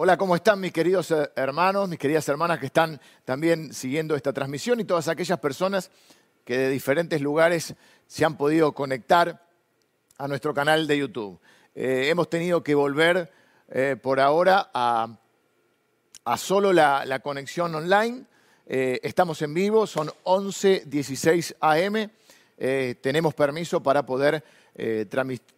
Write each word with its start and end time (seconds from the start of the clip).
Hola, 0.00 0.16
¿cómo 0.16 0.36
están 0.36 0.60
mis 0.60 0.72
queridos 0.72 1.10
eh, 1.10 1.28
hermanos, 1.34 1.88
mis 1.88 1.98
queridas 1.98 2.28
hermanas 2.28 2.60
que 2.60 2.66
están 2.66 3.00
también 3.24 3.74
siguiendo 3.74 4.14
esta 4.14 4.32
transmisión 4.32 4.78
y 4.78 4.84
todas 4.84 5.08
aquellas 5.08 5.40
personas 5.40 5.90
que 6.44 6.56
de 6.56 6.70
diferentes 6.70 7.20
lugares 7.20 7.74
se 8.06 8.24
han 8.24 8.36
podido 8.36 8.70
conectar 8.74 9.44
a 10.16 10.28
nuestro 10.28 10.54
canal 10.54 10.86
de 10.86 10.98
YouTube? 10.98 11.40
Eh, 11.74 12.10
hemos 12.10 12.30
tenido 12.30 12.62
que 12.62 12.76
volver 12.76 13.32
eh, 13.70 13.96
por 14.00 14.20
ahora 14.20 14.70
a, 14.72 15.18
solo 16.36 16.72
la, 16.72 17.18
conexión 17.18 17.74
online. 17.74 18.24
estamos 18.66 19.42
en 19.42 19.52
vivo, 19.52 19.84
son 19.88 20.12
11.16 20.22 21.56
AM. 21.58 22.08
Tenemos 23.00 23.34
permiso 23.34 23.80
para 23.80 24.04
poder 24.04 24.42
eh, 24.80 25.06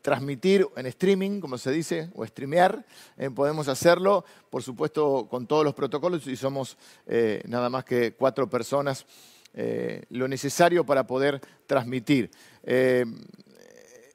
transmitir 0.00 0.66
en 0.76 0.86
streaming, 0.86 1.40
como 1.40 1.58
se 1.58 1.70
dice, 1.70 2.08
o 2.14 2.24
streamear. 2.26 2.82
Eh, 3.18 3.28
podemos 3.28 3.68
hacerlo, 3.68 4.24
por 4.48 4.62
supuesto, 4.62 5.28
con 5.28 5.46
todos 5.46 5.62
los 5.62 5.74
protocolos 5.74 6.26
y 6.26 6.36
somos 6.36 6.78
eh, 7.06 7.42
nada 7.46 7.68
más 7.68 7.84
que 7.84 8.14
cuatro 8.14 8.48
personas 8.48 9.04
lo 10.10 10.28
necesario 10.28 10.86
para 10.86 11.08
poder 11.08 11.40
transmitir. 11.66 12.30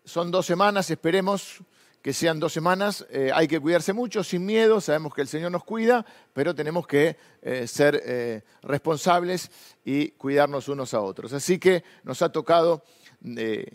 son 0.05 0.31
dos 0.31 0.45
semanas, 0.45 0.89
esperemos 0.89 1.61
que 2.05 2.13
sean 2.13 2.39
dos 2.39 2.53
semanas. 2.53 3.03
hay 3.33 3.47
que 3.47 3.59
cuidarse 3.59 3.91
mucho, 3.91 4.23
sin 4.23 4.45
miedo, 4.45 4.79
sabemos 4.79 5.11
que 5.11 5.21
el 5.21 5.27
Señor 5.27 5.51
nos 5.51 5.63
cuida, 5.63 6.05
pero 6.33 6.53
tenemos 6.53 6.85
que 6.85 7.17
ser 7.65 8.43
responsables 8.61 9.49
y 9.83 10.09
cuidarnos 10.11 10.69
unos 10.69 10.93
a 10.93 11.01
otros. 11.01 11.33
Así 11.33 11.57
que 11.57 11.83
nos 12.03 12.21
ha 12.21 12.31
tocado 12.31 12.83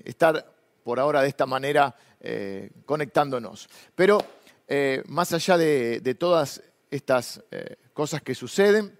estar 0.04 0.46
por 0.84 1.00
ahora 1.00 1.22
de 1.22 1.28
esta 1.28 1.44
manera 1.44 1.96
eh, 2.20 2.70
conectándonos. 2.86 3.68
Pero 3.94 4.24
eh, 4.68 5.02
más 5.08 5.32
allá 5.32 5.56
de, 5.56 6.16
todas 6.18 6.62
estas 6.88 7.42
eh, 7.50 7.76
cosas 7.92 8.22
que 8.22 8.34
suceden, 8.34 8.98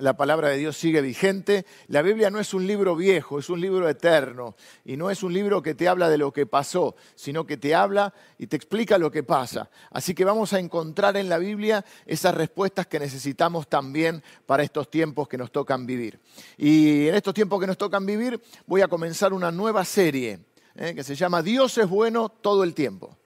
la 0.00 0.16
palabra 0.16 0.48
de 0.48 0.58
Dios 0.58 0.76
sigue 0.76 1.00
vigente. 1.00 1.66
La 1.88 2.02
Biblia 2.02 2.30
no 2.30 2.40
es 2.40 2.54
un 2.54 2.66
libro 2.66 2.96
viejo, 2.96 3.38
es 3.38 3.48
un 3.50 3.60
libro 3.60 3.88
eterno. 3.88 4.56
Y 4.84 4.96
no 4.96 5.10
es 5.10 5.22
un 5.22 5.32
libro 5.32 5.62
que 5.62 5.74
te 5.74 5.88
habla 5.88 6.08
de 6.08 6.18
lo 6.18 6.32
que 6.32 6.46
pasó, 6.46 6.96
sino 7.14 7.46
que 7.46 7.56
te 7.56 7.74
habla 7.74 8.12
y 8.38 8.46
te 8.46 8.56
explica 8.56 8.98
lo 8.98 9.10
que 9.10 9.22
pasa. 9.22 9.70
Así 9.90 10.14
que 10.14 10.24
vamos 10.24 10.52
a 10.52 10.58
encontrar 10.58 11.16
en 11.16 11.28
la 11.28 11.38
Biblia 11.38 11.84
esas 12.06 12.34
respuestas 12.34 12.86
que 12.86 12.98
necesitamos 12.98 13.68
también 13.68 14.22
para 14.46 14.62
estos 14.62 14.90
tiempos 14.90 15.28
que 15.28 15.38
nos 15.38 15.52
tocan 15.52 15.86
vivir. 15.86 16.20
Y 16.56 17.08
en 17.08 17.14
estos 17.14 17.34
tiempos 17.34 17.60
que 17.60 17.66
nos 17.66 17.78
tocan 17.78 18.04
vivir 18.06 18.40
voy 18.66 18.80
a 18.80 18.88
comenzar 18.88 19.32
una 19.32 19.50
nueva 19.50 19.84
serie 19.84 20.40
¿eh? 20.74 20.94
que 20.94 21.04
se 21.04 21.14
llama 21.14 21.42
Dios 21.42 21.76
es 21.78 21.88
bueno 21.88 22.28
todo 22.28 22.64
el 22.64 22.74
tiempo. 22.74 23.16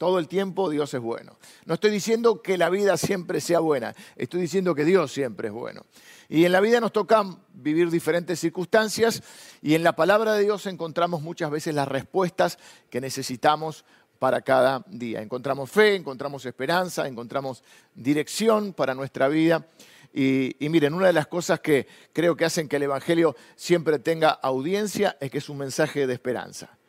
Todo 0.00 0.18
el 0.18 0.28
tiempo 0.28 0.70
Dios 0.70 0.94
es 0.94 1.00
bueno. 1.02 1.36
No 1.66 1.74
estoy 1.74 1.90
diciendo 1.90 2.40
que 2.40 2.56
la 2.56 2.70
vida 2.70 2.96
siempre 2.96 3.38
sea 3.38 3.60
buena, 3.60 3.94
estoy 4.16 4.40
diciendo 4.40 4.74
que 4.74 4.86
Dios 4.86 5.12
siempre 5.12 5.48
es 5.48 5.52
bueno. 5.52 5.84
Y 6.26 6.46
en 6.46 6.52
la 6.52 6.60
vida 6.60 6.80
nos 6.80 6.90
toca 6.90 7.22
vivir 7.52 7.90
diferentes 7.90 8.40
circunstancias 8.40 9.22
y 9.60 9.74
en 9.74 9.84
la 9.84 9.94
palabra 9.94 10.32
de 10.32 10.44
Dios 10.44 10.64
encontramos 10.64 11.20
muchas 11.20 11.50
veces 11.50 11.74
las 11.74 11.86
respuestas 11.86 12.58
que 12.88 13.02
necesitamos 13.02 13.84
para 14.18 14.40
cada 14.40 14.82
día. 14.88 15.20
Encontramos 15.20 15.70
fe, 15.70 15.96
encontramos 15.96 16.46
esperanza, 16.46 17.06
encontramos 17.06 17.62
dirección 17.94 18.72
para 18.72 18.94
nuestra 18.94 19.28
vida. 19.28 19.66
Y, 20.14 20.56
miren, 20.60 20.94
una 20.94 21.08
de 21.08 21.12
las 21.12 21.26
cosas 21.26 21.60
que 21.60 21.86
creo 22.14 22.34
que 22.36 22.46
hacen 22.46 22.68
que 22.68 22.76
el 22.76 22.84
Evangelio 22.84 23.36
siempre 23.54 23.98
tenga 23.98 24.30
audiencia 24.30 25.18
es 25.20 25.30
que 25.30 25.36
es 25.36 25.50
un 25.50 25.58
mensaje 25.58 26.06
de 26.06 26.14
esperanza. 26.14 26.79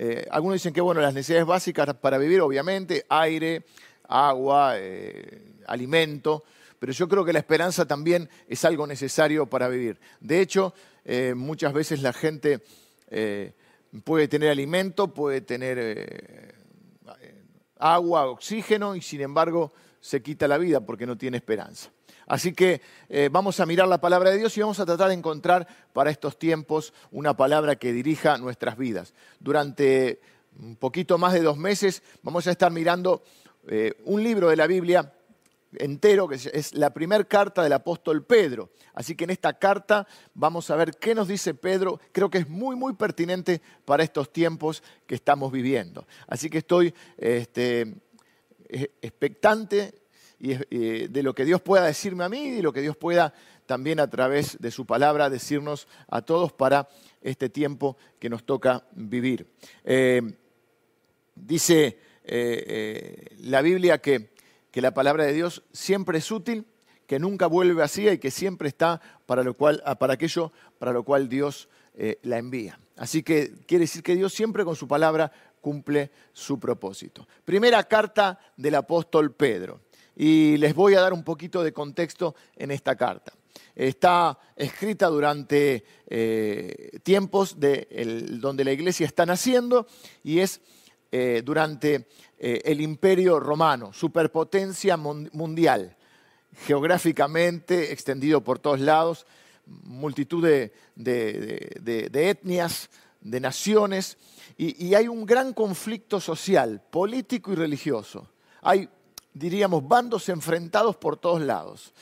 Eh, 0.00 0.24
algunos 0.30 0.54
dicen 0.54 0.72
que, 0.72 0.80
bueno, 0.80 1.00
las 1.00 1.12
necesidades 1.12 1.44
básicas 1.44 1.92
para 1.94 2.18
vivir, 2.18 2.40
obviamente, 2.40 3.04
aire, 3.08 3.64
agua, 4.04 4.74
eh, 4.76 5.56
alimento, 5.66 6.44
pero 6.78 6.92
yo 6.92 7.08
creo 7.08 7.24
que 7.24 7.32
la 7.32 7.40
esperanza 7.40 7.84
también 7.84 8.30
es 8.46 8.64
algo 8.64 8.86
necesario 8.86 9.46
para 9.46 9.68
vivir. 9.68 9.98
De 10.20 10.40
hecho, 10.40 10.72
eh, 11.04 11.34
muchas 11.34 11.72
veces 11.72 12.00
la 12.00 12.12
gente 12.12 12.60
puede 14.04 14.28
tener 14.28 14.50
alimento, 14.50 15.12
puede 15.12 15.40
tener 15.40 16.54
agua, 17.78 18.26
oxígeno, 18.26 18.94
y 18.94 19.00
sin 19.00 19.22
embargo 19.22 19.72
se 20.00 20.22
quita 20.22 20.46
la 20.46 20.58
vida 20.58 20.80
porque 20.80 21.06
no 21.06 21.18
tiene 21.18 21.38
esperanza. 21.38 21.90
Así 22.28 22.52
que 22.52 22.82
eh, 23.08 23.30
vamos 23.32 23.58
a 23.58 23.66
mirar 23.66 23.88
la 23.88 24.00
palabra 24.00 24.30
de 24.30 24.36
Dios 24.36 24.56
y 24.56 24.60
vamos 24.60 24.78
a 24.78 24.86
tratar 24.86 25.08
de 25.08 25.14
encontrar 25.14 25.66
para 25.94 26.10
estos 26.10 26.38
tiempos 26.38 26.92
una 27.10 27.34
palabra 27.34 27.76
que 27.76 27.92
dirija 27.92 28.36
nuestras 28.36 28.76
vidas. 28.76 29.14
Durante 29.40 30.20
un 30.60 30.76
poquito 30.76 31.16
más 31.16 31.32
de 31.32 31.40
dos 31.40 31.56
meses 31.56 32.02
vamos 32.22 32.46
a 32.46 32.50
estar 32.50 32.70
mirando 32.70 33.22
eh, 33.66 33.94
un 34.04 34.22
libro 34.22 34.50
de 34.50 34.56
la 34.56 34.66
Biblia 34.66 35.10
entero, 35.72 36.28
que 36.28 36.36
es 36.36 36.74
la 36.74 36.90
primera 36.90 37.24
carta 37.24 37.62
del 37.62 37.72
apóstol 37.72 38.22
Pedro. 38.24 38.70
Así 38.92 39.14
que 39.14 39.24
en 39.24 39.30
esta 39.30 39.58
carta 39.58 40.06
vamos 40.34 40.70
a 40.70 40.76
ver 40.76 40.96
qué 40.96 41.14
nos 41.14 41.28
dice 41.28 41.54
Pedro. 41.54 41.98
Creo 42.12 42.28
que 42.28 42.38
es 42.38 42.48
muy, 42.48 42.76
muy 42.76 42.92
pertinente 42.92 43.62
para 43.86 44.02
estos 44.02 44.32
tiempos 44.32 44.82
que 45.06 45.14
estamos 45.14 45.50
viviendo. 45.50 46.06
Así 46.26 46.50
que 46.50 46.58
estoy 46.58 46.94
este, 47.16 47.94
expectante 48.68 49.94
y, 50.40 51.08
de 51.08 51.22
lo 51.22 51.34
que 51.34 51.44
Dios 51.44 51.60
pueda 51.60 51.84
decirme 51.84 52.24
a 52.24 52.28
mí 52.28 52.40
y 52.40 52.62
lo 52.62 52.72
que 52.72 52.80
Dios 52.80 52.96
pueda 52.96 53.34
también 53.66 54.00
a 54.00 54.08
través 54.08 54.58
de 54.60 54.70
su 54.70 54.86
palabra 54.86 55.28
decirnos 55.28 55.88
a 56.08 56.22
todos 56.22 56.52
para 56.52 56.88
este 57.20 57.48
tiempo 57.48 57.96
que 58.18 58.30
nos 58.30 58.44
toca 58.44 58.84
vivir. 58.92 59.46
Eh, 59.84 60.22
dice 61.34 61.98
eh, 62.24 62.64
eh, 62.66 63.36
la 63.40 63.62
Biblia 63.62 63.98
que, 63.98 64.30
la 64.72 64.94
palabra 64.94 65.24
de 65.24 65.32
Dios 65.32 65.64
siempre 65.72 66.18
es 66.18 66.30
útil, 66.30 66.64
que 67.08 67.18
nunca 67.18 67.48
vuelve 67.48 67.74
vacía 67.74 68.12
y 68.12 68.18
que 68.18 68.30
siempre 68.30 68.68
está 68.68 69.00
para, 69.26 69.42
lo 69.42 69.54
cual, 69.54 69.82
para 69.98 70.12
aquello 70.12 70.52
para 70.78 70.92
lo 70.92 71.02
cual 71.02 71.28
Dios 71.28 71.68
la 72.22 72.38
envía. 72.38 72.78
Así 72.96 73.24
que 73.24 73.54
quiere 73.66 73.82
decir 73.82 74.04
que 74.04 74.14
Dios 74.14 74.32
siempre 74.32 74.64
con 74.64 74.76
su 74.76 74.86
palabra 74.86 75.32
cumple 75.60 76.12
su 76.32 76.60
propósito. 76.60 77.26
Primera 77.44 77.82
carta 77.82 78.38
del 78.56 78.76
apóstol 78.76 79.34
Pedro 79.34 79.80
y 80.18 80.56
les 80.56 80.74
voy 80.74 80.94
a 80.94 81.00
dar 81.00 81.12
un 81.12 81.22
poquito 81.22 81.62
de 81.62 81.72
contexto 81.72 82.34
en 82.56 82.72
esta 82.72 82.96
carta. 82.96 83.32
Está 83.76 84.36
escrita 84.56 85.06
durante 85.06 85.84
eh, 86.08 86.98
tiempos 87.04 87.56
donde 87.56 88.64
la 88.64 88.72
iglesia 88.72 89.06
está 89.06 89.24
naciendo 89.24 89.86
y 90.24 90.40
es 90.40 90.60
eh, 91.12 91.42
durante 91.44 92.08
eh, 92.36 92.62
el 92.64 92.80
imperio 92.80 93.38
romano, 93.38 93.92
superpotencia 93.92 94.96
mundial, 94.96 95.96
geográficamente 96.66 97.92
extendido 97.92 98.42
por 98.42 98.58
todos 98.58 98.80
lados, 98.80 99.24
multitud 99.66 100.44
de, 100.44 100.72
etnias, 102.12 102.90
de 103.20 103.40
naciones, 103.40 104.18
y, 104.56 104.84
y 104.84 104.96
hay 104.96 105.06
un 105.06 105.24
gran 105.24 105.52
conflicto 105.52 106.20
social, 106.20 106.82
político 106.90 107.52
y 107.52 107.54
religioso. 107.54 108.28
Hay 108.60 108.88
diríamos, 109.38 109.86
bandos 109.86 110.28
enfrentados 110.28 110.96
por 110.96 111.16
todos 111.16 111.40
lados. 111.40 111.92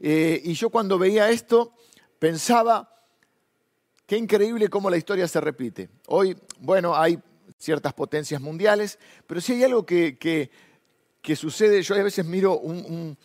Eh, 0.00 0.40
y 0.44 0.54
yo 0.54 0.70
cuando 0.70 0.98
veía 0.98 1.30
esto 1.30 1.72
pensaba, 2.18 2.92
qué 4.06 4.16
increíble 4.16 4.68
cómo 4.68 4.90
la 4.90 4.96
historia 4.96 5.28
se 5.28 5.40
repite. 5.40 5.90
Hoy, 6.06 6.36
bueno, 6.60 6.96
hay 6.96 7.18
ciertas 7.58 7.92
potencias 7.92 8.40
mundiales, 8.40 8.98
pero 9.26 9.40
si 9.40 9.54
hay 9.54 9.64
algo 9.64 9.84
que, 9.84 10.18
que, 10.18 11.36
sucede, 11.36 11.82
yo 11.82 11.94
a 11.94 12.02
veces 12.02 12.24
miro 12.24 12.58
un, 12.58 13.16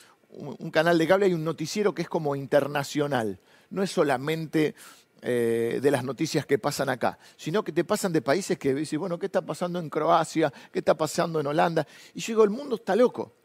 canal 0.72 0.98
de 0.98 1.08
cable, 1.08 1.26
hay 1.28 1.34
un 1.34 1.44
noticiero 1.44 1.94
que 1.94 2.02
es 2.02 2.10
como 2.10 2.36
internacional, 2.36 3.40
no 3.70 3.84
es 3.84 3.92
solamente 3.92 4.76
eh, 5.22 5.80
de 5.82 5.92
las 5.92 6.04
noticias 6.04 6.46
que 6.46 6.58
pasan 6.58 6.90
acá, 6.90 7.20
sino 7.38 7.64
que 7.64 7.72
te 7.72 7.84
pasan 7.84 8.12
de 8.12 8.22
países 8.22 8.58
que 8.58 8.74
dices, 8.74 8.98
bueno, 8.98 9.20
¿qué 9.20 9.28
está 9.28 9.42
pasando 9.42 9.78
en 9.80 9.90
Croacia? 9.90 10.52
¿Qué 10.72 10.80
está 10.80 10.96
pasando 10.96 11.40
en 11.40 11.48
Holanda? 11.48 11.86
Y 12.14 12.22
yo 12.22 12.28
digo, 12.28 12.44
el 12.44 12.50
mundo 12.50 12.76
está 12.76 12.96
loco 12.96 13.41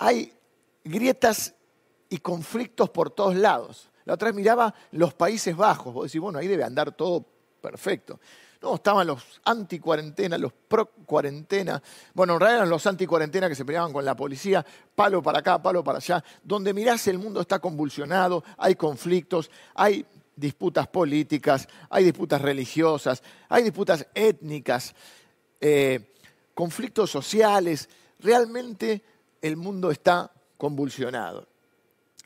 hay 0.00 0.32
grietas 0.82 1.54
y 2.08 2.18
conflictos 2.18 2.88
por 2.88 3.10
todos 3.10 3.36
lados. 3.36 3.90
La 4.06 4.14
otra 4.14 4.28
vez 4.28 4.34
miraba 4.34 4.74
los 4.92 5.12
Países 5.14 5.54
Bajos, 5.54 5.92
vos 5.92 6.06
decís, 6.06 6.20
bueno, 6.20 6.38
ahí 6.38 6.48
debe 6.48 6.64
andar 6.64 6.92
todo 6.92 7.24
perfecto. 7.60 8.18
No, 8.62 8.74
estaban 8.74 9.06
los 9.06 9.40
anti-cuarentena, 9.44 10.38
los 10.38 10.52
pro-cuarentena. 10.52 11.82
Bueno, 12.14 12.34
en 12.34 12.40
realidad 12.40 12.58
eran 12.60 12.70
los 12.70 12.86
anti-cuarentena 12.86 13.48
que 13.48 13.54
se 13.54 13.64
peleaban 13.64 13.92
con 13.92 14.04
la 14.04 14.16
policía, 14.16 14.64
palo 14.94 15.22
para 15.22 15.40
acá, 15.40 15.62
palo 15.62 15.84
para 15.84 15.98
allá. 15.98 16.24
Donde 16.42 16.72
mirás 16.72 17.06
el 17.06 17.18
mundo 17.18 17.42
está 17.42 17.58
convulsionado, 17.58 18.42
hay 18.56 18.76
conflictos, 18.76 19.50
hay 19.74 20.04
disputas 20.34 20.88
políticas, 20.88 21.68
hay 21.90 22.04
disputas 22.04 22.40
religiosas, 22.40 23.22
hay 23.50 23.64
disputas 23.64 24.06
étnicas, 24.14 24.94
eh, 25.60 26.14
conflictos 26.54 27.10
sociales. 27.10 27.88
Realmente 28.18 29.02
el 29.40 29.56
mundo 29.56 29.90
está 29.90 30.32
convulsionado. 30.56 31.46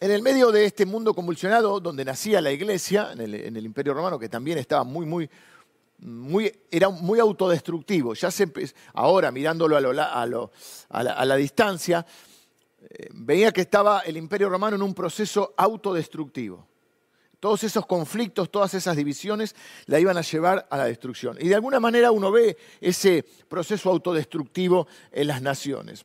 En 0.00 0.10
el 0.10 0.22
medio 0.22 0.50
de 0.50 0.64
este 0.64 0.84
mundo 0.84 1.14
convulsionado, 1.14 1.80
donde 1.80 2.04
nacía 2.04 2.40
la 2.40 2.52
iglesia, 2.52 3.12
en 3.12 3.20
el, 3.20 3.64
Imperio 3.64 3.94
Romano, 3.94 4.18
que 4.18 4.28
también 4.28 4.58
estaba 4.58 4.84
muy, 4.84 5.06
muy, 5.06 5.30
muy, 5.98 6.52
era 6.70 6.90
muy 6.90 7.20
autodestructivo, 7.20 8.14
ya 8.14 8.30
se 8.30 8.50
ahora 8.92 9.30
mirándolo 9.30 9.76
a, 9.76 11.24
la, 11.24 11.36
distancia, 11.36 12.04
eh, 12.80 13.08
veía 13.12 13.52
que 13.52 13.62
estaba 13.62 14.00
el 14.00 14.16
imperio 14.16 14.48
romano 14.48 14.76
en 14.76 14.82
un 14.82 14.94
proceso 14.94 15.54
autodestructivo. 15.56 16.66
Todos 17.38 17.62
esos 17.62 17.86
conflictos, 17.86 18.50
todas 18.50 18.74
esas 18.74 18.96
divisiones 18.96 19.54
la 19.86 20.00
iban 20.00 20.16
a 20.16 20.22
llevar 20.22 20.66
a 20.70 20.76
la 20.76 20.86
destrucción. 20.86 21.36
Y 21.40 21.48
de 21.48 21.54
alguna 21.54 21.78
manera 21.78 22.10
uno 22.10 22.32
ve 22.32 22.56
ese 22.80 23.24
proceso 23.48 23.90
autodestructivo 23.90 24.88
en 25.12 25.28
las 25.28 25.40
naciones. 25.40 26.04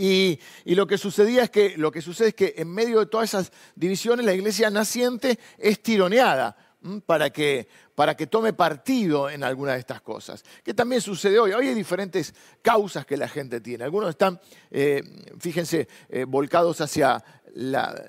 Y, 0.00 0.38
lo 0.64 0.86
que 0.86 0.96
sucedía 0.96 1.42
es 1.42 1.50
que, 1.50 1.76
lo 1.76 1.90
que 1.90 2.00
sucede 2.00 2.28
es 2.28 2.34
que 2.34 2.54
en 2.56 2.72
medio 2.72 3.00
de 3.00 3.06
todas 3.06 3.30
esas 3.30 3.52
divisiones 3.74 4.24
la 4.24 4.32
iglesia 4.32 4.70
naciente 4.70 5.40
es 5.58 5.82
tironeada 5.82 6.56
para 7.04 7.30
que, 7.30 7.66
para 7.96 8.16
que 8.16 8.28
tome 8.28 8.52
partido 8.52 9.28
en 9.28 9.42
alguna 9.42 9.72
de 9.72 9.80
estas 9.80 10.00
cosas. 10.00 10.44
Que 10.62 10.72
también 10.72 11.02
sucede 11.02 11.40
hoy. 11.40 11.50
Hoy 11.50 11.66
hay 11.66 11.74
diferentes 11.74 12.32
causas 12.62 13.04
que 13.04 13.16
la 13.16 13.28
gente 13.28 13.60
tiene. 13.60 13.82
Algunos 13.82 14.10
están, 14.10 14.40
eh, 14.70 15.02
fíjense, 15.40 15.88
eh, 16.08 16.24
volcados 16.24 16.80
hacia 16.80 17.22
la, 17.54 18.00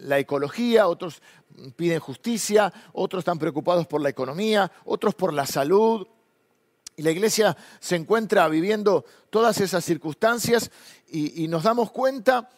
la 0.00 0.18
ecología, 0.18 0.88
otros 0.88 1.20
piden 1.76 2.00
justicia, 2.00 2.72
otros 2.94 3.20
están 3.20 3.38
preocupados 3.38 3.86
por 3.86 4.00
la 4.00 4.08
economía, 4.08 4.72
otros 4.86 5.14
por 5.14 5.34
la 5.34 5.44
salud. 5.44 6.06
Y 6.96 7.02
la 7.02 7.10
iglesia 7.10 7.56
se 7.80 7.96
encuentra 7.96 8.48
viviendo 8.48 9.04
todas 9.30 9.60
esas 9.60 9.84
circunstancias 9.84 10.70
y, 11.08 11.48
nos 11.48 11.64
damos 11.64 11.90
cuenta 11.90 12.48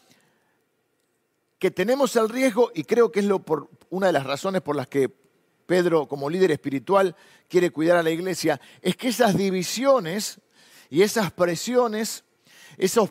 que 1.59 1.71
tenemos 1.71 2.17
el 2.17 2.29
riesgo, 2.29 2.71
y 2.75 2.85
creo 2.85 3.11
que 3.11 3.21
es 3.21 3.27
lo 3.27 3.39
por, 3.41 3.71
una 3.91 4.09
de 4.09 4.13
las 4.13 4.25
razones 4.25 4.63
por 4.63 4.77
las 4.77 4.89
que 4.89 5.11
Pedro, 5.67 6.07
como 6.07 6.31
líder 6.31 6.51
espiritual, 6.51 7.17
quiere 7.49 7.71
cuidar 7.71 7.97
a 7.97 8.03
la 8.03 8.11
iglesia, 8.11 8.61
es 8.83 8.97
que 8.97 9.09
esas 9.09 9.37
divisiones 9.37 10.39
y 10.91 11.03
esas 11.03 11.33
presiones, 11.33 12.25
esos, 12.77 13.11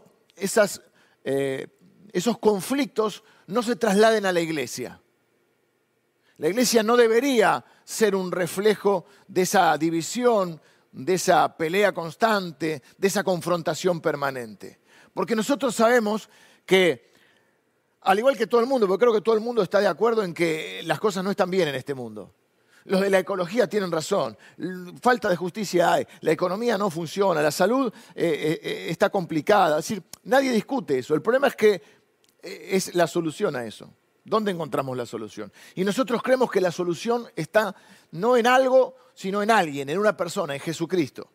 eh, 1.23 1.67
esos 2.13 2.37
conflictos 2.37 3.23
no 3.47 3.63
se 3.63 3.75
trasladen 3.75 4.25
a 4.25 4.31
la 4.31 4.41
iglesia. 4.41 5.01
La 6.37 6.49
iglesia 6.49 6.83
no 6.83 6.97
debería 6.97 7.63
ser 7.83 8.15
un 8.15 8.31
reflejo 8.31 9.05
de 9.27 9.43
esa 9.43 9.77
división, 9.77 10.61
de 10.95 11.15
esa 11.15 11.57
pelea 11.57 11.93
constante, 11.93 12.81
de 12.97 13.07
esa 13.07 13.23
confrontación 13.23 13.99
permanente. 13.99 14.79
Porque 15.13 15.35
nosotros 15.35 15.75
sabemos 15.75 16.29
que, 16.65 17.11
al 18.01 18.17
igual 18.17 18.37
que 18.37 18.47
todo 18.47 18.61
el 18.61 18.67
mundo, 18.67 18.87
porque 18.87 19.03
creo 19.03 19.13
que 19.13 19.21
todo 19.21 19.35
el 19.35 19.41
mundo 19.41 19.61
está 19.61 19.79
de 19.81 19.87
acuerdo 19.87 20.23
en 20.23 20.33
que 20.33 20.81
las 20.85 20.99
cosas 20.99 21.23
no 21.23 21.31
están 21.31 21.51
bien 21.51 21.67
en 21.67 21.75
este 21.75 21.93
mundo. 21.93 22.33
Los 22.85 23.01
de 23.01 23.09
la 23.09 23.19
ecología 23.19 23.67
tienen 23.67 23.91
razón, 23.91 24.37
falta 25.01 25.27
de 25.27 25.35
justicia 25.35 25.91
hay, 25.91 26.07
la 26.21 26.31
economía 26.31 26.77
no 26.77 26.89
funciona, 26.89 27.41
la 27.41 27.51
salud 27.51 27.91
eh, 28.13 28.23
eh, 28.23 28.59
eh, 28.63 28.85
está 28.89 29.09
complicada. 29.09 29.79
Es 29.79 29.89
decir, 29.89 30.03
nadie 30.23 30.51
discute 30.51 30.99
eso. 30.99 31.13
El 31.13 31.21
problema 31.21 31.47
es 31.47 31.55
que 31.55 31.81
es 32.41 32.93
la 32.95 33.07
solución 33.07 33.55
a 33.55 33.65
eso. 33.65 33.89
¿Dónde 34.23 34.51
encontramos 34.51 34.95
la 34.95 35.05
solución? 35.05 35.51
Y 35.73 35.83
nosotros 35.83 36.21
creemos 36.23 36.49
que 36.49 36.61
la 36.61 36.71
solución 36.71 37.27
está 37.35 37.75
no 38.11 38.37
en 38.37 38.47
algo, 38.47 38.95
sino 39.15 39.41
en 39.41 39.49
alguien, 39.49 39.89
en 39.89 39.97
una 39.97 40.15
persona, 40.15 40.53
en 40.53 40.59
Jesucristo. 40.59 41.31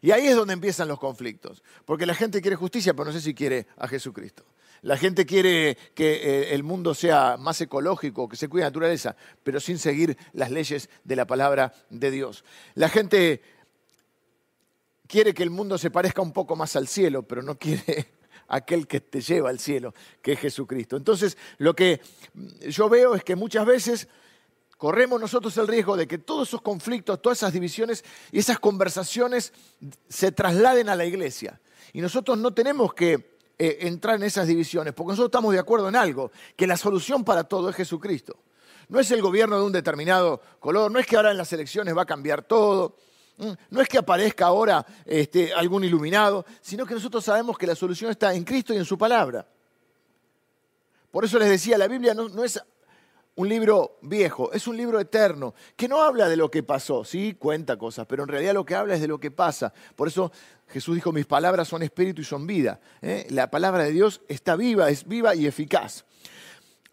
Y 0.00 0.12
ahí 0.12 0.26
es 0.26 0.36
donde 0.36 0.54
empiezan 0.54 0.88
los 0.88 0.98
conflictos, 0.98 1.62
porque 1.84 2.06
la 2.06 2.14
gente 2.14 2.40
quiere 2.40 2.56
justicia, 2.56 2.94
pero 2.94 3.06
no 3.06 3.12
sé 3.12 3.20
si 3.20 3.34
quiere 3.34 3.66
a 3.76 3.88
Jesucristo. 3.88 4.44
La 4.82 4.96
gente 4.96 5.26
quiere 5.26 5.76
que 5.94 6.14
eh, 6.14 6.54
el 6.54 6.62
mundo 6.62 6.94
sea 6.94 7.36
más 7.38 7.60
ecológico, 7.60 8.28
que 8.28 8.36
se 8.36 8.48
cuide 8.48 8.64
la 8.64 8.68
naturaleza, 8.68 9.16
pero 9.42 9.58
sin 9.58 9.78
seguir 9.78 10.16
las 10.32 10.50
leyes 10.50 10.88
de 11.02 11.16
la 11.16 11.26
palabra 11.26 11.74
de 11.90 12.10
Dios. 12.10 12.44
La 12.74 12.88
gente 12.88 13.42
quiere 15.06 15.34
que 15.34 15.42
el 15.42 15.50
mundo 15.50 15.78
se 15.78 15.90
parezca 15.90 16.22
un 16.22 16.32
poco 16.32 16.56
más 16.56 16.76
al 16.76 16.88
cielo, 16.88 17.22
pero 17.22 17.42
no 17.42 17.58
quiere 17.58 18.06
aquel 18.48 18.86
que 18.86 19.00
te 19.00 19.20
lleva 19.20 19.50
al 19.50 19.58
cielo, 19.58 19.94
que 20.22 20.32
es 20.32 20.40
Jesucristo. 20.40 20.96
Entonces, 20.96 21.36
lo 21.58 21.74
que 21.74 22.00
yo 22.68 22.88
veo 22.88 23.14
es 23.14 23.24
que 23.24 23.34
muchas 23.34 23.66
veces 23.66 24.08
corremos 24.76 25.20
nosotros 25.20 25.56
el 25.58 25.68
riesgo 25.68 25.96
de 25.96 26.06
que 26.06 26.18
todos 26.18 26.48
esos 26.48 26.62
conflictos, 26.62 27.20
todas 27.20 27.38
esas 27.38 27.52
divisiones 27.52 28.04
y 28.32 28.38
esas 28.38 28.58
conversaciones 28.58 29.52
se 30.08 30.32
trasladen 30.32 30.88
a 30.88 30.96
la 30.96 31.04
iglesia. 31.04 31.60
Y 31.92 32.00
nosotros 32.00 32.38
no 32.38 32.52
tenemos 32.52 32.94
que 32.94 33.38
eh, 33.58 33.78
entrar 33.82 34.16
en 34.16 34.24
esas 34.24 34.46
divisiones, 34.46 34.92
porque 34.92 35.12
nosotros 35.12 35.28
estamos 35.28 35.52
de 35.52 35.60
acuerdo 35.60 35.88
en 35.88 35.96
algo, 35.96 36.30
que 36.56 36.66
la 36.66 36.76
solución 36.76 37.24
para 37.24 37.44
todo 37.44 37.70
es 37.70 37.76
Jesucristo. 37.76 38.36
No 38.88 39.00
es 39.00 39.10
el 39.10 39.22
gobierno 39.22 39.58
de 39.58 39.64
un 39.64 39.72
determinado 39.72 40.40
color, 40.60 40.90
no 40.90 40.98
es 40.98 41.06
que 41.06 41.16
ahora 41.16 41.30
en 41.30 41.36
las 41.36 41.52
elecciones 41.52 41.96
va 41.96 42.02
a 42.02 42.06
cambiar 42.06 42.42
todo, 42.42 42.96
Mm, 43.38 43.52
no 43.70 43.82
es 43.82 43.88
que 43.88 43.98
aparezca 43.98 44.46
ahora 44.46 44.84
este, 45.04 45.52
algún 45.52 45.84
iluminado, 45.84 46.46
sino 46.60 46.86
que 46.86 46.94
nosotros 46.94 47.24
sabemos 47.24 47.58
que 47.58 47.66
la 47.66 47.74
solución 47.74 48.10
está 48.10 48.32
en 48.32 48.44
Cristo 48.44 48.72
y 48.72 48.78
en 48.78 48.84
su 48.84 48.96
palabra. 48.96 49.46
Por 51.10 51.24
eso 51.24 51.38
les 51.38 51.48
decía, 51.48 51.76
la 51.76 51.88
Biblia 51.88 52.14
no, 52.14 52.44
es 52.44 52.62
un 53.36 53.48
libro 53.48 53.98
viejo, 54.02 54.52
es 54.52 54.66
un 54.66 54.76
libro 54.76 54.98
eterno, 54.98 55.54
que 55.76 55.88
no 55.88 56.02
habla 56.02 56.28
de 56.28 56.36
lo 56.36 56.50
que 56.50 56.62
pasó, 56.62 57.04
sí, 57.04 57.34
cuenta 57.34 57.76
cosas, 57.76 58.06
pero 58.06 58.22
en 58.22 58.28
realidad 58.28 58.54
lo 58.54 58.64
que 58.64 58.74
habla 58.74 58.94
es 58.94 59.00
de 59.00 59.08
lo 59.08 59.20
que 59.20 59.30
pasa. 59.30 59.72
Por 59.94 60.08
eso 60.08 60.32
Jesús 60.68 60.94
dijo, 60.94 61.12
mis 61.12 61.26
palabras 61.26 61.68
son 61.68 61.82
espíritu 61.82 62.22
y 62.22 62.24
son 62.24 62.46
vida. 62.46 62.80
¿eh? 63.02 63.26
La 63.30 63.50
palabra 63.50 63.84
de 63.84 63.92
Dios 63.92 64.22
está 64.28 64.56
viva, 64.56 64.90
es 64.90 65.06
viva 65.06 65.34
y 65.34 65.46
eficaz. 65.46 66.04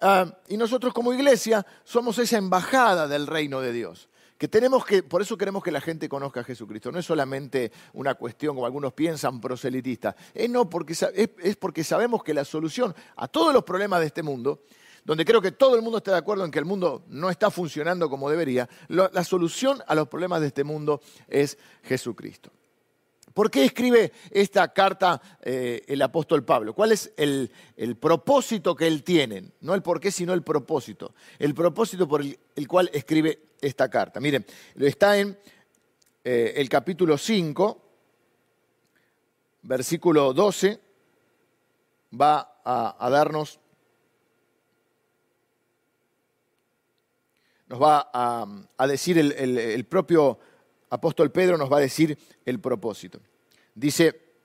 Ah, 0.01 0.37
y 0.49 0.57
nosotros 0.57 0.93
como 0.93 1.13
iglesia 1.13 1.65
somos 1.85 2.19
esa 2.19 2.37
embajada 2.37 3.07
del 3.07 3.25
reino 3.25 3.61
de 3.61 3.71
Dios 3.71 4.09
que 4.43 4.49
tenemos 4.49 4.85
que, 4.85 5.03
por 5.03 5.21
eso 5.21 5.37
queremos 5.37 5.63
que 5.63 5.71
la 5.71 5.79
gente 5.79 6.09
conozca 6.09 6.41
a 6.41 6.43
Jesucristo. 6.43 6.91
No 6.91 6.99
es 6.99 7.05
solamente 7.05 7.71
una 7.93 8.15
cuestión, 8.15 8.55
como 8.55 8.65
algunos 8.65 8.91
piensan, 8.91 9.39
proselitista. 9.39 10.17
Es, 10.33 10.49
no 10.49 10.69
porque, 10.69 10.93
es, 10.93 11.55
porque 11.55 11.85
sabemos 11.85 12.25
que 12.25 12.33
la 12.33 12.43
solución 12.43 12.93
a 13.15 13.29
todos 13.29 13.53
los 13.53 13.63
problemas 13.63 14.01
de 14.01 14.07
este 14.07 14.21
mundo, 14.21 14.63
donde 15.05 15.25
creo 15.25 15.41
que 15.41 15.51
todo 15.51 15.75
el 15.75 15.81
mundo 15.81 15.97
está 15.97 16.11
de 16.11 16.17
acuerdo 16.17 16.45
en 16.45 16.51
que 16.51 16.59
el 16.59 16.65
mundo 16.65 17.03
no 17.07 17.29
está 17.29 17.51
funcionando 17.51 18.09
como 18.09 18.29
debería, 18.29 18.69
la 18.87 19.23
solución 19.23 19.81
a 19.87 19.95
los 19.95 20.07
problemas 20.07 20.41
de 20.41 20.47
este 20.47 20.63
mundo 20.63 21.01
es 21.27 21.57
Jesucristo. 21.83 22.51
¿Por 23.33 23.49
qué 23.49 23.65
escribe 23.65 24.11
esta 24.29 24.71
carta 24.71 25.19
eh, 25.41 25.83
el 25.87 26.01
apóstol 26.03 26.45
Pablo? 26.45 26.75
¿Cuál 26.75 26.91
es 26.91 27.11
el, 27.17 27.49
propósito 27.99 28.75
que 28.75 28.85
él 28.85 29.03
tiene? 29.03 29.51
No 29.61 29.73
el 29.73 29.81
por 29.81 29.99
qué, 29.99 30.11
sino 30.11 30.33
el 30.33 30.43
propósito. 30.43 31.15
El 31.39 31.55
propósito 31.55 32.07
por 32.07 32.21
el, 32.21 32.67
cual 32.67 32.91
escribe 32.93 33.41
esta 33.59 33.89
carta. 33.89 34.19
Miren, 34.19 34.45
está 34.79 35.17
en 35.17 35.37
eh, 36.23 36.53
el 36.57 36.69
capítulo 36.69 37.17
5, 37.17 37.81
versículo 39.63 40.31
12, 40.33 40.79
va 42.21 42.61
a, 42.63 43.09
darnos, 43.09 43.59
nos 47.73 47.81
va 47.81 48.07
a, 48.13 48.87
decir 48.87 49.17
el, 49.17 49.85
propio 49.85 50.37
apóstol 50.91 51.31
Pedro 51.31 51.57
nos 51.57 51.71
va 51.71 51.77
a 51.77 51.81
decir 51.81 52.15
el 52.45 52.59
propósito. 52.59 53.19
Dice, 53.73 54.35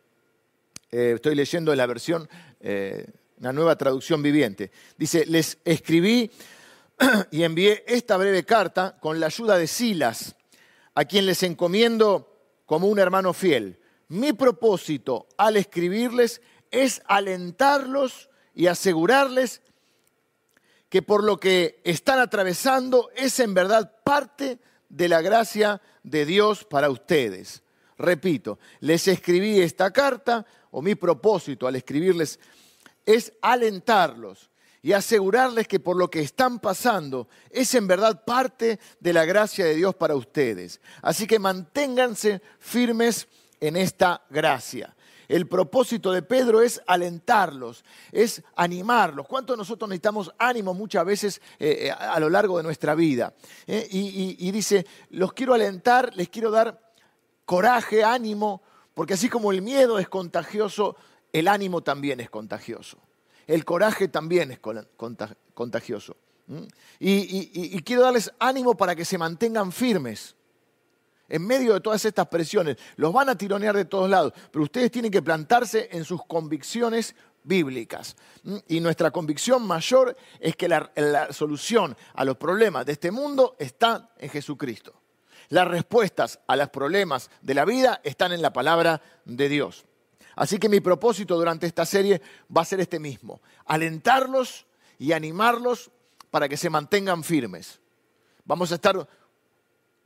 eh, 0.91 1.13
estoy 1.17 1.35
leyendo 1.35 1.75
la 1.75 1.85
versión, 1.85 2.27
eh, 2.59 3.07
una 3.37 3.53
nueva 3.53 3.77
traducción 3.77 4.23
viviente. 4.23 4.71
Dice, 4.97 5.27
les 5.27 5.59
escribí 5.63 6.31
y 7.31 7.43
envié 7.43 7.85
esta 7.87 8.17
breve 8.17 8.47
carta 8.47 8.97
con 8.99 9.21
la 9.21 9.27
ayuda 9.27 9.59
de 9.59 9.67
Silas, 9.67 10.35
a 10.95 11.05
quien 11.05 11.27
les 11.27 11.43
encomiendo 11.43 12.35
como 12.65 12.87
un 12.87 12.99
hermano 12.99 13.35
fiel. 13.35 13.79
Mi 14.09 14.33
propósito 14.33 15.27
al 15.37 15.59
escribirles 15.59 16.41
es 16.71 17.03
alentarlos 17.05 18.31
y 18.55 18.69
asegurarles 18.69 19.61
que 20.89 21.03
por 21.03 21.25
lo 21.25 21.39
que 21.39 21.81
están 21.85 22.19
atravesando 22.19 23.11
es 23.15 23.41
en 23.41 23.55
verdad 23.55 23.93
parte 24.05 24.59
de 24.89 25.09
la 25.09 25.21
gracia 25.21 25.83
de 26.03 26.25
Dios 26.25 26.65
para 26.65 26.91
ustedes. 26.91 27.63
Repito, 27.99 28.59
les 28.81 29.09
escribí 29.09 29.61
esta 29.61 29.91
carta, 29.91 30.47
o 30.71 30.81
mi 30.83 30.95
propósito 30.95 31.67
al 31.67 31.77
escribirles 31.77 32.39
es 33.05 33.33
alentarlos 33.41 34.51
y 34.83 34.93
asegurarles 34.93 35.67
que 35.67 35.81
por 35.81 35.97
lo 35.97 36.09
que 36.09 36.21
están 36.21 36.61
pasando 36.61 37.29
es 37.51 37.75
en 37.75 37.87
verdad 37.87 38.25
parte 38.25 38.79
de 39.01 39.13
la 39.13 39.25
gracia 39.25 39.65
de 39.65 39.75
Dios 39.75 39.95
para 39.95 40.15
ustedes. 40.15 40.81
Así 41.03 41.27
que 41.27 41.39
manténganse 41.39 42.41
firmes 42.59 43.27
en 43.61 43.77
esta 43.77 44.23
gracia. 44.31 44.95
El 45.29 45.47
propósito 45.47 46.11
de 46.11 46.23
Pedro 46.23 46.63
es 46.63 46.81
alentarlos, 46.87 47.85
es 48.13 48.43
animarlos. 48.57 49.27
¿Cuánto 49.29 49.57
nosotros 49.57 49.87
necesitamos 49.89 50.33
ánimo 50.39 50.73
muchas 50.73 51.05
veces 51.05 51.43
eh, 51.59 51.89
eh, 51.89 51.91
a 51.91 52.19
lo 52.19 52.31
largo 52.31 52.57
de 52.57 52.63
nuestra 52.63 52.95
vida? 52.95 53.35
Eh, 53.67 53.87
y, 53.91 54.51
dice, 54.51 54.87
los 55.11 55.35
quiero 55.35 55.53
alentar, 55.53 56.17
les 56.17 56.31
quiero 56.31 56.51
dar 56.51 56.81
coraje, 57.45 58.03
ánimo, 58.03 58.63
porque 58.95 59.15
así 59.15 59.29
como 59.29 59.53
el 59.53 59.61
miedo 59.61 59.99
es 59.99 60.09
contagioso, 60.09 60.97
el 61.31 61.47
ánimo 61.47 61.83
también 61.83 62.21
es 62.21 62.31
contagioso. 62.31 62.99
El 63.47 63.67
coraje 63.67 64.09
también 64.09 64.51
es 64.51 64.61
contagioso. 65.55 66.17
y 66.99 67.83
quiero 67.83 68.03
darles 68.03 68.33
ánimo 68.39 68.79
para 68.79 68.97
que 68.97 69.05
se 69.05 69.19
mantengan 69.19 69.73
firmes 69.73 70.38
en 71.29 71.47
medio 71.47 71.75
de 71.75 71.81
todas 71.81 72.05
estas 72.05 72.27
presiones. 72.29 72.77
Los 72.97 73.13
van 73.13 73.29
a 73.29 73.37
tironear 73.37 73.77
de 73.77 73.85
todos 73.85 74.09
lados, 74.09 74.33
pero 74.51 74.65
ustedes 74.65 74.91
tienen 74.91 75.11
que 75.11 75.23
plantarse 75.23 75.89
en 75.93 76.05
sus 76.05 76.25
convicciones 76.27 77.15
bíblicas. 77.43 78.17
Y 78.69 78.81
nuestra 78.81 79.11
convicción 79.11 79.67
mayor 79.67 80.17
es 80.41 80.57
que 80.57 80.69
la, 80.69 80.91
la, 80.97 81.33
solución 81.33 81.97
a 82.15 82.25
los 82.25 82.37
problemas 82.37 82.87
de 82.87 82.93
este 82.93 83.11
mundo 83.11 83.57
está 83.59 84.11
en 84.19 84.31
Jesucristo. 84.31 84.95
Las 85.51 85.67
respuestas 85.67 86.41
a 86.47 86.57
los 86.57 86.69
problemas 86.69 87.31
de 87.41 87.55
la 87.55 87.65
vida 87.65 88.01
están 88.05 88.33
en 88.33 88.43
la 88.43 88.53
palabra 88.53 89.01
de 89.25 89.49
Dios. 89.49 89.87
Así 90.37 90.59
que 90.59 90.69
mi 90.69 90.81
propósito 90.81 91.37
durante 91.37 91.67
esta 91.67 91.85
serie 91.85 92.21
va 92.55 92.63
a 92.63 92.67
ser 92.67 92.81
este 92.81 93.01
mismo, 93.01 93.41
alentarlos 93.65 94.67
y 94.99 95.13
animarlos 95.13 95.91
para 96.31 96.49
que 96.49 96.57
se 96.57 96.71
mantengan 96.71 97.25
firmes. 97.25 97.81
Vamos 98.45 98.71
a 98.73 98.77
estar 98.77 99.09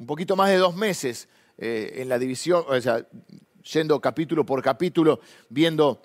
un 0.03 0.07
poquito 0.07 0.35
más 0.35 0.51
de 0.51 0.57
dos 0.57 0.75
meses 0.75 1.29
eh, 1.57 1.93
en 1.99 2.09
la 2.09 2.19
división, 2.19 2.65
o 2.67 2.81
sea, 2.81 3.07
yendo 3.73 4.01
capítulo 4.01 4.45
por 4.45 4.61
capítulo, 4.61 5.21
viendo 5.49 6.03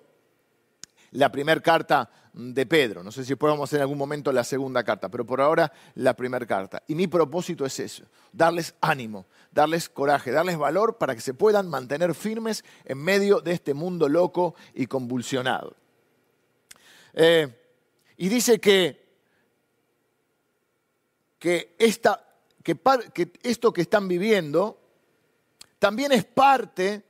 la 1.13 1.31
primera 1.31 1.59
carta 1.61 2.07
de 2.31 2.67
Pedro. 2.67 3.01
No 3.01 3.11
sé 3.11 3.25
si 3.25 3.33
podemos 3.33 3.73
en 3.73 3.81
algún 3.81 3.97
momento 3.97 4.31
la 4.31 4.43
segunda 4.43 4.83
carta, 4.83 5.09
pero 5.09 5.25
por 5.25 5.41
ahora 5.41 5.73
la 5.95 6.13
primera 6.15 6.45
carta. 6.45 6.83
Y 6.85 6.93
mi 6.93 7.07
propósito 7.07 7.65
es 7.65 7.79
eso, 7.79 8.03
darles 8.31 8.75
ánimo, 8.81 9.25
darles 9.51 9.89
coraje, 9.89 10.29
darles 10.29 10.59
valor 10.59 10.99
para 10.99 11.15
que 11.15 11.21
se 11.21 11.33
puedan 11.33 11.67
mantener 11.67 12.13
firmes 12.13 12.63
en 12.85 12.99
medio 12.99 13.41
de 13.41 13.53
este 13.53 13.73
mundo 13.73 14.07
loco 14.07 14.53
y 14.75 14.85
convulsionado. 14.85 15.75
Eh, 17.13 17.47
y 18.17 18.29
dice 18.29 18.59
que, 18.59 19.07
que, 21.39 21.75
esta, 21.79 22.26
que, 22.75 22.77
que 23.13 23.31
esto 23.43 23.71
que 23.71 23.81
están 23.81 24.07
viviendo 24.09 24.79
también 25.79 26.11
es 26.11 26.25
parte 26.25 27.07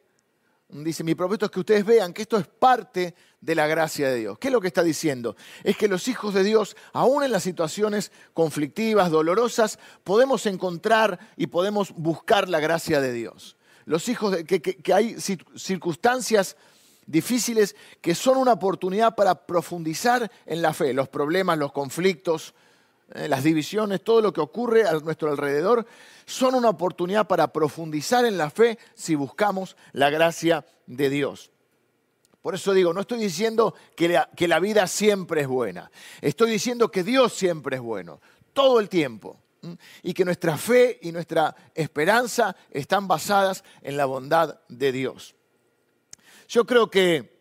Dice, 0.70 1.06
mi 1.06 1.16
propósito 1.16 1.46
es 1.46 1.52
que 1.52 1.62
ustedes 1.62 1.86
vean 1.86 2.12
que 2.12 2.24
esto 2.24 2.38
es 2.38 2.46
parte 2.46 3.16
de 3.40 3.56
la 3.56 3.68
gracia 3.68 4.10
de 4.10 4.16
Dios. 4.16 4.38
¿Qué 4.38 4.50
es 4.50 4.52
lo 4.52 4.60
que 4.60 4.68
está 4.68 4.84
diciendo? 4.84 5.38
Es 5.64 5.78
que 5.78 5.88
los 5.88 6.10
hijos 6.10 6.34
de 6.34 6.44
Dios, 6.44 6.76
aún 6.92 7.24
en 7.24 7.32
las 7.32 7.44
situaciones 7.44 8.12
conflictivas, 8.34 9.10
dolorosas, 9.10 9.80
podemos 10.04 10.46
encontrar 10.46 11.20
y 11.38 11.48
podemos 11.48 11.94
buscar 11.94 12.50
la 12.50 12.60
gracia 12.60 13.00
de 13.00 13.14
Dios. 13.14 13.56
Los 13.86 14.10
hijos, 14.10 14.34
de, 14.34 14.44
que, 14.44 14.94
hay 14.94 15.16
circunstancias 15.56 16.58
difíciles 17.06 17.78
que 18.02 18.14
son 18.14 18.36
una 18.36 18.52
oportunidad 18.52 19.16
para 19.16 19.46
profundizar 19.46 20.30
en 20.46 20.62
la 20.62 20.74
fe, 20.74 20.94
los 20.94 21.08
problemas, 21.08 21.58
los 21.58 21.72
conflictos, 21.72 22.54
las 23.14 23.44
divisiones, 23.44 24.04
todo 24.04 24.22
lo 24.22 24.34
que 24.34 24.42
ocurre 24.42 24.88
a 24.88 24.94
nuestro 24.94 25.32
alrededor, 25.32 25.86
son 26.26 26.56
una 26.56 26.70
oportunidad 26.70 27.28
para 27.28 27.54
profundizar 27.54 28.26
en 28.26 28.38
la 28.38 28.50
fe 28.50 28.78
si 28.96 29.16
buscamos 29.16 29.78
la 29.94 30.10
gracia 30.10 30.66
de 30.86 31.10
Dios. 31.10 31.52
Por 32.42 32.56
eso 32.56 32.74
digo, 32.74 32.94
no 32.94 33.02
estoy 33.02 33.20
diciendo 33.20 33.76
que 33.96 34.10
la, 34.10 34.30
que 34.36 34.48
la 34.48 34.60
vida 34.60 34.88
siempre 34.88 35.42
es 35.42 35.48
buena, 35.48 35.92
estoy 36.22 36.52
diciendo 36.52 36.92
que 36.92 37.04
Dios 37.04 37.34
siempre 37.34 37.78
es 37.78 37.82
bueno, 37.82 38.22
todo 38.54 38.80
el 38.80 38.90
tiempo 38.90 39.40
y 40.04 40.14
que 40.14 40.26
nuestra 40.26 40.58
fe 40.58 41.00
y 41.02 41.12
nuestra 41.12 41.56
esperanza 41.76 42.56
están 42.72 43.08
basadas 43.08 43.64
en 43.82 43.98
la 43.98 44.06
bondad 44.06 44.60
de 44.70 44.92
Dios. 44.92 45.36
Yo 46.48 46.66
creo 46.66 46.90
que 46.90 47.37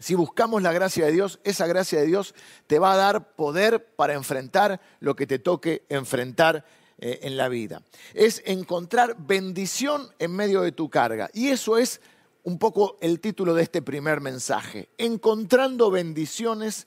si 0.00 0.14
buscamos 0.14 0.62
la 0.62 0.72
gracia 0.72 1.04
de 1.04 1.12
Dios, 1.12 1.40
esa 1.44 1.66
gracia 1.66 2.00
de 2.00 2.06
Dios 2.06 2.34
te 2.66 2.78
va 2.78 2.94
a 2.94 2.96
dar 2.96 3.34
poder 3.34 3.84
para 3.94 4.14
enfrentar 4.14 4.80
lo 4.98 5.14
que 5.14 5.26
te 5.26 5.38
toque 5.38 5.84
enfrentar 5.90 6.64
eh, 6.98 7.20
en 7.22 7.36
la 7.36 7.50
vida. 7.50 7.82
Es 8.14 8.42
encontrar 8.46 9.16
bendición 9.18 10.08
en 10.18 10.34
medio 10.34 10.62
de 10.62 10.72
tu 10.72 10.88
carga. 10.88 11.28
Y 11.34 11.48
eso 11.48 11.76
es 11.76 12.00
un 12.44 12.58
poco 12.58 12.96
el 13.02 13.20
título 13.20 13.52
de 13.52 13.62
este 13.62 13.82
primer 13.82 14.22
mensaje. 14.22 14.88
Encontrando 14.96 15.90
bendiciones 15.90 16.86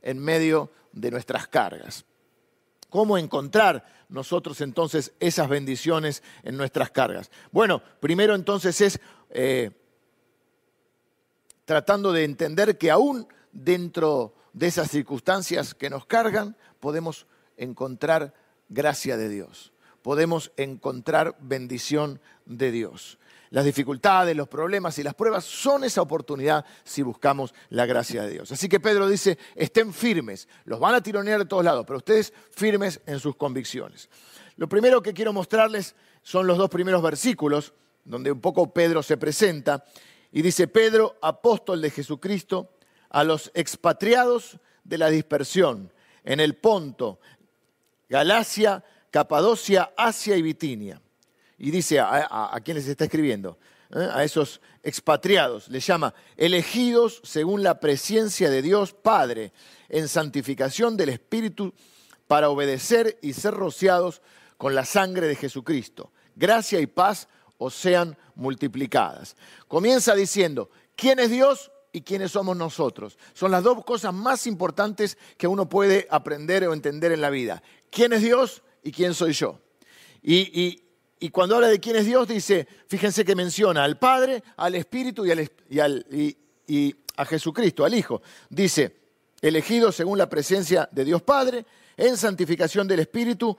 en 0.00 0.18
medio 0.18 0.70
de 0.92 1.10
nuestras 1.10 1.46
cargas. 1.48 2.06
¿Cómo 2.88 3.18
encontrar 3.18 4.06
nosotros 4.08 4.62
entonces 4.62 5.12
esas 5.20 5.50
bendiciones 5.50 6.22
en 6.44 6.56
nuestras 6.56 6.90
cargas? 6.90 7.30
Bueno, 7.52 7.82
primero 8.00 8.34
entonces 8.34 8.80
es... 8.80 9.00
Eh, 9.28 9.70
tratando 11.66 12.12
de 12.12 12.24
entender 12.24 12.78
que 12.78 12.90
aún 12.90 13.28
dentro 13.52 14.34
de 14.54 14.68
esas 14.68 14.90
circunstancias 14.90 15.74
que 15.74 15.90
nos 15.90 16.06
cargan, 16.06 16.56
podemos 16.80 17.26
encontrar 17.58 18.32
gracia 18.70 19.18
de 19.18 19.28
Dios, 19.28 19.72
podemos 20.00 20.52
encontrar 20.56 21.36
bendición 21.40 22.20
de 22.46 22.70
Dios. 22.70 23.18
Las 23.50 23.64
dificultades, 23.64 24.36
los 24.36 24.48
problemas 24.48 24.98
y 24.98 25.02
las 25.02 25.14
pruebas 25.14 25.44
son 25.44 25.84
esa 25.84 26.02
oportunidad 26.02 26.64
si 26.84 27.02
buscamos 27.02 27.54
la 27.68 27.86
gracia 27.86 28.22
de 28.22 28.30
Dios. 28.30 28.50
Así 28.50 28.68
que 28.68 28.80
Pedro 28.80 29.08
dice, 29.08 29.38
estén 29.54 29.92
firmes, 29.92 30.48
los 30.64 30.80
van 30.80 30.94
a 30.94 31.02
tironear 31.02 31.40
de 31.40 31.46
todos 31.46 31.64
lados, 31.64 31.84
pero 31.86 31.98
ustedes 31.98 32.32
firmes 32.50 33.00
en 33.06 33.20
sus 33.20 33.36
convicciones. 33.36 34.08
Lo 34.56 34.68
primero 34.68 35.02
que 35.02 35.12
quiero 35.14 35.32
mostrarles 35.32 35.94
son 36.22 36.46
los 36.46 36.58
dos 36.58 36.70
primeros 36.70 37.02
versículos, 37.02 37.72
donde 38.04 38.32
un 38.32 38.40
poco 38.40 38.72
Pedro 38.72 39.02
se 39.02 39.16
presenta, 39.16 39.84
y 40.36 40.42
dice 40.42 40.68
Pedro, 40.68 41.16
apóstol 41.22 41.80
de 41.80 41.90
Jesucristo, 41.90 42.76
a 43.08 43.24
los 43.24 43.50
expatriados 43.54 44.58
de 44.84 44.98
la 44.98 45.08
dispersión 45.08 45.90
en 46.24 46.40
el 46.40 46.56
Ponto, 46.56 47.20
Galacia, 48.10 48.84
Capadocia, 49.10 49.94
Asia 49.96 50.36
y 50.36 50.42
Bitinia. 50.42 51.00
Y 51.56 51.70
dice 51.70 52.00
a, 52.00 52.54
a, 52.54 52.60
quién 52.60 52.76
les 52.76 52.86
está 52.86 53.04
escribiendo, 53.04 53.56
¿Eh? 53.88 54.10
a 54.12 54.24
esos 54.24 54.60
expatriados, 54.82 55.68
les 55.68 55.86
llama 55.86 56.12
elegidos 56.36 57.22
según 57.24 57.62
la 57.62 57.80
presencia 57.80 58.50
de 58.50 58.60
Dios 58.60 58.92
Padre, 58.92 59.54
en 59.88 60.06
santificación 60.06 60.98
del 60.98 61.08
Espíritu, 61.08 61.72
para 62.26 62.50
obedecer 62.50 63.18
y 63.22 63.32
ser 63.32 63.54
rociados 63.54 64.20
con 64.58 64.74
la 64.74 64.84
sangre 64.84 65.28
de 65.28 65.36
Jesucristo. 65.36 66.12
Gracia 66.34 66.78
y 66.78 66.86
paz 66.86 67.26
o 67.58 67.70
sean 67.70 68.16
multiplicadas. 68.34 69.36
Comienza 69.68 70.14
diciendo, 70.14 70.70
¿quién 70.94 71.18
es 71.18 71.30
Dios 71.30 71.70
y 71.92 72.02
quiénes 72.02 72.32
somos 72.32 72.56
nosotros? 72.56 73.18
Son 73.32 73.50
las 73.50 73.62
dos 73.62 73.84
cosas 73.84 74.12
más 74.12 74.46
importantes 74.46 75.16
que 75.36 75.46
uno 75.46 75.68
puede 75.68 76.06
aprender 76.10 76.66
o 76.66 76.72
entender 76.72 77.12
en 77.12 77.20
la 77.20 77.30
vida. 77.30 77.62
¿Quién 77.90 78.12
es 78.12 78.22
Dios 78.22 78.62
y 78.82 78.92
quién 78.92 79.14
soy 79.14 79.32
yo? 79.32 79.60
Y, 80.22 80.82
cuando 81.32 81.56
habla 81.56 81.68
de 81.68 81.80
quién 81.80 81.96
es 81.96 82.06
Dios, 82.06 82.28
dice, 82.28 82.68
fíjense 82.88 83.24
que 83.24 83.34
menciona 83.34 83.84
al 83.84 83.98
Padre, 83.98 84.42
al 84.56 84.74
Espíritu 84.74 85.24
y, 85.26 86.96
a 87.16 87.24
Jesucristo, 87.24 87.84
al 87.84 87.94
Hijo. 87.94 88.22
Dice, 88.48 88.96
elegido 89.40 89.92
según 89.92 90.18
la 90.18 90.28
presencia 90.28 90.88
de 90.92 91.04
Dios 91.04 91.22
Padre, 91.22 91.64
en 91.96 92.16
santificación 92.16 92.86
del 92.86 93.00
Espíritu, 93.00 93.56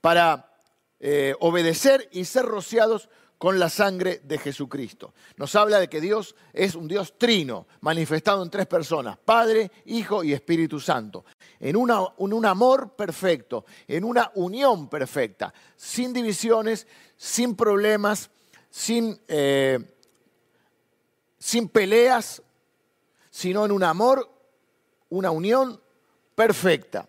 para 0.00 0.49
eh, 1.00 1.34
obedecer 1.40 2.08
y 2.12 2.26
ser 2.26 2.44
rociados 2.44 3.08
con 3.40 3.58
la 3.58 3.70
sangre 3.70 4.20
de 4.22 4.36
Jesucristo. 4.36 5.14
Nos 5.38 5.54
habla 5.54 5.80
de 5.80 5.88
que 5.88 6.02
Dios 6.02 6.36
es 6.52 6.74
un 6.74 6.86
Dios 6.86 7.16
trino, 7.16 7.66
manifestado 7.80 8.42
en 8.42 8.50
tres 8.50 8.66
personas, 8.66 9.16
Padre, 9.16 9.72
Hijo 9.86 10.22
y 10.22 10.34
Espíritu 10.34 10.78
Santo, 10.78 11.24
en, 11.58 11.74
un 11.74 12.44
amor 12.44 12.96
perfecto, 12.96 13.64
en 13.88 14.04
una 14.04 14.30
unión 14.34 14.90
perfecta, 14.90 15.54
sin 15.74 16.12
divisiones, 16.12 16.86
sin 17.16 17.56
problemas, 17.56 18.28
sin, 18.68 19.18
eh, 19.26 19.78
sin 21.38 21.70
peleas, 21.70 22.42
sino 23.30 23.64
en 23.64 23.72
un 23.72 23.84
amor, 23.84 24.30
una 25.08 25.30
unión 25.30 25.80
perfecta. 26.34 27.08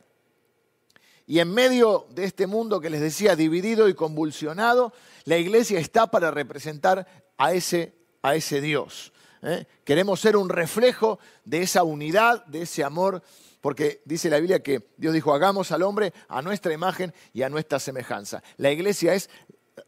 Y 1.32 1.40
en 1.40 1.54
medio 1.54 2.08
de 2.10 2.26
este 2.26 2.46
mundo 2.46 2.82
que 2.82 2.90
les 2.90 3.00
decía 3.00 3.38
dividido 3.38 3.88
y 3.88 3.94
convulsionado, 3.94 4.92
la 5.24 5.38
iglesia 5.38 5.80
está 5.80 6.08
para 6.08 6.30
representar 6.30 7.08
a 7.38 7.54
ese, 7.54 7.96
a 8.22 8.36
ese 8.36 8.60
Dios. 8.60 9.14
¿eh? 9.42 9.66
Queremos 9.86 10.20
ser 10.20 10.36
un 10.36 10.50
reflejo 10.50 11.20
de 11.46 11.62
esa 11.62 11.84
unidad, 11.84 12.46
de 12.48 12.64
ese 12.64 12.84
amor, 12.84 13.24
porque 13.62 14.02
dice 14.04 14.30
la 14.30 14.40
Biblia 14.40 14.62
que 14.62 14.90
Dios 14.98 15.14
dijo, 15.14 15.34
hagamos 15.34 15.72
al 15.72 15.84
hombre 15.84 16.12
a 16.28 16.42
nuestra 16.42 16.74
imagen 16.74 17.14
y 17.32 17.44
a 17.44 17.50
nuestra 17.50 17.80
semejanza. 17.80 18.44
La 18.58 18.70
iglesia 18.70 19.14
es, 19.14 19.30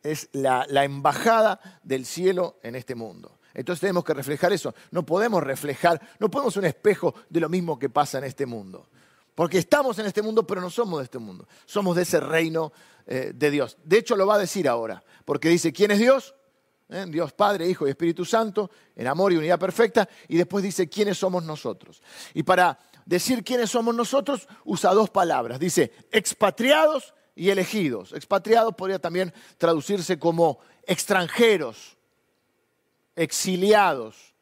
es 0.02 0.30
la, 0.32 0.66
la 0.70 0.86
embajada 0.86 1.60
del 1.84 2.06
cielo 2.06 2.58
en 2.64 2.76
este 2.76 2.96
mundo. 2.96 3.38
Entonces 3.54 3.82
tenemos 3.82 4.06
que 4.06 4.14
reflejar 4.14 4.54
eso. 4.54 4.74
No 4.92 5.06
podemos 5.06 5.44
reflejar, 5.44 6.00
no 6.20 6.32
podemos 6.32 6.56
un 6.56 6.64
espejo 6.64 7.14
de 7.30 7.42
lo 7.42 7.50
mismo 7.50 7.78
que 7.78 7.90
pasa 7.90 8.20
en 8.20 8.24
este 8.24 8.46
mundo. 8.46 8.88
Porque 9.36 9.58
estamos 9.58 9.98
en 10.00 10.06
este 10.06 10.22
mundo, 10.22 10.46
pero 10.46 10.62
no 10.62 10.70
somos 10.70 11.00
de 11.00 11.06
este 11.06 11.20
mundo. 11.20 11.48
Somos 11.66 11.96
de 11.96 12.04
ese 12.04 12.20
reino 12.20 12.72
eh, 13.06 13.32
de 13.34 13.52
Dios. 13.52 13.78
De 13.84 13.98
hecho, 13.98 14.16
lo 14.16 14.28
va 14.28 14.36
a 14.36 14.40
decir 14.40 14.68
ahora, 14.68 15.04
porque 15.26 15.50
dice, 15.50 15.74
¿quién 15.74 15.92
es 15.92 16.00
Dios? 16.00 16.36
Eh, 16.90 17.06
Dios 17.08 17.34
Padre, 17.34 17.68
Hijo 17.68 17.88
y 17.88 17.90
Espíritu 17.90 18.26
Santo, 18.26 18.70
en 18.96 19.08
amor 19.08 19.34
y 19.34 19.38
unidad 19.38 19.60
perfecta, 19.60 20.08
y 20.28 20.38
después 20.38 20.64
dice, 20.64 20.88
¿quiénes 20.88 21.18
somos 21.18 21.44
nosotros? 21.44 22.02
Y 22.34 22.44
para 22.44 22.78
decir 23.06 23.44
quiénes 23.44 23.72
somos 23.72 23.96
nosotros, 23.96 24.48
usa 24.66 24.94
dos 24.94 25.10
palabras. 25.10 25.60
Dice, 25.60 25.92
expatriados 26.12 27.14
y 27.36 27.50
elegidos. 27.50 28.14
Expatriados 28.14 28.76
podría 28.76 29.00
también 29.00 29.34
traducirse 29.58 30.20
como 30.20 30.60
extranjeros, 30.86 31.98
exiliados. 33.16 34.34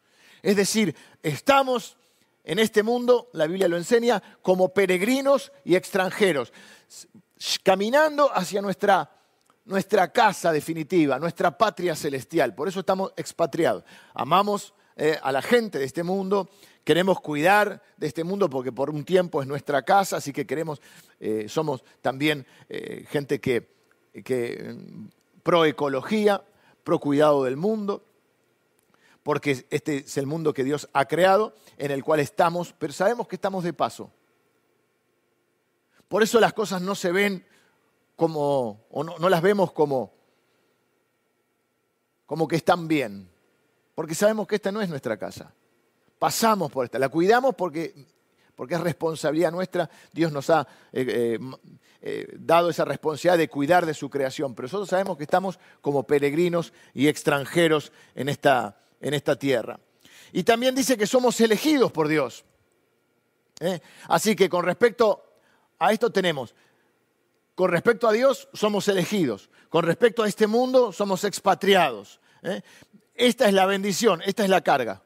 Es 0.42 0.56
decir, 0.56 0.96
estamos 1.24 1.98
en 2.44 2.60
este 2.60 2.84
mundo, 2.84 3.30
la 3.34 3.46
Biblia 3.46 3.68
lo 3.68 3.78
enseña, 3.78 4.22
como 4.42 4.74
peregrinos 4.74 5.52
y 5.64 5.76
extranjeros, 5.76 6.52
caminando 7.64 8.30
hacia 8.34 8.62
nuestra, 8.62 9.12
nuestra 9.66 10.12
casa 10.12 10.52
definitiva, 10.52 11.20
nuestra 11.20 11.56
patria 11.58 11.96
celestial. 11.96 12.56
Por 12.56 12.68
eso 12.68 12.80
estamos 12.80 13.14
expatriados. 13.16 13.84
Amamos 14.14 14.74
eh, 14.96 15.18
a 15.22 15.32
la 15.32 15.42
gente 15.42 15.80
de 15.80 15.86
este 15.86 16.04
mundo, 16.04 16.50
queremos 16.84 17.22
cuidar 17.22 17.82
de 17.98 18.08
este 18.08 18.24
mundo 18.24 18.50
porque 18.50 18.72
por 18.72 18.90
un 18.90 19.04
tiempo 19.06 19.42
es 19.42 19.48
nuestra 19.48 19.84
casa, 19.84 20.18
así 20.18 20.34
que 20.34 20.46
queremos, 20.46 20.82
eh, 21.20 21.46
somos 21.48 21.84
también 22.02 22.46
eh, 22.70 23.06
gente 23.08 23.40
que, 23.40 23.70
que 24.26 24.76
mm, 24.76 25.08
pro 25.44 25.66
ecología, 25.66 26.44
pro 26.84 27.00
cuidado 27.00 27.44
del 27.44 27.56
mundo 27.56 28.04
porque 29.24 29.66
este 29.70 29.98
es 29.98 30.18
el 30.18 30.26
mundo 30.26 30.54
que 30.54 30.64
Dios 30.64 30.90
ha 30.94 31.06
creado, 31.06 31.54
en 31.78 31.92
el 31.92 32.04
cual 32.04 32.20
estamos, 32.20 32.74
pero 32.78 32.94
sabemos 32.94 33.28
que 33.28 33.36
estamos 33.36 33.64
de 33.64 33.74
paso. 33.74 34.12
Por 36.08 36.24
eso 36.24 36.40
las 36.40 36.54
cosas 36.54 36.82
no 36.82 36.96
se 36.96 37.12
ven 37.12 37.46
como, 38.16 38.86
o 38.90 39.04
no, 39.04 39.30
las 39.30 39.42
vemos 39.42 39.72
como, 39.72 40.14
como 42.26 42.48
que 42.48 42.56
están 42.56 42.88
bien, 42.88 43.30
porque 43.96 44.16
sabemos 44.16 44.48
que 44.48 44.56
esta 44.56 44.72
no 44.72 44.82
es 44.82 44.90
nuestra 44.90 45.18
casa. 45.18 45.54
Pasamos 46.20 46.72
por 46.72 46.86
esta, 46.86 47.00
la 47.00 47.10
cuidamos 47.10 47.56
porque, 47.56 47.94
porque 48.56 48.76
es 48.76 48.82
responsabilidad 48.82 49.52
nuestra, 49.52 49.90
Dios 50.12 50.32
nos 50.32 50.50
ha 50.50 50.68
eh, 50.92 51.06
eh, 51.08 51.40
eh, 52.02 52.28
dado 52.38 52.70
esa 52.70 52.86
responsabilidad 52.86 53.38
de 53.38 53.50
cuidar 53.50 53.86
de 53.86 53.94
su 53.94 54.10
creación, 54.10 54.54
pero 54.56 54.66
nosotros 54.66 54.90
sabemos 54.90 55.18
que 55.18 55.24
estamos 55.24 55.60
como 55.82 56.04
peregrinos 56.04 56.74
y 56.94 57.08
extranjeros 57.08 57.92
en 58.16 58.30
esta, 58.30 58.82
en 59.02 59.14
esta 59.14 59.36
tierra. 59.36 59.80
Y 60.32 60.44
también 60.44 60.76
dice 60.76 60.98
que 60.98 61.08
somos 61.08 61.40
elegidos 61.42 61.92
por 61.92 62.08
Dios. 62.08 62.46
¿eh? 63.60 63.82
Así 64.08 64.36
que 64.36 64.50
con 64.50 64.64
respecto 64.64 65.24
a 65.80 65.92
esto 65.92 66.12
tenemos, 66.12 66.56
con 67.56 67.70
respecto 67.70 68.08
a 68.08 68.12
Dios 68.12 68.48
somos 68.54 68.88
elegidos, 68.88 69.50
con 69.70 69.84
respecto 69.84 70.24
a 70.24 70.28
este 70.28 70.48
mundo 70.48 70.92
somos 70.92 71.24
expatriados. 71.24 72.20
¿eh? 72.44 72.62
Esta 73.14 73.48
es 73.48 73.54
la 73.54 73.66
bendición, 73.66 74.22
esta 74.26 74.44
es 74.44 74.50
la 74.50 74.62
carga. 74.62 75.04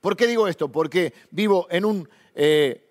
¿Por 0.00 0.16
qué 0.16 0.26
digo 0.26 0.48
esto? 0.48 0.72
Porque 0.72 1.12
vivo 1.30 1.66
en, 1.70 1.84
un, 1.84 2.08
eh, 2.34 2.88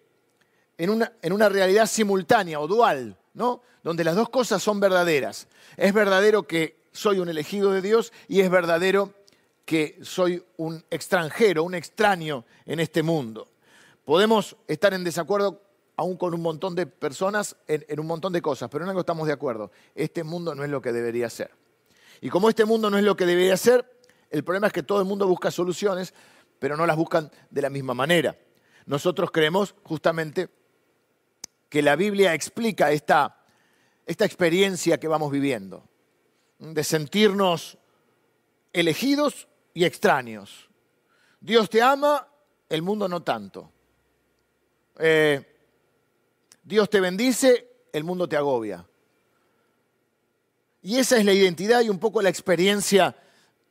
en, 0.78 0.90
una, 0.92 1.14
en 1.22 1.34
una 1.34 1.50
realidad 1.50 1.88
simultánea 1.88 2.60
o 2.60 2.68
dual, 2.68 3.18
¿no? 3.34 3.64
donde 3.84 4.04
las 4.04 4.16
dos 4.16 4.30
cosas 4.30 4.62
son 4.62 4.80
verdaderas. 4.80 5.48
Es 5.78 5.94
verdadero 5.94 6.44
que 6.44 6.80
soy 6.92 7.20
un 7.20 7.30
elegido 7.30 7.72
de 7.72 7.82
Dios 7.82 8.14
y 8.28 8.42
es 8.42 8.50
verdadero 8.50 9.14
que 9.70 10.00
soy 10.02 10.44
un 10.58 10.84
extranjero, 10.90 11.64
un 11.64 11.76
extraño 11.76 12.44
en 12.66 12.80
este 12.80 13.04
mundo. 13.04 13.48
Podemos 14.04 14.56
estar 14.68 14.96
en 14.96 15.04
desacuerdo 15.04 15.62
aún 15.96 16.18
con 16.18 16.34
un 16.34 16.42
montón 16.42 16.74
de 16.74 16.88
personas 16.88 17.56
en, 17.68 18.00
un 18.00 18.08
montón 18.08 18.34
de 18.34 18.42
cosas, 18.42 18.68
pero 18.72 18.84
en 18.84 18.90
algo 18.90 19.02
estamos 19.02 19.28
de 19.28 19.34
acuerdo. 19.34 19.70
Este 19.94 20.24
mundo 20.24 20.56
no 20.56 20.64
es 20.64 20.72
lo 20.72 20.82
que 20.82 20.92
debería 20.92 21.30
ser. 21.30 21.52
Y 22.20 22.32
como 22.32 22.50
este 22.50 22.66
mundo 22.66 22.90
no 22.90 22.98
es 22.98 23.04
lo 23.04 23.16
que 23.16 23.28
debería 23.28 23.56
ser, 23.58 23.86
el 24.32 24.44
problema 24.44 24.66
es 24.66 24.74
que 24.74 24.82
todo 24.82 25.02
el 25.02 25.06
mundo 25.06 25.28
busca 25.28 25.52
soluciones, 25.52 26.16
pero 26.58 26.76
no 26.76 26.88
las 26.88 26.98
buscan 26.98 27.30
de 27.52 27.62
la 27.62 27.70
misma 27.70 27.94
manera. 27.94 28.36
Nosotros 28.88 29.30
creemos 29.30 29.76
justamente 29.84 30.50
que 31.70 31.84
la 31.84 31.96
Biblia 31.96 32.34
explica 32.34 32.92
esta, 32.92 33.46
esta 34.08 34.26
experiencia 34.26 35.00
que 35.00 35.08
vamos 35.08 35.32
viviendo, 35.32 35.84
de 36.58 36.84
sentirnos 36.84 37.78
elegidos 38.74 39.48
y 39.80 39.86
extraños. 39.86 40.70
Dios 41.40 41.70
te 41.70 41.82
ama, 41.82 42.28
el 42.68 42.82
mundo 42.82 43.08
no 43.08 43.24
tanto. 43.24 43.72
Eh, 44.98 45.42
Dios 46.62 46.90
te 46.90 47.00
bendice, 47.00 47.86
el 47.94 48.04
mundo 48.04 48.28
te 48.28 48.36
agobia. 48.36 48.86
Y 50.82 50.98
esa 50.98 51.18
es 51.18 51.24
la 51.24 51.32
identidad 51.32 51.80
y 51.80 51.88
un 51.88 51.98
poco 51.98 52.22
la 52.22 52.28
experiencia 52.28 53.16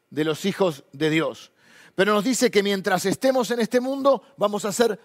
de 0.09 0.25
los 0.25 0.47
hijos 0.47 0.83
de 0.93 1.11
Dios. 1.11 1.53
Pero 1.95 2.15
nos 2.15 2.25
dice 2.25 2.51
que 2.51 2.63
mientras 2.63 3.05
estemos 3.05 3.51
en 3.51 3.61
este 3.61 3.79
mundo 3.79 4.23
vamos 4.39 4.65
a 4.65 4.73
ser 4.73 4.99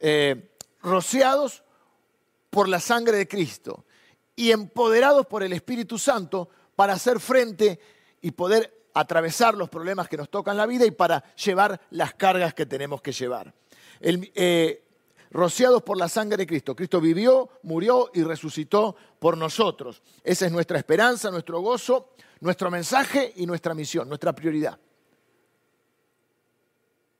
eh, 0.00 0.56
rociados 0.80 1.64
por 2.48 2.66
la 2.66 2.80
sangre 2.80 3.18
de 3.18 3.28
Cristo 3.28 3.84
y 4.34 4.52
empoderados 4.52 5.26
por 5.26 5.42
el 5.42 5.52
Espíritu 5.52 5.98
Santo 5.98 6.48
para 6.74 6.94
hacer 6.94 7.20
frente 7.20 7.78
y 8.22 8.30
poder 8.30 8.75
atravesar 8.96 9.54
los 9.54 9.68
problemas 9.68 10.08
que 10.08 10.16
nos 10.16 10.30
tocan 10.30 10.56
la 10.56 10.64
vida 10.64 10.86
y 10.86 10.90
para 10.90 11.22
llevar 11.34 11.78
las 11.90 12.14
cargas 12.14 12.54
que 12.54 12.64
tenemos 12.64 13.02
que 13.02 13.12
llevar. 13.12 13.52
Eh, 14.00 14.82
rociados 15.30 15.82
por 15.82 15.98
la 15.98 16.08
sangre 16.08 16.38
de 16.38 16.46
Cristo. 16.46 16.74
Cristo 16.74 16.98
vivió, 16.98 17.50
murió 17.62 18.10
y 18.14 18.22
resucitó 18.22 18.96
por 19.18 19.36
nosotros. 19.36 20.02
Esa 20.24 20.46
es 20.46 20.52
nuestra 20.52 20.78
esperanza, 20.78 21.30
nuestro 21.30 21.60
gozo, 21.60 22.14
nuestro 22.40 22.70
mensaje 22.70 23.34
y 23.36 23.44
nuestra 23.44 23.74
misión, 23.74 24.08
nuestra 24.08 24.34
prioridad. 24.34 24.78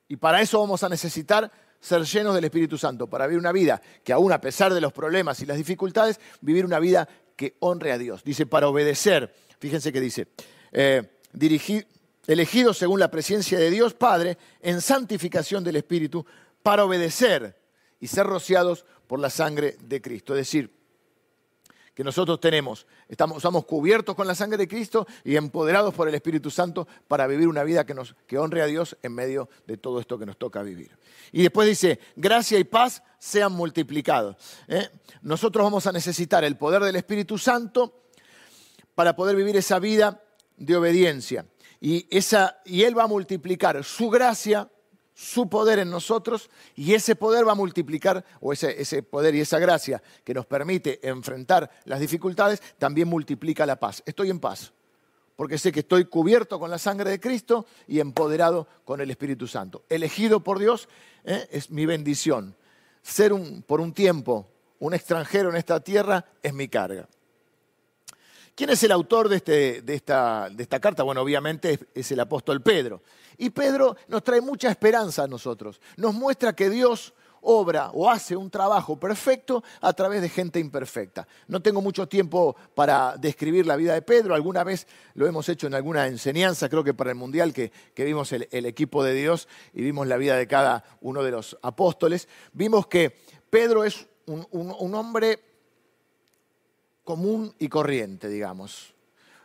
Y 0.07 0.15
para 0.15 0.41
eso 0.41 0.59
vamos 0.59 0.81
a 0.81 0.89
necesitar 0.89 1.51
ser 1.79 2.01
llenos 2.05 2.33
del 2.33 2.45
Espíritu 2.45 2.75
Santo, 2.79 3.05
para 3.05 3.27
vivir 3.27 3.39
una 3.39 3.51
vida 3.51 3.79
que 4.03 4.13
aún 4.13 4.31
a 4.31 4.41
pesar 4.41 4.73
de 4.73 4.81
los 4.81 4.93
problemas 4.93 5.39
y 5.41 5.45
las 5.45 5.57
dificultades, 5.57 6.19
vivir 6.41 6.65
una 6.65 6.79
vida 6.79 7.07
que 7.35 7.55
honre 7.59 7.91
a 7.91 7.99
Dios. 7.99 8.23
Dice, 8.23 8.47
para 8.47 8.67
obedecer. 8.67 9.31
Fíjense 9.59 9.93
que 9.93 10.01
dice, 10.01 10.27
eh, 10.71 11.16
elegidos 12.27 12.77
según 12.77 12.99
la 12.99 13.11
presencia 13.11 13.59
de 13.59 13.69
Dios 13.69 13.93
Padre 13.93 14.37
en 14.61 14.81
santificación 14.81 15.63
del 15.63 15.77
Espíritu 15.77 16.25
para 16.63 16.85
obedecer 16.85 17.55
y 17.99 18.07
ser 18.07 18.27
rociados 18.27 18.85
por 19.07 19.19
la 19.19 19.29
sangre 19.29 19.77
de 19.81 20.01
Cristo. 20.01 20.33
Es 20.33 20.39
decir, 20.39 20.77
que 21.97 22.03
nosotros 22.03 22.39
tenemos, 22.39 22.85
estamos, 23.07 23.37
estamos 23.37 23.65
cubiertos 23.65 24.15
con 24.15 24.27
la 24.27 24.35
sangre 24.35 24.57
de 24.59 24.67
Cristo 24.67 25.07
y 25.23 25.35
empoderados 25.35 25.95
por 25.95 26.07
el 26.07 26.13
Espíritu 26.13 26.51
Santo 26.51 26.87
para 27.07 27.25
vivir 27.25 27.47
una 27.47 27.63
vida 27.63 27.87
que, 27.87 27.95
nos, 27.95 28.13
que 28.27 28.37
honre 28.37 28.61
a 28.61 28.67
Dios 28.67 28.95
en 29.01 29.13
medio 29.13 29.49
de 29.65 29.77
todo 29.77 29.99
esto 29.99 30.19
que 30.19 30.27
nos 30.27 30.37
toca 30.37 30.61
vivir. 30.61 30.95
Y 31.31 31.41
después 31.41 31.67
dice, 31.67 31.99
gracia 32.15 32.59
y 32.59 32.65
paz 32.65 33.01
sean 33.17 33.51
multiplicados. 33.53 34.35
¿eh? 34.67 34.89
Nosotros 35.23 35.63
vamos 35.63 35.87
a 35.87 35.91
necesitar 35.91 36.43
el 36.43 36.55
poder 36.55 36.83
del 36.83 36.97
Espíritu 36.97 37.39
Santo 37.39 38.03
para 38.93 39.15
poder 39.15 39.35
vivir 39.35 39.57
esa 39.57 39.79
vida 39.79 40.21
de 40.57 40.75
obediencia. 40.75 41.45
Y, 41.79 42.07
esa, 42.09 42.61
Él 42.65 42.97
va 42.97 43.03
a 43.03 43.07
multiplicar 43.07 43.83
su 43.83 44.09
gracia, 44.09 44.69
su 45.13 45.49
poder 45.49 45.79
en 45.79 45.89
nosotros, 45.89 46.49
y 46.75 46.93
ese 46.93 47.15
poder 47.15 47.47
va 47.47 47.53
a 47.53 47.55
multiplicar, 47.55 48.25
o 48.41 48.53
ese, 48.53 48.81
ese 48.81 49.03
poder 49.03 49.35
y 49.35 49.41
esa 49.41 49.59
gracia 49.59 50.01
que 50.23 50.33
nos 50.33 50.45
permite 50.45 50.99
enfrentar 51.07 51.69
las 51.85 51.99
dificultades, 51.99 52.61
también 52.77 53.07
multiplica 53.07 53.65
la 53.65 53.79
paz. 53.79 54.03
Estoy 54.05 54.29
en 54.29 54.39
paz, 54.39 54.73
porque 55.35 55.57
sé 55.57 55.71
que 55.71 55.81
estoy 55.81 56.05
cubierto 56.05 56.59
con 56.59 56.69
la 56.69 56.77
sangre 56.77 57.11
de 57.11 57.19
Cristo 57.19 57.65
y 57.87 57.99
empoderado 57.99 58.67
con 58.85 59.01
el 59.01 59.09
Espíritu 59.09 59.47
Santo. 59.47 59.85
Elegido 59.89 60.43
por 60.43 60.59
Dios 60.59 60.89
¿eh? 61.23 61.47
es 61.51 61.69
mi 61.69 61.85
bendición. 61.85 62.55
Ser 63.01 63.31
un, 63.33 63.61
por 63.61 63.79
un 63.79 63.93
tiempo 63.93 64.47
un 64.79 64.93
extranjero 64.93 65.49
en 65.49 65.55
esta 65.55 65.79
tierra 65.79 66.25
es 66.41 66.53
mi 66.53 66.67
carga. 66.67 67.07
¿Quién 68.57 68.71
es 68.71 68.81
el 68.81 68.91
autor 68.91 69.29
de, 69.29 69.35
este, 69.35 69.81
de, 69.83 69.93
esta, 69.93 70.49
de 70.49 70.63
esta, 70.63 70.79
carta? 70.79 71.03
Bueno, 71.03 71.21
obviamente 71.21 71.79
es, 71.93 72.11
el 72.11 72.19
apóstol 72.19 72.63
Pedro. 72.63 73.03
Y 73.37 73.51
Pedro 73.51 73.95
nos 74.07 74.23
trae 74.23 74.41
mucha 74.41 74.71
esperanza 74.71 75.25
a 75.25 75.27
nosotros. 75.27 75.79
Nos 75.95 76.15
muestra 76.15 76.53
que 76.53 76.71
Dios 76.71 77.13
obra 77.41 77.91
o 77.93 78.09
hace 78.09 78.35
un 78.35 78.49
trabajo 78.49 78.99
perfecto 78.99 79.63
a 79.79 79.93
través 79.93 80.23
de 80.23 80.29
gente 80.29 80.59
imperfecta. 80.59 81.27
No 81.47 81.61
tengo 81.61 81.83
mucho 81.83 82.07
tiempo 82.07 82.55
para 82.73 83.15
describir 83.17 83.67
la 83.67 83.75
vida 83.75 83.93
de 83.93 84.01
Pedro, 84.01 84.33
alguna 84.33 84.63
vez 84.63 84.87
lo 85.13 85.27
hemos 85.27 85.47
hecho 85.49 85.67
en 85.67 85.75
alguna 85.75 86.07
enseñanza, 86.07 86.67
creo 86.67 86.83
que 86.83 86.95
para 86.95 87.11
el 87.11 87.15
Mundial 87.15 87.53
que, 87.53 87.71
vimos 87.95 88.31
el, 88.31 88.47
equipo 88.65 89.03
de 89.03 89.13
Dios 89.13 89.47
y 89.71 89.83
vimos 89.83 90.07
la 90.07 90.17
vida 90.17 90.35
de 90.35 90.47
cada 90.47 90.83
uno 91.01 91.21
de 91.21 91.29
los 91.29 91.59
apóstoles, 91.61 92.27
vimos 92.53 92.87
que 92.87 93.21
Pedro 93.51 93.83
es 93.83 94.07
un 94.25 94.95
hombre 94.95 95.46
común 97.07 97.55
y 97.57 97.69
corriente, 97.69 98.27
digamos. 98.27 98.93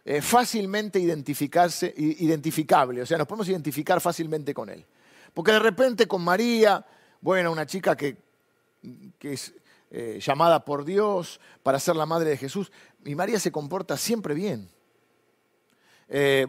Eh, 0.05 0.20
fácilmente 0.20 0.98
identificarse, 0.98 1.94
identificable, 1.96 3.03
o 3.03 3.07
sea, 3.07 3.18
nos 3.18 3.29
podemos 3.29 3.48
identificar 3.48 4.01
fácilmente 4.01 4.53
con 4.53 4.68
él. 4.68 4.85
Porque 5.33 5.53
de 5.53 5.61
repente 5.61 6.09
con 6.09 6.25
María, 6.25 6.85
bueno, 7.20 7.53
una 7.53 7.64
chica 7.64 7.96
que, 7.96 8.16
que 9.16 9.35
es 9.35 9.55
eh, 9.92 10.18
llamada 10.20 10.64
por 10.64 10.85
Dios 10.85 11.38
para 11.62 11.79
ser 11.79 11.94
la 11.94 12.05
madre 12.05 12.31
de 12.31 12.37
Jesús, 12.37 12.72
y 13.05 13.14
María 13.14 13.38
se 13.38 13.53
comporta 13.53 13.96
siempre 13.96 14.35
bien. 14.35 14.68
Eh, 16.09 16.48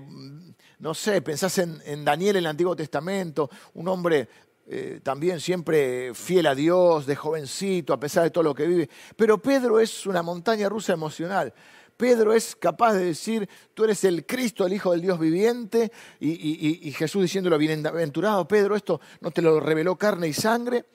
no 0.80 0.96
sé, 0.96 1.22
pensás 1.22 1.60
en, 1.60 1.80
en, 1.86 2.04
Daniel 2.04 2.38
en 2.38 2.46
el 2.46 2.48
Antiguo 2.48 2.76
Testamento, 2.76 3.52
un 3.76 3.88
hombre 3.88 4.28
eh, 4.66 5.02
también 5.04 5.42
siempre 5.42 6.14
fiel 6.14 6.48
a 6.48 6.56
Dios, 6.56 7.06
de 7.06 7.16
jovencito, 7.16 7.94
a 7.94 8.00
pesar 8.00 8.24
de 8.24 8.32
todo 8.32 8.44
lo 8.44 8.56
que 8.56 8.66
vive. 8.66 8.90
Pero 9.16 9.42
Pedro 9.42 9.80
es 9.80 10.06
una 10.06 10.22
montaña 10.22 10.70
rusa 10.70 10.94
emocional. 10.94 11.54
Pedro 11.98 12.34
es 12.34 12.56
capaz 12.56 12.94
de 12.94 13.06
decir, 13.06 13.48
tú 13.74 13.84
eres 13.84 14.04
el 14.04 14.26
Cristo, 14.26 14.66
el 14.66 14.74
Hijo 14.74 14.92
del 14.92 15.02
Dios 15.02 15.20
viviente, 15.20 15.92
y, 16.20 16.92
Jesús 16.92 17.22
diciéndolo, 17.22 17.58
bienaventurado, 17.58 18.48
Pedro, 18.48 18.76
esto 18.76 19.00
no 19.22 19.32
te 19.32 19.42
lo 19.42 19.60
reveló 19.60 19.96
carne 19.96 20.28
y 20.28 20.34
sangre. 20.34 20.86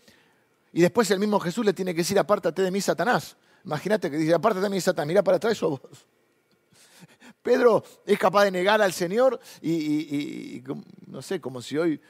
Y 0.72 0.83
después 0.83 1.11
el 1.11 1.18
mismo 1.18 1.38
Jesús 1.40 1.64
le 1.64 1.72
tiene 1.72 1.94
que 1.94 1.98
decir, 1.98 2.18
apártate 2.18 2.62
de 2.62 2.70
mí, 2.70 2.81
Satanás. 2.81 3.37
Imagínate 3.64 4.11
que 4.11 4.16
dice, 4.16 4.35
apártate 4.35 4.64
de 4.64 4.70
mí, 4.70 4.81
Satanás, 4.81 5.09
mira 5.09 5.22
para 5.22 5.37
atrás 5.37 5.62
o 5.62 5.70
vos. 5.70 5.81
Pedro 7.42 7.85
es 8.04 8.18
capaz 8.18 8.44
de 8.44 8.50
negar 8.50 8.83
al 8.83 8.92
Señor 8.92 9.38
y, 9.62 10.62
no 11.07 11.22
sé, 11.22 11.40
como 11.40 11.62
si 11.62 11.78
hoy 11.78 12.00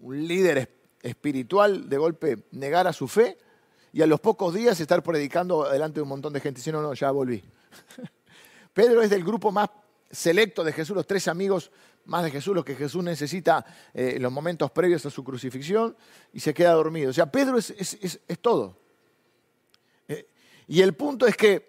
un 0.00 0.26
líder 0.26 0.70
espiritual 1.02 1.88
de 1.88 1.96
golpe 1.96 2.46
negara 2.52 2.92
su 2.92 3.08
fe 3.08 3.38
y 3.92 4.02
a 4.02 4.06
los 4.06 4.20
pocos 4.20 4.54
días 4.54 4.78
estar 4.80 5.02
predicando 5.02 5.68
delante 5.70 5.96
de 5.96 6.02
un 6.02 6.08
montón 6.08 6.32
de 6.32 6.40
gente. 6.40 6.60
Si 6.60 6.70
no, 6.70 6.82
no, 6.82 6.94
ya 6.94 7.10
volví. 7.10 7.42
Pedro 8.72 9.02
es 9.02 9.10
del 9.10 9.24
grupo 9.24 9.50
más 9.50 9.70
selecto 10.10 10.64
de 10.64 10.72
Jesús, 10.72 10.96
los 10.96 11.06
tres 11.06 11.28
amigos 11.28 11.70
más 12.04 12.24
de 12.24 12.30
Jesús, 12.30 12.54
los 12.54 12.64
que 12.64 12.74
Jesús 12.74 13.04
necesita 13.04 13.64
eh, 13.92 14.14
en 14.16 14.22
los 14.22 14.32
momentos 14.32 14.70
previos 14.70 15.04
a 15.04 15.10
su 15.10 15.22
crucifixión, 15.22 15.96
y 16.32 16.40
se 16.40 16.54
queda 16.54 16.72
dormido. 16.72 17.10
O 17.10 17.12
sea, 17.12 17.30
Pedro 17.30 17.58
es, 17.58 18.20
todo. 18.40 18.78
Eh, 20.08 20.28
y 20.66 20.80
el 20.80 20.94
punto 20.94 21.26
es 21.26 21.36
que 21.36 21.67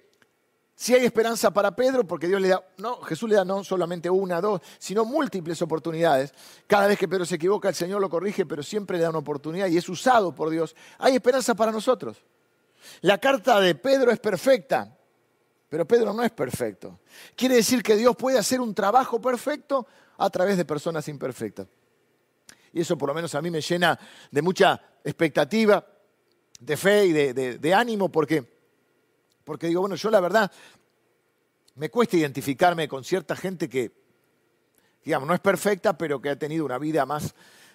si 0.79 0.95
hay 0.95 1.03
esperanza 1.03 1.51
para 1.51 1.75
Pedro, 1.75 2.07
porque 2.07 2.25
Dios 2.25 2.39
le 2.39 2.47
da, 2.47 2.63
no, 2.77 3.01
Jesús 3.01 3.29
le 3.29 3.35
da 3.35 3.43
no 3.43 3.65
solamente 3.65 4.09
una, 4.09 4.39
dos, 4.39 4.61
sino 4.77 5.03
múltiples 5.03 5.61
oportunidades. 5.61 6.33
Cada 6.67 6.87
vez 6.87 6.97
que 6.97 7.05
Pedro 7.05 7.25
se 7.25 7.35
equivoca, 7.35 7.67
el 7.67 7.75
Señor 7.75 7.99
lo 7.99 8.09
corrige, 8.09 8.45
pero 8.45 8.63
siempre 8.63 8.95
le 8.95 9.03
da 9.03 9.09
una 9.09 9.19
oportunidad 9.19 9.67
y 9.67 9.75
es 9.75 9.89
usado 9.89 10.33
por 10.33 10.49
Dios. 10.49 10.77
Hay 10.99 11.15
esperanza 11.15 11.53
para 11.53 11.73
nosotros. 11.73 12.23
La 13.01 13.17
carta 13.17 13.59
de 13.59 13.75
Pedro 13.75 14.09
es 14.09 14.21
perfecta, 14.21 14.97
pero 15.67 15.85
Pedro 15.85 16.13
no 16.13 16.23
es 16.23 16.31
perfecto. 16.31 17.01
Quiere 17.35 17.55
decir 17.55 17.83
que 17.83 17.97
Dios 17.97 18.15
puede 18.15 18.39
hacer 18.39 18.61
un 18.61 18.73
trabajo 18.73 19.19
perfecto 19.19 19.85
a 20.17 20.29
través 20.29 20.55
de 20.55 20.63
personas 20.63 21.05
imperfectas. 21.09 21.67
Y 22.71 22.79
eso 22.79 22.97
por 22.97 23.09
lo 23.09 23.13
menos 23.13 23.35
a 23.35 23.41
mí 23.41 23.51
me 23.51 23.59
llena 23.59 23.99
de 24.31 24.41
mucha 24.41 24.81
expectativa, 25.03 25.85
de 26.57 26.77
fe 26.77 27.05
y 27.05 27.11
de 27.11 27.73
ánimo, 27.73 28.09
porque 28.09 28.58
porque 29.49 29.65
digo, 29.65 29.81
bueno, 29.81 29.95
yo 29.95 30.11
la 30.11 30.19
verdad 30.19 30.51
me 31.73 31.89
cuesta 31.89 32.15
identificarme 32.15 32.87
con 32.87 33.03
cierta 33.03 33.35
gente 33.35 33.67
que, 33.67 33.91
digamos, 35.03 35.27
no 35.27 35.33
es 35.33 35.39
perfecta, 35.39 35.97
pero 35.97 36.21
que 36.21 36.29
ha 36.29 36.35
tenido 36.37 36.63
una 36.65 36.77
vida 36.77 37.03
más 37.07 37.33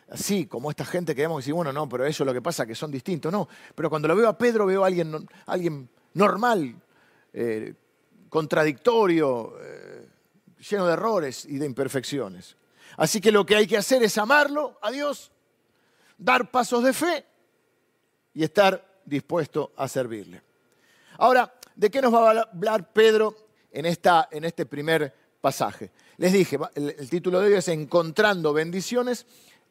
así, 0.08 0.46
como 0.46 0.70
esta 0.70 0.84
gente 0.84 1.16
que 1.16 1.22
vemos 1.22 1.40
y 1.40 1.42
decir, 1.42 1.54
bueno, 1.54 1.72
no, 1.72 1.88
pero 1.88 2.06
eso 2.06 2.22
es 2.22 2.26
lo 2.28 2.32
que 2.32 2.40
pasa, 2.40 2.64
que 2.64 2.76
son 2.76 2.92
distintos. 2.92 3.32
No, 3.32 3.48
pero 3.74 3.90
cuando 3.90 4.06
lo 4.06 4.14
veo 4.14 4.28
a 4.28 4.38
Pedro 4.38 4.66
veo 4.66 4.84
a 4.84 4.86
alguien, 4.86 5.28
alguien 5.46 5.88
normal, 6.12 6.76
eh, 7.32 7.74
contradictorio, 8.28 9.56
eh, 9.60 10.08
lleno 10.70 10.86
de 10.86 10.92
errores 10.92 11.44
y 11.44 11.58
de 11.58 11.66
imperfecciones. 11.66 12.56
Así 12.98 13.20
que 13.20 13.32
lo 13.32 13.44
que 13.44 13.56
hay 13.56 13.66
que 13.66 13.78
hacer 13.78 14.00
es 14.04 14.16
amarlo 14.16 14.78
a 14.80 14.92
Dios, 14.92 15.32
dar 16.18 16.52
pasos 16.52 16.84
de 16.84 16.92
fe 16.92 17.26
y 18.32 18.44
estar 18.44 19.00
dispuesto 19.04 19.72
a 19.76 19.88
servirle. 19.88 20.40
Ahora, 21.18 21.52
¿De 21.74 21.90
qué 21.90 22.00
nos 22.00 22.14
va 22.14 22.30
a 22.30 22.40
hablar 22.42 22.92
Pedro 22.92 23.36
en, 23.72 23.86
esta, 23.86 24.28
en 24.30 24.44
este 24.44 24.64
primer 24.64 25.12
pasaje? 25.40 25.90
Les 26.16 26.32
dije, 26.32 26.58
el, 26.76 27.10
título 27.10 27.40
de 27.40 27.48
hoy 27.48 27.54
es 27.54 27.68
Encontrando 27.68 28.52
bendiciones 28.52 29.26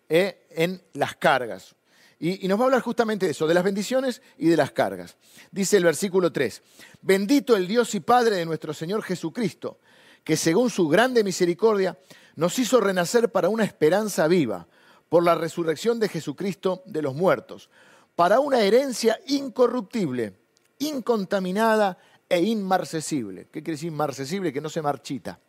eh, 0.09 0.45
en 0.49 0.81
las 0.93 1.15
cargas. 1.15 1.75
Y, 2.19 2.45
y, 2.45 2.47
nos 2.47 2.59
va 2.59 2.63
a 2.63 2.65
hablar 2.65 2.81
justamente 2.81 3.25
de 3.25 3.31
eso, 3.31 3.47
de 3.47 3.53
las 3.53 3.63
bendiciones 3.63 4.21
y 4.37 4.47
de 4.47 4.57
las 4.57 4.71
cargas. 4.71 5.17
Dice 5.51 5.77
el 5.77 5.85
versículo 5.85 6.31
3, 6.31 6.61
bendito 7.01 7.55
el 7.55 7.67
Dios 7.67 7.95
y 7.95 8.01
Padre 8.01 8.37
de 8.37 8.45
nuestro 8.45 8.73
Señor 8.73 9.01
Jesucristo, 9.03 9.79
que 10.23 10.35
según 10.35 10.69
su 10.69 10.87
grande 10.89 11.23
misericordia 11.23 11.97
nos 12.35 12.59
hizo 12.59 12.81
renacer 12.81 13.31
para 13.31 13.49
una 13.49 13.63
esperanza 13.63 14.27
viva, 14.27 14.67
por 15.07 15.23
la 15.23 15.35
resurrección 15.35 15.99
de 15.99 16.09
Jesucristo 16.09 16.83
de 16.85 17.01
los 17.01 17.13
muertos, 17.13 17.69
para 18.15 18.39
una 18.39 18.61
herencia 18.61 19.19
incorruptible 19.27 20.42
incontaminada 20.79 21.97
e 22.29 22.41
inmarcesible. 22.41 23.45
¿Qué 23.51 23.61
quiere 23.61 23.73
decir 23.73 23.89
inmarcesible? 23.89 24.53
Que 24.53 24.61
no 24.61 24.69
se 24.69 24.81
marchita. 24.81 25.39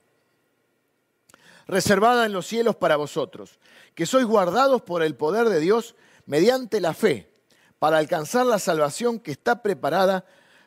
Reservada 1.67 2.27
en 2.27 2.33
los 2.33 2.47
cielos 2.47 2.77
para 2.77 2.97
vosotros, 2.97 3.59
que 3.95 4.05
sois 4.05 4.27
guardados 4.27 4.83
por 4.83 5.03
el 5.03 5.15
poder 5.15 5.49
de 5.49 5.61
Dios 5.61 5.95
mediante 6.27 6.81
la 6.81 6.93
fe, 6.93 7.31
para 7.79 7.99
alcanzar 7.99 8.47
la 8.47 8.59
salvación 8.59 9.19
que 9.19 9.33
está 9.33 9.63
preparada 9.63 10.25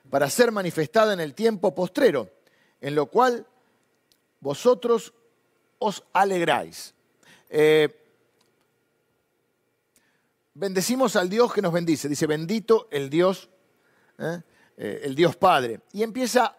para 0.09 0.29
ser 0.29 0.51
manifestada 0.51 1.13
en 1.13 1.19
el 1.19 1.33
tiempo 1.33 1.75
postrero, 1.75 2.29
en 2.81 2.95
lo 2.95 3.07
cual 3.07 3.45
vosotros 4.39 5.13
os 5.79 6.03
alegráis. 6.13 6.93
Eh, 7.49 7.89
bendecimos 10.53 11.15
al 11.15 11.29
Dios 11.29 11.53
que 11.53 11.61
nos 11.61 11.73
bendice. 11.73 12.09
Dice, 12.09 12.27
bendito 12.27 12.87
el 12.91 13.09
Dios 13.09 13.49
¿eh? 14.17 14.41
Eh, 14.77 15.01
el 15.03 15.15
Dios 15.15 15.35
Padre. 15.35 15.81
Y 15.93 16.03
empieza 16.03 16.55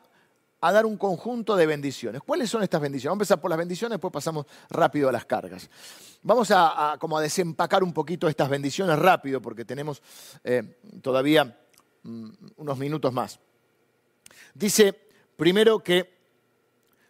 a 0.61 0.73
dar 0.73 0.87
un 0.87 0.97
conjunto 0.97 1.55
de 1.57 1.67
bendiciones. 1.67 2.23
¿Cuáles 2.23 2.51
son 2.51 2.63
estas 2.63 2.81
bendiciones? 2.81 3.11
Vamos 3.11 3.21
a 3.21 3.23
empezar 3.23 3.41
por 3.41 3.51
las 3.51 3.59
bendiciones, 3.59 3.95
después 3.97 4.13
pasamos 4.13 4.47
rápido 4.71 5.09
a 5.09 5.13
las 5.13 5.25
cargas. 5.25 5.71
Vamos 6.23 6.51
a, 6.51 6.97
como 6.99 7.17
a 7.17 7.23
desempacar 7.23 7.85
un 7.85 7.93
poquito 7.93 8.29
estas 8.29 8.49
bendiciones 8.49 8.99
rápido, 8.99 9.41
porque 9.41 9.65
tenemos 9.65 10.03
eh, 10.43 10.81
todavía 11.01 11.57
mm, 12.03 12.29
unos 12.57 12.79
minutos 12.79 13.13
más. 13.13 13.39
Dice 14.55 14.93
primero 15.37 15.79
que 15.79 16.19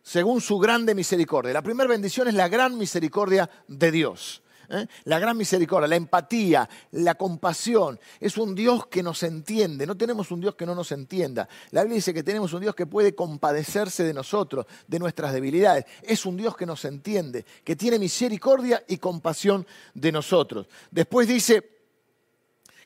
según 0.09 0.41
su 0.41 0.59
grande 0.59 0.95
misericordia. 0.95 1.53
La 1.53 1.61
primera 1.61 1.87
bendición 1.87 2.29
es 2.29 2.35
la 2.35 2.49
gran 2.49 2.79
misericordia 2.79 3.49
de 3.67 3.91
Dios. 3.91 4.43
¿Eh? 4.71 4.87
La 5.05 5.19
gran 5.19 5.37
misericordia, 5.37 5.89
la 5.89 5.97
empatía, 5.97 6.69
la 6.93 7.15
compasión. 7.15 7.99
Es 8.21 8.37
un 8.39 8.55
Dios 8.55 8.87
que 8.87 9.03
nos 9.03 9.23
entiende. 9.23 9.87
No 9.87 9.97
tenemos 9.97 10.31
un 10.31 10.41
Dios 10.41 10.55
que 10.55 10.67
no 10.67 10.75
nos 10.75 10.93
entienda. 10.93 11.49
La 11.71 11.83
Biblia 11.83 11.97
dice 11.97 12.15
que 12.15 12.23
tenemos 12.23 12.53
un 12.53 12.61
Dios 12.61 12.75
que 12.75 12.87
puede 12.87 13.15
compadecerse 13.15 14.05
de 14.05 14.15
nosotros, 14.15 14.67
de 14.87 14.99
nuestras 14.99 15.33
debilidades. 15.33 15.85
Es 16.03 16.27
un 16.27 16.37
Dios 16.37 16.57
que 16.57 16.67
nos 16.67 16.85
entiende, 16.85 17.45
que 17.65 17.77
tiene 17.77 17.99
misericordia 17.99 18.83
y 18.89 18.99
compasión 18.99 19.67
de 19.95 20.13
nosotros. 20.13 20.67
Después 20.91 21.29
dice 21.29 21.79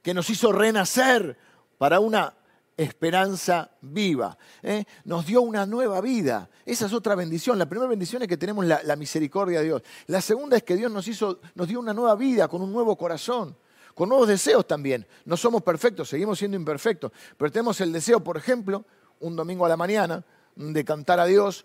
que 0.03 0.15
nos 0.15 0.29
hizo 0.31 0.53
renacer 0.53 1.37
para 1.79 2.01
una 2.01 2.35
esperanza 2.77 3.71
viva. 3.81 4.37
¿eh? 4.63 4.85
Nos 5.05 5.27
dio 5.27 5.43
una 5.43 5.67
nueva 5.67 6.01
vida. 6.01 6.49
Esa 6.65 6.87
es 6.87 6.93
otra 6.93 7.15
bendición. 7.15 7.59
La 7.59 7.67
primera 7.67 7.89
bendición 7.89 8.23
es 8.23 8.29
que 8.29 8.37
tenemos 8.37 8.65
la, 8.65 8.97
misericordia 8.97 9.61
de 9.61 9.67
Dios. 9.67 9.83
La 10.07 10.21
segunda 10.21 10.57
es 10.57 10.63
que 10.63 10.77
Dios 10.77 10.91
nos, 10.91 11.07
hizo, 11.09 11.41
nos 11.55 11.69
dio 11.69 11.81
una 11.81 11.95
nueva 11.95 12.15
vida 12.15 12.49
con 12.49 12.63
un 12.63 12.73
nuevo 12.73 12.97
corazón, 12.97 13.57
con 13.95 14.09
nuevos 14.09 14.29
deseos 14.29 14.67
también. 14.67 15.07
No 15.25 15.37
somos 15.37 15.63
perfectos, 15.63 16.09
seguimos 16.09 16.39
siendo 16.39 16.57
imperfectos, 16.57 17.13
pero 17.37 17.51
tenemos 17.51 17.81
el 17.81 17.93
deseo, 17.93 18.21
por 18.21 18.37
ejemplo, 18.37 18.85
un 19.21 19.37
domingo 19.37 19.67
a 19.67 19.69
la 19.69 19.77
mañana, 19.77 20.25
de 20.55 20.85
cantar 20.85 21.19
a 21.21 21.27
Dios, 21.27 21.65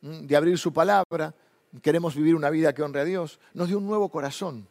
de 0.00 0.36
abrir 0.36 0.58
su 0.58 0.72
palabra. 0.72 1.34
Queremos 1.80 2.14
vivir 2.14 2.34
una 2.34 2.50
vida 2.50 2.72
que 2.72 2.82
honre 2.82 3.00
a 3.00 3.04
Dios. 3.04 3.40
Nos 3.54 3.68
dio 3.68 3.78
un 3.78 3.86
nuevo 3.86 4.08
corazón. 4.10 4.68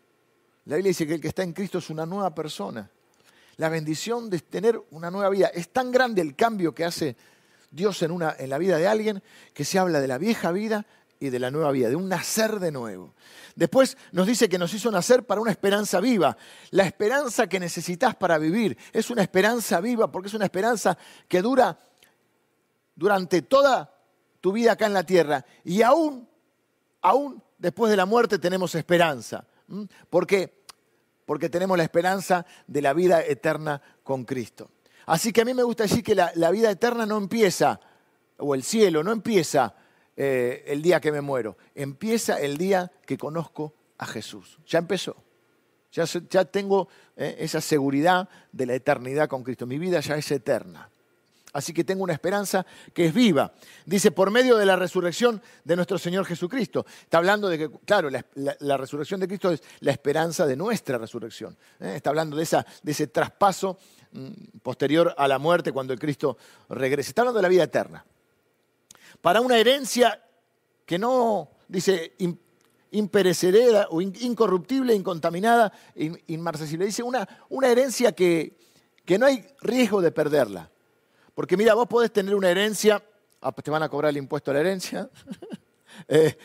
La 0.66 0.76
Biblia 0.76 0.92
dice 0.92 1.08
que 1.08 1.16
el 1.16 1.22
que 1.22 1.30
está 1.30 1.44
en 1.44 1.54
Cristo 1.54 1.80
es 1.80 1.90
una 1.90 2.06
nueva 2.06 2.34
persona 2.36 2.90
la 3.58 3.70
bendición 3.70 4.30
de 4.30 4.40
tener 4.40 4.82
una 4.92 5.12
nueva 5.12 5.30
vida. 5.30 5.48
Es 5.48 5.70
tan 5.70 5.92
grande 5.92 6.22
el 6.22 6.36
cambio 6.36 6.74
que 6.74 6.86
hace 6.86 7.16
Dios 7.70 8.02
en, 8.02 8.12
una, 8.12 8.36
en 8.38 8.50
la 8.50 8.58
vida 8.58 8.78
de 8.78 8.88
alguien 8.88 9.24
que 9.54 9.66
se 9.66 9.80
habla 9.80 10.00
de 10.00 10.08
la 10.08 10.18
vieja 10.18 10.52
vida 10.52 10.86
y 11.20 11.30
de 11.30 11.40
la 11.40 11.52
nueva 11.52 11.72
vida, 11.72 11.88
de 11.88 11.96
un 11.96 12.10
nacer 12.10 12.60
de 12.60 12.72
nuevo. 12.72 13.14
Después 13.56 13.96
nos 14.12 14.26
dice 14.26 14.50
que 14.50 14.58
nos 14.58 14.74
hizo 14.74 14.90
nacer 14.90 15.24
para 15.24 15.40
una 15.40 15.52
esperanza 15.52 16.00
viva. 16.00 16.36
La 16.72 16.84
esperanza 16.84 17.48
que 17.48 17.60
necesitas 17.60 18.16
para 18.16 18.38
vivir 18.38 18.78
es 18.92 19.10
una 19.12 19.22
esperanza 19.22 19.80
viva 19.80 20.12
porque 20.12 20.30
es 20.30 20.34
una 20.34 20.46
esperanza 20.46 20.98
que 21.28 21.42
dura 21.42 21.78
durante 22.96 23.44
toda 23.44 23.96
tu 24.42 24.52
vida 24.52 24.72
acá 24.72 24.88
en 24.88 24.94
la 24.94 25.06
tierra. 25.06 25.46
Y 25.64 25.84
aún, 25.84 26.28
aún 27.02 27.44
después 27.58 27.92
de 27.92 27.98
la 27.98 28.06
muerte 28.06 28.40
tenemos 28.40 28.74
esperanza. 28.74 29.46
Porque 30.10 30.61
porque 31.32 31.48
tenemos 31.48 31.78
la 31.78 31.86
esperanza 31.86 32.46
de 32.68 32.82
la 32.82 32.92
vida 32.92 33.24
eterna 33.24 33.82
con 34.04 34.26
Cristo. 34.26 34.70
Así 35.06 35.32
que 35.32 35.40
a 35.40 35.46
mí 35.46 35.54
me 35.54 35.64
gusta 35.64 35.84
decir 35.84 36.04
que 36.04 36.14
la, 36.14 36.52
vida 36.52 36.70
eterna 36.70 37.06
no 37.06 37.18
empieza, 37.18 37.80
o 38.36 38.54
el 38.54 38.64
cielo 38.64 39.02
no 39.02 39.14
empieza 39.14 39.74
eh, 40.18 40.66
el 40.68 40.82
día 40.82 41.00
que 41.00 41.10
me 41.10 41.22
muero, 41.22 41.56
empieza 41.74 42.38
el 42.42 42.58
día 42.58 42.92
que 43.06 43.18
conozco 43.18 43.74
a 43.98 44.08
Jesús. 44.08 44.60
Ya 44.68 44.80
empezó. 44.80 45.24
Ya, 45.94 46.04
ya 46.04 46.44
tengo 46.44 46.90
eh, 47.16 47.38
esa 47.40 47.62
seguridad 47.62 48.28
de 48.52 48.66
la 48.66 48.74
eternidad 48.74 49.30
con 49.30 49.42
Cristo. 49.42 49.66
Mi 49.66 49.78
vida 49.78 50.02
ya 50.02 50.18
es 50.18 50.30
eterna. 50.34 50.90
Así 51.54 51.74
que 51.74 51.84
tengo 51.84 52.04
una 52.04 52.14
esperanza 52.14 52.66
que 52.94 53.06
es 53.08 53.14
viva. 53.14 53.52
Dice, 53.86 54.12
por 54.12 54.32
medio 54.32 54.56
de 54.56 54.66
la 54.66 54.76
resurrección 54.76 55.42
de 55.64 55.76
nuestro 55.76 55.98
Señor 55.98 56.26
Jesucristo. 56.26 56.86
Está 57.02 57.18
hablando 57.18 57.50
de 57.50 57.58
que, 57.58 57.70
claro, 57.86 58.10
la, 58.10 58.78
resurrección 58.78 59.20
de 59.20 59.28
Cristo 59.28 59.52
es 59.52 59.62
la 59.82 59.92
esperanza 59.92 60.46
de 60.46 60.56
nuestra 60.56 60.98
resurrección. 60.98 61.58
¿eh? 61.80 61.94
Está 61.96 62.10
hablando 62.10 62.38
de, 62.38 62.44
ese 62.44 63.08
traspaso 63.08 63.78
mm, 64.14 64.60
posterior 64.64 65.14
a 65.18 65.28
la 65.28 65.40
muerte 65.40 65.72
cuando 65.74 65.92
el 65.92 66.00
Cristo 66.00 66.38
regrese. 66.70 67.10
Está 67.10 67.22
hablando 67.22 67.40
de 67.40 67.44
la 67.44 67.50
vida 67.50 67.64
eterna. 67.64 68.06
Para 69.20 69.42
una 69.42 69.58
herencia 69.58 70.24
que 70.86 70.98
no, 70.98 71.52
dice, 71.68 72.14
imperecedera 72.92 73.88
o 73.90 74.02
incorruptible, 74.02 74.96
incontaminada, 74.96 75.72
inmarcesible. 76.28 76.86
Dice 76.86 77.04
una, 77.04 77.28
una 77.50 77.68
herencia 77.68 78.14
que, 78.14 78.58
que 79.06 79.20
no 79.20 79.26
hay 79.26 79.46
riesgo 79.62 80.02
de 80.02 80.12
perderla. 80.12 80.72
Porque 81.34 81.58
mira, 81.58 81.74
vos 81.74 81.88
podés 81.88 82.12
tener 82.12 82.36
una 82.36 82.50
herencia, 82.50 83.04
ah, 83.42 83.52
pues 83.52 83.64
te 83.64 83.72
van 83.72 83.84
a 83.84 83.90
cobrar 83.90 84.10
el 84.10 84.18
impuesto 84.18 84.52
a 84.52 84.54
la 84.54 84.60
herencia, 84.60 85.10
eh, 86.08 86.38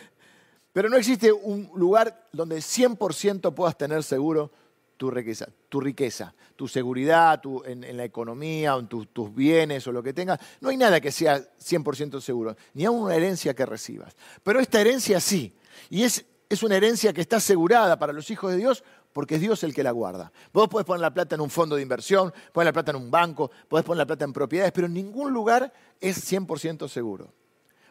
pero 0.72 0.88
no 0.88 0.96
existe 0.96 1.33
un 1.33 1.70
lugar 1.75 2.29
donde 2.33 2.59
100% 2.59 3.55
puedas 3.55 3.79
tener 3.79 4.03
seguro 4.03 4.51
tu 4.96 5.11
riqueza, 5.11 5.49
tu, 5.68 5.81
riqueza, 5.81 6.35
tu 6.55 6.68
seguridad 6.68 7.40
en, 7.66 7.96
la 7.96 8.05
economía, 8.05 8.75
en 8.75 8.87
tus 8.87 9.35
bienes 9.35 9.87
o 9.87 9.92
lo 9.92 10.03
que 10.03 10.12
tengas. 10.12 10.40
No 10.61 10.70
hay 10.70 10.77
nada 10.77 11.01
que 11.01 11.12
sea 11.12 11.38
100% 11.38 12.20
seguro, 12.20 12.57
ni 12.75 12.85
aún 12.85 13.05
una 13.05 13.14
herencia 13.14 13.55
que 13.55 13.66
recibas. 13.66 14.14
Pero 14.42 14.61
esta 14.61 14.81
herencia 14.81 15.20
sí, 15.20 15.55
y 15.90 16.03
es, 16.03 16.25
es 16.49 16.62
una 16.62 16.77
herencia 16.77 17.12
que 17.12 17.20
está 17.20 17.37
asegurada 17.37 17.99
para 17.99 18.12
los 18.12 18.31
hijos 18.31 18.53
de 18.53 18.59
Dios 18.59 18.85
porque 19.16 19.37
es 19.37 19.40
Dios 19.40 19.64
el 19.64 19.72
que 19.72 19.83
la 19.83 19.92
guarda. 19.92 20.31
Vos 20.52 20.68
podés 20.68 20.85
poner 20.85 21.00
la 21.00 21.14
plata 21.14 21.37
en 21.37 21.40
un 21.40 21.48
fondo 21.48 21.74
de 21.74 21.81
inversión, 21.81 22.35
poner 22.52 22.66
la 22.66 22.72
plata 22.74 22.90
en 22.90 22.98
un 22.98 23.11
banco, 23.11 23.50
podés 23.66 23.83
poner 23.83 23.96
la 23.96 24.07
plata 24.07 24.26
en 24.26 24.33
propiedades, 24.35 24.72
pero 24.72 24.88
en 24.88 24.92
ningún 24.92 25.33
lugar 25.33 25.72
es 25.98 26.31
100% 26.31 26.87
seguro. 26.87 27.33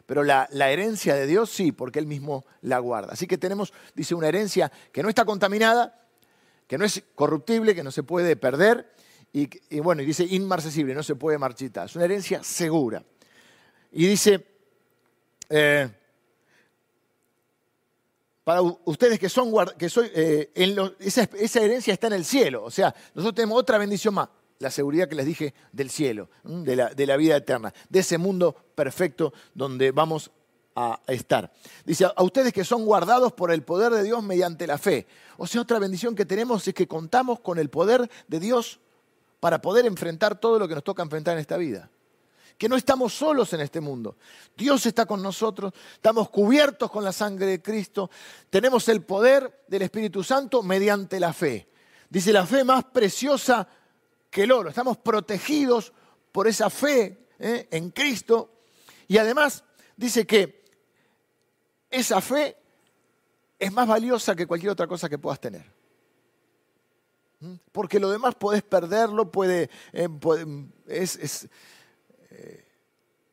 Pero 0.06 0.22
la, 0.22 0.46
herencia 0.52 1.16
de 1.16 1.26
Dios 1.26 1.50
sí, 1.50 1.72
porque 1.72 1.98
Él 1.98 2.06
mismo 2.06 2.46
la 2.60 2.78
guarda. 2.78 3.12
Así 3.12 3.26
que 3.26 3.38
tenemos, 3.38 3.72
dice, 3.92 4.14
una 4.14 4.28
herencia 4.28 4.70
que 4.92 5.02
no 5.02 5.08
está 5.08 5.24
contaminada, 5.24 6.00
que 6.68 6.78
no 6.78 6.84
es 6.84 7.02
corruptible, 7.16 7.74
que 7.74 7.82
no 7.82 7.90
se 7.90 8.04
puede 8.04 8.36
perder, 8.36 8.94
y, 9.32 9.48
bueno, 9.80 10.02
y 10.02 10.06
dice 10.06 10.22
inmarcesible, 10.22 10.94
no 10.94 11.02
se 11.02 11.16
puede 11.16 11.38
marchitar. 11.38 11.86
Es 11.86 11.96
una 11.96 12.04
herencia 12.04 12.44
segura. 12.44 13.02
Y 13.90 14.06
dice, 14.06 14.46
eh, 15.48 15.90
para 18.46 18.62
ustedes 18.62 19.18
que 19.18 19.28
son, 19.28 19.52
que 19.76 19.88
soy, 19.88 20.08
eh, 20.14 20.52
esa, 21.00 21.60
herencia 21.60 21.92
está 21.92 22.06
en 22.06 22.12
el 22.12 22.24
cielo. 22.24 22.62
O 22.62 22.70
sea, 22.70 22.94
nosotros 23.12 23.34
tenemos 23.34 23.58
otra 23.58 23.76
bendición 23.76 24.14
más, 24.14 24.28
la 24.60 24.70
seguridad 24.70 25.08
que 25.08 25.16
les 25.16 25.26
dije 25.26 25.52
del 25.72 25.90
cielo, 25.90 26.30
de 26.44 26.76
la, 26.76 26.94
de 26.94 27.06
la 27.06 27.16
vida 27.16 27.34
eterna, 27.34 27.74
de 27.88 27.98
ese 27.98 28.18
mundo 28.18 28.54
perfecto 28.76 29.32
donde 29.52 29.90
vamos 29.90 30.30
a 30.76 31.00
estar. 31.08 31.52
Dice, 31.84 32.04
a 32.04 32.22
ustedes 32.22 32.52
que 32.52 32.62
son 32.62 32.86
guardados 32.86 33.32
por 33.32 33.50
el 33.50 33.64
poder 33.64 33.92
de 33.92 34.04
Dios 34.04 34.22
mediante 34.22 34.68
la 34.68 34.78
fe. 34.78 35.08
O 35.38 35.48
sea, 35.48 35.62
otra 35.62 35.80
bendición 35.80 36.14
que 36.14 36.24
tenemos 36.24 36.68
es 36.68 36.72
que 36.72 36.86
contamos 36.86 37.40
con 37.40 37.58
el 37.58 37.68
poder 37.68 38.08
de 38.28 38.38
Dios 38.38 38.78
para 39.40 39.60
poder 39.60 39.86
enfrentar 39.86 40.38
todo 40.38 40.60
lo 40.60 40.68
que 40.68 40.76
nos 40.76 40.84
toca 40.84 41.02
enfrentar 41.02 41.34
en 41.34 41.40
esta 41.40 41.56
vida 41.56 41.90
que 42.58 42.68
no 42.68 42.76
estamos 42.76 43.14
solos 43.14 43.52
en 43.52 43.60
este 43.60 43.80
mundo. 43.80 44.16
Dios 44.56 44.86
está 44.86 45.06
con 45.06 45.22
nosotros, 45.22 45.72
estamos 45.94 46.30
cubiertos 46.30 46.90
con 46.90 47.04
la 47.04 47.12
sangre 47.12 47.46
de 47.46 47.62
Cristo, 47.62 48.10
tenemos 48.50 48.88
el 48.88 49.02
poder 49.02 49.64
del 49.68 49.82
Espíritu 49.82 50.22
Santo 50.22 50.62
mediante 50.62 51.20
la 51.20 51.32
fe. 51.32 51.68
Dice 52.08 52.32
la 52.32 52.46
fe 52.46 52.64
más 52.64 52.84
preciosa 52.84 53.68
que 54.30 54.44
el 54.44 54.52
oro. 54.52 54.68
Estamos 54.68 54.96
protegidos 54.98 55.92
por 56.32 56.46
esa 56.46 56.70
fe 56.70 57.26
¿eh? 57.38 57.68
en 57.70 57.90
Cristo. 57.90 58.60
Y 59.08 59.18
además 59.18 59.64
dice 59.96 60.26
que 60.26 60.64
esa 61.90 62.20
fe 62.20 62.56
es 63.58 63.72
más 63.72 63.88
valiosa 63.88 64.34
que 64.34 64.46
cualquier 64.46 64.72
otra 64.72 64.86
cosa 64.86 65.08
que 65.08 65.18
puedas 65.18 65.40
tener. 65.40 65.64
¿Mm? 67.40 67.54
Porque 67.72 68.00
lo 68.00 68.10
demás 68.10 68.34
puedes 68.34 68.62
perderlo, 68.62 69.30
puede, 69.30 69.70
eh, 69.92 70.08
es, 70.86 71.48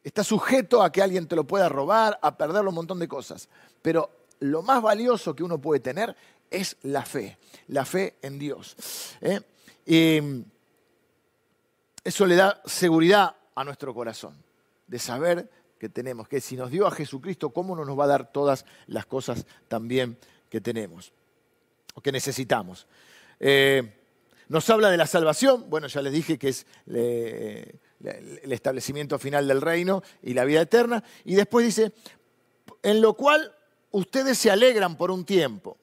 está 0.03 0.23
sujeto 0.23 0.83
a 0.83 0.91
que 0.91 1.01
alguien 1.01 1.27
te 1.27 1.35
lo 1.35 1.45
pueda 1.45 1.69
robar, 1.69 2.19
a 2.21 2.37
perderlo 2.37 2.69
un 2.69 2.75
montón 2.75 2.99
de 2.99 3.07
cosas. 3.07 3.47
Pero 3.81 4.09
lo 4.39 4.61
más 4.61 4.81
valioso 4.81 5.35
que 5.35 5.43
uno 5.43 5.59
puede 5.59 5.79
tener 5.79 6.15
es 6.51 6.77
la 6.83 7.03
fe, 7.03 7.37
la 7.67 7.85
fe 7.85 8.15
en 8.21 8.37
Dios. 8.37 8.75
¿eh? 9.21 9.41
Eso 12.03 12.25
le 12.25 12.35
da 12.35 12.61
seguridad 12.65 13.35
a 13.55 13.63
nuestro 13.63 13.93
corazón, 13.93 14.35
de 14.87 14.99
saber 14.99 15.49
que 15.79 15.89
tenemos, 15.89 16.27
que 16.27 16.41
si 16.41 16.55
nos 16.55 16.69
dio 16.69 16.85
a 16.87 16.91
Jesucristo, 16.91 17.51
¿cómo 17.51 17.75
no 17.75 17.85
nos 17.85 17.97
va 17.97 18.05
a 18.05 18.07
dar 18.07 18.31
todas 18.31 18.65
las 18.87 19.05
cosas 19.05 19.45
también 19.67 20.17
que 20.49 20.61
tenemos 20.61 21.13
o 21.93 22.01
que 22.01 22.11
necesitamos? 22.11 22.87
Eh, 23.39 23.99
nos 24.49 24.69
habla 24.69 24.89
de 24.89 24.97
la 24.97 25.07
salvación, 25.07 25.69
bueno, 25.69 25.87
ya 25.87 26.01
les 26.01 26.13
dije 26.13 26.37
que 26.37 26.49
es 26.49 26.65
el 28.03 28.51
establecimiento 28.51 29.17
final 29.17 29.47
del 29.47 29.61
reino 29.61 30.03
y 30.21 30.33
la 30.33 30.45
vida 30.45 30.61
eterna. 30.61 31.03
Y 31.25 31.35
después 31.35 31.65
dice, 31.65 31.93
en 32.81 33.01
lo 33.01 33.13
cual 33.13 33.53
ustedes 33.91 34.37
se 34.37 34.51
alegran 34.51 34.97
por 34.97 35.11
un 35.11 35.25
tiempo. 35.25 35.77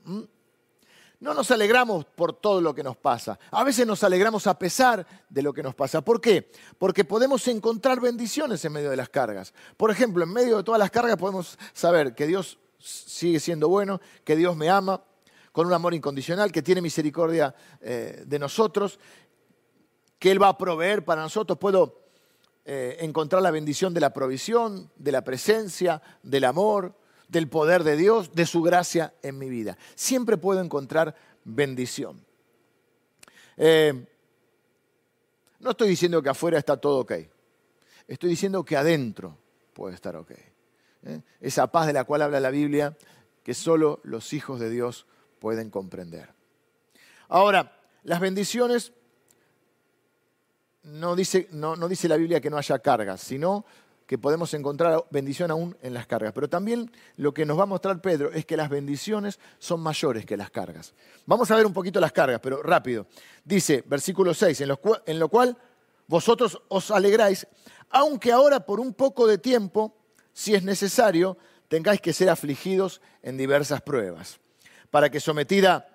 No 1.21 1.35
nos 1.35 1.51
alegramos 1.51 2.07
por 2.07 2.33
todo 2.33 2.61
lo 2.61 2.75
que 2.75 2.83
nos 2.83 2.97
pasa. 2.97 3.39
A 3.51 3.63
veces 3.63 3.87
nos 3.87 4.03
alegramos 4.05 4.47
a 4.47 4.59
pesar 4.59 5.07
de 5.29 5.43
lo 5.43 5.53
que 5.53 5.63
nos 5.63 5.75
pasa. 5.75 6.01
¿Por 6.01 6.21
qué? 6.21 6.51
Porque 6.79 7.05
podemos 7.05 7.47
encontrar 7.49 8.01
bendiciones 8.01 8.65
en 8.65 8.73
medio 8.73 8.91
de 8.91 8.97
las 8.97 9.11
cargas. 9.11 9.53
Por 9.77 9.91
ejemplo, 9.91 10.25
en 10.25 10.33
medio 10.33 10.59
de 10.59 10.65
todas 10.65 10.79
las 10.79 10.91
cargas 10.91 11.17
podemos 11.17 11.59
saber 11.75 12.15
que 12.15 12.27
Dios 12.27 12.59
sigue 12.79 13.39
siendo 13.39 13.69
bueno, 13.69 14.01
que 14.25 14.35
Dios 14.35 14.57
me 14.57 14.71
ama 14.71 15.03
con 15.53 15.67
un 15.67 15.73
amor 15.73 15.93
incondicional, 15.93 16.51
que 16.53 16.63
tiene 16.63 16.81
misericordia 16.81 17.55
eh, 17.81 18.23
de 18.27 18.39
nosotros, 18.39 18.99
que 20.19 20.31
Él 20.31 20.43
va 20.43 20.49
a 20.49 20.59
proveer 20.59 21.05
para 21.05 21.23
nosotros. 21.23 21.59
Puedo 21.59 22.01
eh, 22.65 22.99
encontrar 23.01 23.43
la 23.43 23.51
bendición 23.51 23.95
de 23.95 24.01
la 24.01 24.13
provisión, 24.13 24.91
de 24.97 25.13
la 25.13 25.25
presencia, 25.25 26.03
del 26.23 26.45
amor, 26.45 26.95
del 27.29 27.49
poder 27.49 27.85
de 27.85 27.97
Dios, 27.97 28.33
de 28.33 28.47
su 28.47 28.63
gracia 28.63 29.15
en 29.23 29.39
mi 29.39 29.49
vida. 29.49 29.79
Siempre 29.95 30.37
puedo 30.37 30.61
encontrar 30.61 31.15
bendición. 31.45 32.25
Eh, 33.57 34.07
no 35.61 35.71
estoy 35.71 35.89
diciendo 35.89 36.23
que 36.23 36.29
afuera 36.29 36.59
está 36.59 36.77
todo 36.77 37.01
ok. 37.01 37.13
Estoy 38.09 38.31
diciendo 38.31 38.65
que 38.65 38.77
adentro 38.77 39.37
puede 39.73 39.95
estar 39.95 40.17
ok. 40.17 40.33
¿eh? 41.05 41.23
Esa 41.41 41.71
paz 41.71 41.87
de 41.87 41.93
la 41.93 42.05
cual 42.05 42.23
habla 42.23 42.41
la 42.41 42.51
Biblia, 42.51 42.97
que 43.43 43.55
solo 43.55 44.01
los 44.03 44.33
hijos 44.33 44.59
de 44.59 44.71
Dios 44.71 45.07
pueden 45.39 45.71
comprender. 45.71 46.35
Ahora, 47.29 47.79
las 48.03 48.21
bendiciones 48.21 48.93
no 50.83 51.15
dice, 51.15 51.49
no, 51.53 51.77
dice 51.89 52.09
la 52.09 52.17
Biblia 52.17 52.41
que 52.41 52.51
no 52.51 52.57
haya 52.57 52.79
cargas, 52.79 53.21
sino 53.21 53.65
que 54.07 54.19
podemos 54.19 54.53
encontrar 54.55 55.05
bendición 55.11 55.51
aún 55.51 55.77
en 55.83 55.95
las 55.95 56.07
cargas. 56.07 56.33
Pero 56.33 56.49
también 56.49 56.91
lo 57.17 57.33
que 57.33 57.47
nos 57.47 57.59
va 57.59 57.63
a 57.63 57.67
mostrar 57.67 58.01
Pedro 58.01 58.33
es 58.33 58.45
que 58.45 58.57
las 58.57 58.69
bendiciones 58.69 59.39
son 59.59 59.81
mayores 59.81 60.27
que 60.27 60.37
las 60.37 60.51
cargas. 60.51 60.95
Vamos 61.27 61.51
a 61.51 61.57
ver 61.57 61.65
un 61.65 61.73
poquito 61.73 62.01
las 62.01 62.11
cargas, 62.11 62.41
pero 62.43 62.63
rápido. 62.63 63.07
Dice, 63.45 63.85
versículo 63.87 64.35
6, 64.35 64.63
en 64.63 64.69
lo, 64.69 64.79
cual, 64.79 65.03
en 65.07 65.19
lo 65.19 65.29
cual 65.29 65.57
vosotros 66.09 66.61
os 66.69 66.91
alegráis, 66.91 67.47
aunque 67.91 68.33
ahora 68.33 68.67
por 68.67 68.81
un 68.81 68.95
poco 68.95 69.29
de 69.29 69.39
tiempo, 69.39 69.95
si 70.33 70.55
es 70.55 70.65
necesario, 70.65 71.37
tengáis 71.69 72.01
que 72.01 72.13
ser 72.13 72.31
afligidos 72.31 73.01
en 73.23 73.37
diversas 73.37 73.81
pruebas, 73.81 74.41
para 74.91 75.09
que 75.09 75.21
sometida 75.21 75.87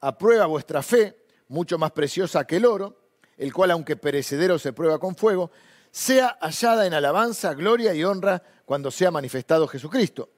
a 0.00 0.18
prueba 0.18 0.46
vuestra 0.46 0.82
fe, 0.82 1.24
mucho 1.46 1.78
más 1.78 1.92
preciosa 1.92 2.44
que 2.44 2.56
el 2.56 2.66
oro, 2.66 2.96
el 3.38 3.52
cual 3.52 3.70
aunque 3.70 3.96
perecedero 3.96 4.58
se 4.58 4.72
prueba 4.72 4.98
con 4.98 5.16
fuego, 5.16 5.50
sea 5.90 6.36
hallada 6.40 6.86
en 6.86 6.94
alabanza, 6.94 7.54
gloria 7.54 7.94
y 7.94 8.04
honra 8.04 8.42
cuando 8.64 8.90
sea 8.90 9.10
manifestado 9.10 9.66
Jesucristo, 9.66 10.28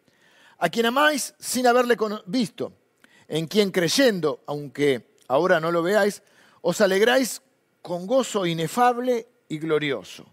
a 0.59 0.69
quien 0.69 0.87
amáis 0.87 1.35
sin 1.39 1.67
haberle 1.67 1.97
visto, 2.27 2.73
en 3.27 3.47
quien 3.47 3.71
creyendo, 3.71 4.43
aunque 4.47 5.17
ahora 5.29 5.59
no 5.59 5.73
lo 5.73 5.83
veáis, 5.83 6.23
os 6.61 6.81
alegráis 6.81 7.43
con 7.83 8.07
gozo 8.07 8.47
inefable 8.47 9.27
y 9.49 9.59
glorioso, 9.59 10.27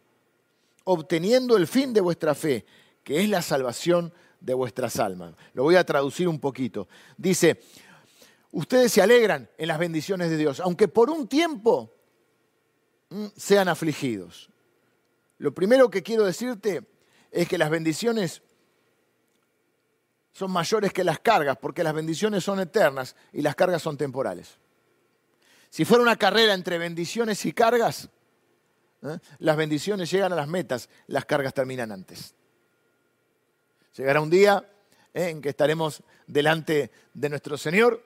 obteniendo 0.83 1.55
el 1.55 1.67
fin 1.67 1.93
de 1.93 2.01
vuestra 2.01 2.35
fe, 2.35 2.65
que 3.03 3.21
es 3.21 3.29
la 3.29 3.41
salvación 3.41 4.13
de 4.39 4.53
vuestras 4.53 4.99
almas. 4.99 5.33
Lo 5.53 5.63
voy 5.63 5.75
a 5.75 5.85
traducir 5.85 6.27
un 6.27 6.39
poquito. 6.39 6.87
Dice, 7.15 7.61
ustedes 8.51 8.91
se 8.91 9.01
alegran 9.01 9.49
en 9.57 9.67
las 9.69 9.79
bendiciones 9.79 10.29
de 10.29 10.37
Dios, 10.37 10.59
aunque 10.59 10.87
por 10.87 11.09
un 11.09 11.27
tiempo 11.27 11.96
sean 13.35 13.67
afligidos. 13.67 14.49
Lo 15.37 15.53
primero 15.53 15.89
que 15.89 16.03
quiero 16.03 16.25
decirte 16.25 16.83
es 17.31 17.47
que 17.47 17.57
las 17.57 17.69
bendiciones 17.69 18.41
son 20.31 20.51
mayores 20.51 20.93
que 20.93 21.03
las 21.03 21.19
cargas, 21.19 21.57
porque 21.57 21.83
las 21.83 21.93
bendiciones 21.93 22.43
son 22.43 22.59
eternas 22.59 23.15
y 23.33 23.41
las 23.41 23.55
cargas 23.55 23.81
son 23.81 23.97
temporales. 23.97 24.57
Si 25.69 25.83
fuera 25.83 26.03
una 26.03 26.15
carrera 26.15 26.53
entre 26.53 26.77
bendiciones 26.77 27.45
y 27.45 27.53
cargas, 27.53 28.09
¿eh? 29.03 29.19
Las 29.39 29.57
bendiciones 29.57 30.09
llegan 30.11 30.33
a 30.33 30.35
las 30.35 30.47
metas, 30.47 30.89
las 31.07 31.25
cargas 31.25 31.53
terminan 31.53 31.91
antes. 31.91 32.33
Llegará 33.95 34.21
un 34.21 34.29
día 34.29 34.63
¿eh? 35.13 35.29
en 35.29 35.41
que 35.41 35.49
estaremos 35.49 36.03
delante 36.25 36.91
de 37.13 37.29
nuestro 37.29 37.57
Señor, 37.57 38.03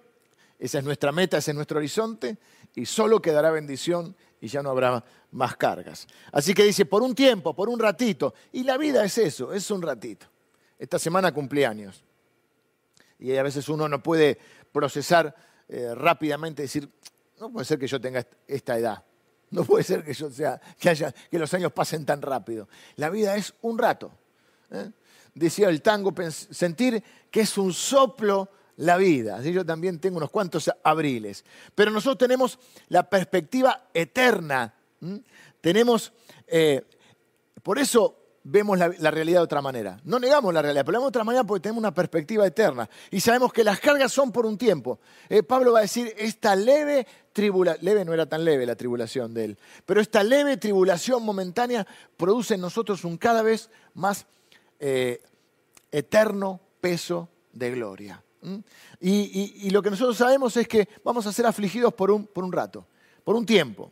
esa 0.60 0.80
es 0.80 0.84
nuestra 0.84 1.12
meta, 1.12 1.38
ese 1.38 1.52
es 1.52 1.56
nuestro 1.56 1.80
horizonte, 1.80 2.38
y 2.76 2.86
solo 2.86 3.22
quedará 3.22 3.52
bendición 3.52 4.16
y 4.42 4.48
ya 4.48 4.64
no 4.64 4.72
habrá 4.72 5.04
más 5.32 5.56
cargas. 5.56 6.08
Así 6.32 6.54
que 6.54 6.64
dice, 6.64 6.86
por 6.86 7.04
un 7.04 7.14
tiempo, 7.14 7.56
por 7.56 7.70
un 7.70 7.80
ratito, 7.80 8.34
y 8.52 8.64
la 8.64 8.78
vida 8.78 9.06
es 9.06 9.18
eso, 9.20 9.54
es 9.54 9.70
un 9.70 9.84
ratito. 9.84 10.26
Esta 10.78 10.98
semana 10.98 11.32
cumpleaños. 11.32 12.04
Y 13.20 13.38
a 13.38 13.44
veces 13.44 13.70
uno 13.70 13.88
no 13.88 14.02
puede 14.02 14.38
procesar 14.74 15.36
eh, 15.70 15.94
rápidamente, 15.94 16.64
decir, 16.64 16.90
no 17.40 17.52
puede 17.52 17.66
ser 17.66 17.78
que 17.78 17.88
yo 17.88 18.02
tenga 18.02 18.26
esta 18.48 18.78
edad. 18.78 19.04
No 19.52 19.64
puede 19.64 19.84
ser 19.84 20.04
que 20.04 20.14
yo 20.14 20.32
sea, 20.32 20.60
que 20.80 20.90
haya, 20.90 21.12
que 21.12 21.38
los 21.38 21.54
años 21.54 21.72
pasen 21.72 22.06
tan 22.06 22.22
rápido. 22.22 22.68
La 22.96 23.10
vida 23.10 23.36
es 23.36 23.54
un 23.62 23.78
rato. 23.78 24.12
¿eh? 24.72 24.90
Decía 25.36 25.70
el 25.70 25.82
tango, 25.82 26.14
sentir 26.32 27.04
que 27.30 27.42
es 27.42 27.58
un 27.58 27.74
soplo 27.74 28.50
la 28.82 28.98
vida. 28.98 29.38
Así 29.38 29.54
yo 29.54 29.65
también 29.65 30.00
tengo 30.00 30.17
unos 30.17 30.32
cuantos 30.32 30.70
abriles. 30.84 31.46
Pero 31.76 31.91
nosotros 31.91 32.17
tenemos 32.17 32.60
la 32.89 33.08
perspectiva 33.10 33.89
eterna. 33.94 34.74
Tenemos, 35.62 36.12
eh, 36.48 36.84
por 37.62 37.78
eso 37.78 38.17
vemos 38.44 38.80
la, 38.80 38.89
realidad 39.12 39.39
de 39.39 39.44
otra 39.44 39.62
manera. 39.62 40.00
No 40.04 40.20
negamos 40.20 40.52
la 40.52 40.63
realidad, 40.63 40.84
pero 40.84 40.94
la 40.94 40.98
vemos 40.98 41.08
de 41.08 41.17
otra 41.20 41.24
manera 41.24 41.44
porque 41.44 41.62
tenemos 41.62 41.80
una 41.80 41.94
perspectiva 41.94 42.46
eterna. 42.46 42.89
Y 43.12 43.22
sabemos 43.22 43.54
que 43.54 43.63
las 43.63 43.80
cargas 43.80 44.12
son 44.12 44.32
por 44.32 44.48
un 44.48 44.58
tiempo. 44.58 45.00
Eh, 45.30 45.44
Pablo 45.44 45.74
va 45.74 45.80
a 45.80 45.84
decir, 45.84 46.12
esta 46.17 46.56
leve 46.56 47.06
tribulación, 47.34 47.86
leve 47.86 48.04
no 48.04 48.13
era 48.15 48.26
tan 48.26 48.44
leve 48.44 48.65
la 48.65 48.76
tribulación 48.76 49.34
de 49.36 49.46
él, 49.46 49.58
pero 49.86 50.02
esta 50.02 50.24
leve 50.24 50.58
tribulación 50.58 51.24
momentánea 51.24 51.86
produce 52.17 52.56
en 52.56 52.62
nosotros 52.62 53.06
un 53.06 53.17
cada 53.17 53.44
vez 53.44 53.70
más 53.94 54.26
eh, 54.80 55.22
eterno 55.91 56.60
peso 56.82 57.30
de 57.54 57.72
gloria. 57.72 58.24
Y, 59.00 59.70
lo 59.70 59.82
que 59.82 59.90
nosotros 59.90 60.18
sabemos 60.18 60.56
es 60.58 60.68
que 60.68 60.88
vamos 61.04 61.26
a 61.28 61.32
ser 61.34 61.46
afligidos 61.46 61.94
por 61.94 62.12
un, 62.12 62.28
por 62.28 62.44
un 62.44 62.52
rato, 62.52 62.88
por 63.24 63.36
un 63.36 63.46
tiempo. 63.46 63.92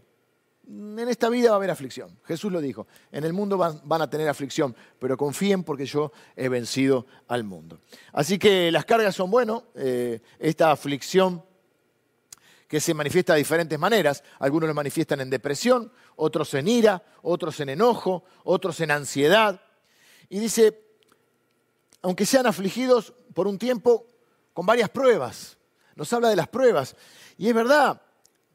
En 0.67 1.07
esta 1.09 1.29
vida 1.29 1.49
va 1.49 1.55
a 1.55 1.57
haber 1.57 1.71
aflicción. 1.71 2.19
Jesús 2.25 2.51
lo 2.51 2.61
dijo. 2.61 2.85
En 3.11 3.23
el 3.23 3.33
mundo 3.33 3.57
van, 3.57 4.01
a 4.01 4.09
tener 4.09 4.29
aflicción, 4.29 4.75
pero 4.99 5.17
confíen 5.17 5.63
porque 5.63 5.85
yo 5.85 6.11
he 6.35 6.47
vencido 6.47 7.07
al 7.27 7.43
mundo. 7.43 7.79
Así 8.13 8.37
que 8.37 8.71
las 8.71 8.85
cargas 8.85 9.15
son 9.15 9.31
buenas. 9.31 9.63
Eh, 9.75 10.21
esta 10.37 10.71
aflicción 10.71 11.43
que 12.67 12.79
se 12.79 12.93
manifiesta 12.93 13.33
de 13.33 13.39
diferentes 13.39 13.79
maneras. 13.79 14.23
Algunos 14.37 14.67
lo 14.67 14.75
manifiestan 14.75 15.21
en 15.21 15.31
depresión, 15.31 15.91
otros 16.15 16.53
en 16.53 16.67
ira, 16.67 17.03
otros 17.23 17.59
en 17.59 17.69
enojo, 17.69 18.23
otros 18.43 18.79
en 18.81 18.91
ansiedad. 18.91 19.59
Y 20.29 20.37
dice, 20.37 20.79
aunque 22.03 22.27
sean 22.27 22.45
afligidos 22.45 23.13
por 23.33 23.47
un 23.47 23.57
tiempo, 23.57 24.05
con 24.53 24.65
varias 24.65 24.89
pruebas. 24.89 25.57
Nos 25.95 26.11
habla 26.13 26.29
de 26.29 26.35
las 26.35 26.47
pruebas. 26.47 26.95
Y 27.37 27.47
es 27.47 27.53
verdad 27.53 28.01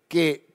que, 0.08 0.52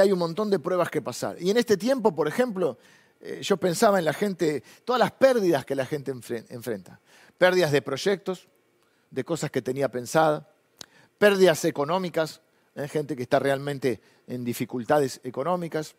hay 0.00 0.12
un 0.12 0.18
montón 0.18 0.50
de 0.50 0.58
pruebas 0.58 0.90
que 0.90 1.00
pasar. 1.00 1.40
Y 1.40 1.50
en 1.50 1.56
este 1.56 1.78
tiempo, 1.78 2.14
por 2.14 2.28
ejemplo, 2.28 2.76
eh, 3.20 3.40
yo 3.42 3.56
pensaba 3.56 3.98
en 3.98 4.04
la 4.04 4.12
gente, 4.12 4.62
todas 4.84 5.00
las 5.00 5.12
pérdidas 5.12 5.64
que 5.64 5.74
la 5.74 5.86
gente 5.86 6.10
enfrenta. 6.10 7.00
Pérdidas 7.38 7.72
de 7.72 7.80
proyectos, 7.80 8.46
de 9.10 9.24
cosas 9.24 9.50
que 9.50 9.62
tenía 9.62 9.90
pensada, 9.90 10.50
pérdidas 11.16 11.64
económicas, 11.64 12.42
¿eh? 12.74 12.88
gente 12.88 13.16
que 13.16 13.22
está 13.22 13.38
realmente 13.38 14.00
en 14.26 14.44
dificultades 14.44 15.20
económicas, 15.24 15.96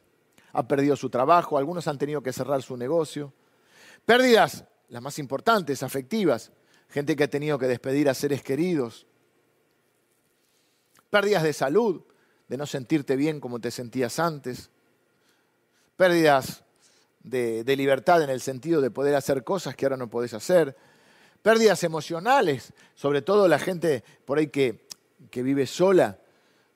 ha 0.54 0.68
perdido 0.68 0.96
su 0.96 1.10
trabajo, 1.10 1.58
algunos 1.58 1.88
han 1.88 1.98
tenido 1.98 2.22
que 2.22 2.34
cerrar 2.34 2.62
su 2.62 2.78
negocio. 2.78 3.34
Pérdidas, 4.06 4.66
las 4.90 5.02
más 5.02 5.20
importantes, 5.20 5.84
afectivas, 5.84 6.52
gente 6.90 7.16
que 7.16 7.24
ha 7.24 7.30
tenido 7.30 7.60
que 7.60 7.68
despedir 7.68 8.10
a 8.10 8.14
seres 8.14 8.42
queridos, 8.42 9.06
pérdidas 11.10 11.44
de 11.44 11.54
salud, 11.54 12.02
de 12.48 12.58
no 12.58 12.66
sentirte 12.66 13.16
bien 13.16 13.40
como 13.40 13.60
te 13.60 13.72
sentías 13.72 14.20
antes, 14.20 14.70
pérdidas 15.96 16.64
de, 17.24 17.76
libertad 17.76 18.22
en 18.24 18.30
el 18.30 18.42
sentido 18.42 18.82
de 18.82 18.92
poder 18.92 19.16
hacer 19.16 19.44
cosas 19.44 19.76
que 19.76 19.86
ahora 19.86 19.98
no 19.98 20.10
podés 20.10 20.34
hacer, 20.34 20.76
pérdidas 21.42 21.84
emocionales, 21.84 22.74
sobre 22.96 23.22
todo 23.22 23.48
la 23.48 23.60
gente 23.60 24.04
por 24.26 24.38
ahí 24.38 24.48
que, 24.48 24.86
vive 25.34 25.68
sola 25.68 26.20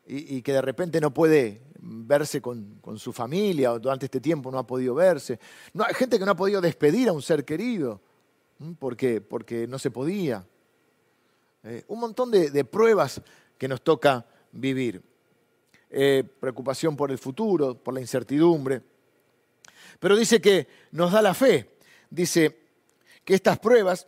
y, 0.05 0.41
que 0.41 0.53
de 0.53 0.61
repente 0.61 0.99
no 0.99 1.13
puede 1.13 1.61
verse 1.79 2.41
con, 2.41 2.79
su 2.97 3.13
familia 3.13 3.73
o 3.73 3.79
durante 3.79 4.05
este 4.05 4.19
tiempo 4.19 4.51
no 4.51 4.59
ha 4.59 4.67
podido 4.67 4.93
verse. 4.93 5.39
No, 5.73 5.85
gente 5.85 6.19
que 6.19 6.25
no 6.25 6.31
ha 6.31 6.35
podido 6.35 6.61
despedir 6.61 7.09
a 7.09 7.13
un 7.13 7.21
ser 7.21 7.45
querido. 7.45 8.01
Porque, 8.77 9.21
porque 9.21 9.67
no 9.67 9.79
se 9.79 9.89
podía. 9.89 10.45
Eh, 11.63 11.83
un 11.87 11.99
montón 11.99 12.29
de, 12.31 12.65
pruebas 12.65 13.21
que 13.57 13.67
nos 13.67 13.81
toca 13.81 14.25
vivir. 14.51 15.01
Eh, 15.89 16.23
preocupación 16.39 16.95
por 16.95 17.11
el 17.11 17.17
futuro, 17.17 17.75
por 17.75 17.93
la 17.93 18.01
incertidumbre. 18.01 18.81
Pero 19.99 20.15
dice 20.15 20.39
que 20.39 20.67
nos 20.91 21.11
da 21.11 21.21
la 21.21 21.33
fe. 21.33 21.77
Dice 22.09 22.59
que 23.25 23.33
estas 23.33 23.59
pruebas, 23.59 24.07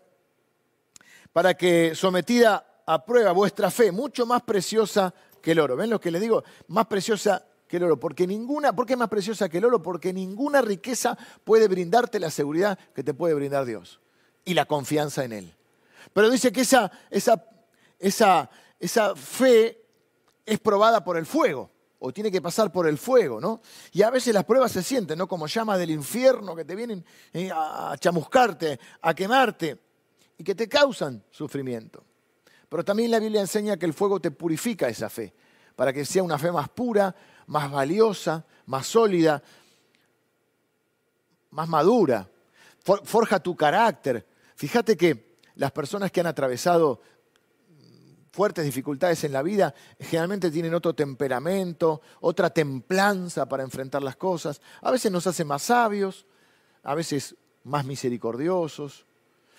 para 1.32 1.56
que 1.56 1.96
sometida 1.96 2.82
a 2.86 3.06
prueba 3.06 3.32
vuestra 3.32 3.72
fe, 3.72 3.92
mucho 3.92 4.26
más 4.26 4.44
preciosa 4.44 5.14
que 5.42 5.52
el 5.52 5.60
oro. 5.60 5.76
¿Ven 5.76 5.90
lo 5.90 6.00
que 6.00 6.12
les 6.12 6.22
digo? 6.22 6.44
Más 6.68 6.86
preciosa 6.86 7.46
que 7.68 7.78
el 7.78 7.84
oro. 7.84 8.00
Porque 8.00 8.28
ninguna, 8.28 8.74
¿Por 8.74 8.86
qué 8.86 8.94
es 8.94 9.00
más 9.00 9.10
preciosa 9.10 9.50
que 9.50 9.58
el 9.58 9.66
oro? 9.66 9.82
Porque 9.82 10.14
ninguna 10.14 10.62
riqueza 10.62 11.18
puede 11.44 11.68
brindarte 11.68 12.20
la 12.20 12.30
seguridad 12.30 12.78
que 12.94 13.04
te 13.04 13.14
puede 13.14 13.34
brindar 13.34 13.66
Dios 13.66 14.00
y 14.46 14.54
la 14.54 14.66
confianza 14.66 15.24
en 15.24 15.34
Él. 15.34 15.54
Pero 16.14 16.30
dice 16.30 16.52
que 16.52 16.62
esa, 16.62 16.90
fe 19.16 19.82
es 20.46 20.60
probada 20.60 21.04
por 21.04 21.18
el 21.18 21.26
fuego, 21.26 21.72
o 22.00 22.12
tiene 22.12 22.32
que 22.32 22.42
pasar 22.42 22.72
por 22.72 22.88
el 22.88 22.98
fuego, 22.98 23.40
¿no? 23.40 23.62
Y 23.92 24.02
a 24.02 24.10
veces 24.10 24.34
las 24.34 24.44
pruebas 24.44 24.72
se 24.72 24.84
sienten, 24.84 25.18
¿no? 25.18 25.28
Como 25.28 25.48
llamas 25.48 25.80
del 25.80 25.92
infierno 25.92 26.56
que 26.56 26.66
te 26.66 26.76
vienen 26.76 27.04
eh, 27.32 27.50
a 27.54 27.96
chamuscarte, 27.98 28.80
a 29.02 29.14
quemarte, 29.14 29.80
y 30.38 30.44
que 30.44 30.56
te 30.56 30.68
causan 30.68 31.24
sufrimiento. 31.32 32.04
Pero 32.68 32.84
también 32.84 33.12
la 33.12 33.20
Biblia 33.20 33.42
enseña 33.42 33.78
que 33.78 33.86
el 33.86 33.94
fuego 33.94 34.20
te 34.20 34.32
purifica 34.32 34.88
esa 34.90 35.10
fe, 35.10 35.34
para 35.76 35.94
que 35.94 36.06
sea 36.06 36.24
una 36.24 36.38
fe 36.38 36.52
más 36.52 36.70
pura, 36.70 37.16
más 37.48 37.72
valiosa, 37.72 38.46
más 38.66 38.88
sólida, 38.88 39.42
más 41.52 41.70
madura. 41.70 42.30
Forja 43.04 43.40
tu 43.40 43.56
carácter, 43.56 44.26
Fíjate 44.64 44.96
que 44.96 45.36
las 45.56 45.74
personas 45.74 46.10
que 46.10 46.22
han 46.22 46.26
atravesado 46.26 47.02
fuertes 48.32 48.64
dificultades 48.64 49.26
en 49.26 49.34
la 49.34 49.44
vida 49.44 49.76
generalmente 50.00 50.50
tienen 50.52 50.74
otro 50.74 50.96
temperamento, 50.96 52.02
otra 52.22 52.50
templanza 52.50 53.46
para 53.46 53.64
enfrentar 53.64 54.02
las 54.02 54.16
cosas. 54.16 54.62
A 54.80 54.90
veces 54.90 55.12
nos 55.12 55.28
hace 55.28 55.44
más 55.44 55.64
sabios, 55.64 56.26
a 56.82 56.96
veces 56.96 57.36
más 57.66 57.84
misericordiosos, 57.84 59.06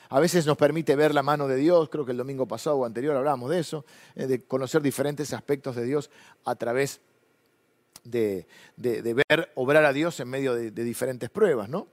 a 0.08 0.20
veces 0.20 0.46
nos 0.46 0.56
permite 0.56 0.96
ver 0.96 1.14
la 1.14 1.22
mano 1.22 1.48
de 1.48 1.56
Dios, 1.56 1.90
creo 1.90 2.06
que 2.06 2.12
el 2.12 2.18
domingo 2.18 2.48
pasado 2.48 2.76
o 2.76 2.86
anterior 2.86 3.14
hablábamos 3.14 3.50
de 3.50 3.58
eso, 3.58 3.84
eh, 4.14 4.26
de 4.26 4.42
conocer 4.44 4.80
diferentes 4.80 5.34
aspectos 5.34 5.76
de 5.76 5.84
Dios 5.84 6.08
a 6.46 6.56
través 6.56 7.02
de, 8.04 8.46
ver 8.78 9.52
obrar 9.54 9.84
a 9.84 9.92
Dios 9.92 10.18
en 10.20 10.30
medio 10.30 10.54
de, 10.54 10.70
de 10.70 10.82
diferentes 10.82 11.28
pruebas, 11.28 11.68
¿no? 11.68 11.88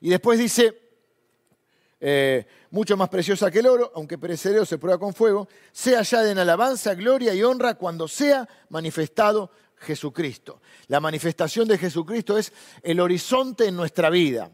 Y 0.00 0.08
después 0.08 0.38
dice, 0.38 0.87
eh, 2.00 2.46
mucho 2.70 2.96
más 2.96 3.08
preciosa 3.08 3.50
que 3.50 3.58
el 3.58 3.66
oro, 3.66 3.92
aunque 3.94 4.18
perecedero 4.18 4.64
se 4.64 4.78
prueba 4.78 4.98
con 4.98 5.14
fuego, 5.14 5.48
sea 5.72 6.02
ya 6.02 6.30
en 6.30 6.38
alabanza, 6.38 6.94
gloria 6.94 7.34
y 7.34 7.42
honra 7.42 7.74
cuando 7.74 8.06
sea 8.06 8.48
manifestado 8.68 9.50
Jesucristo. 9.76 10.60
La 10.86 11.00
manifestación 11.00 11.66
de 11.66 11.78
Jesucristo 11.78 12.38
es 12.38 12.52
el 12.82 13.00
horizonte 13.00 13.66
en 13.66 13.76
nuestra 13.76 14.10
vida. 14.10 14.50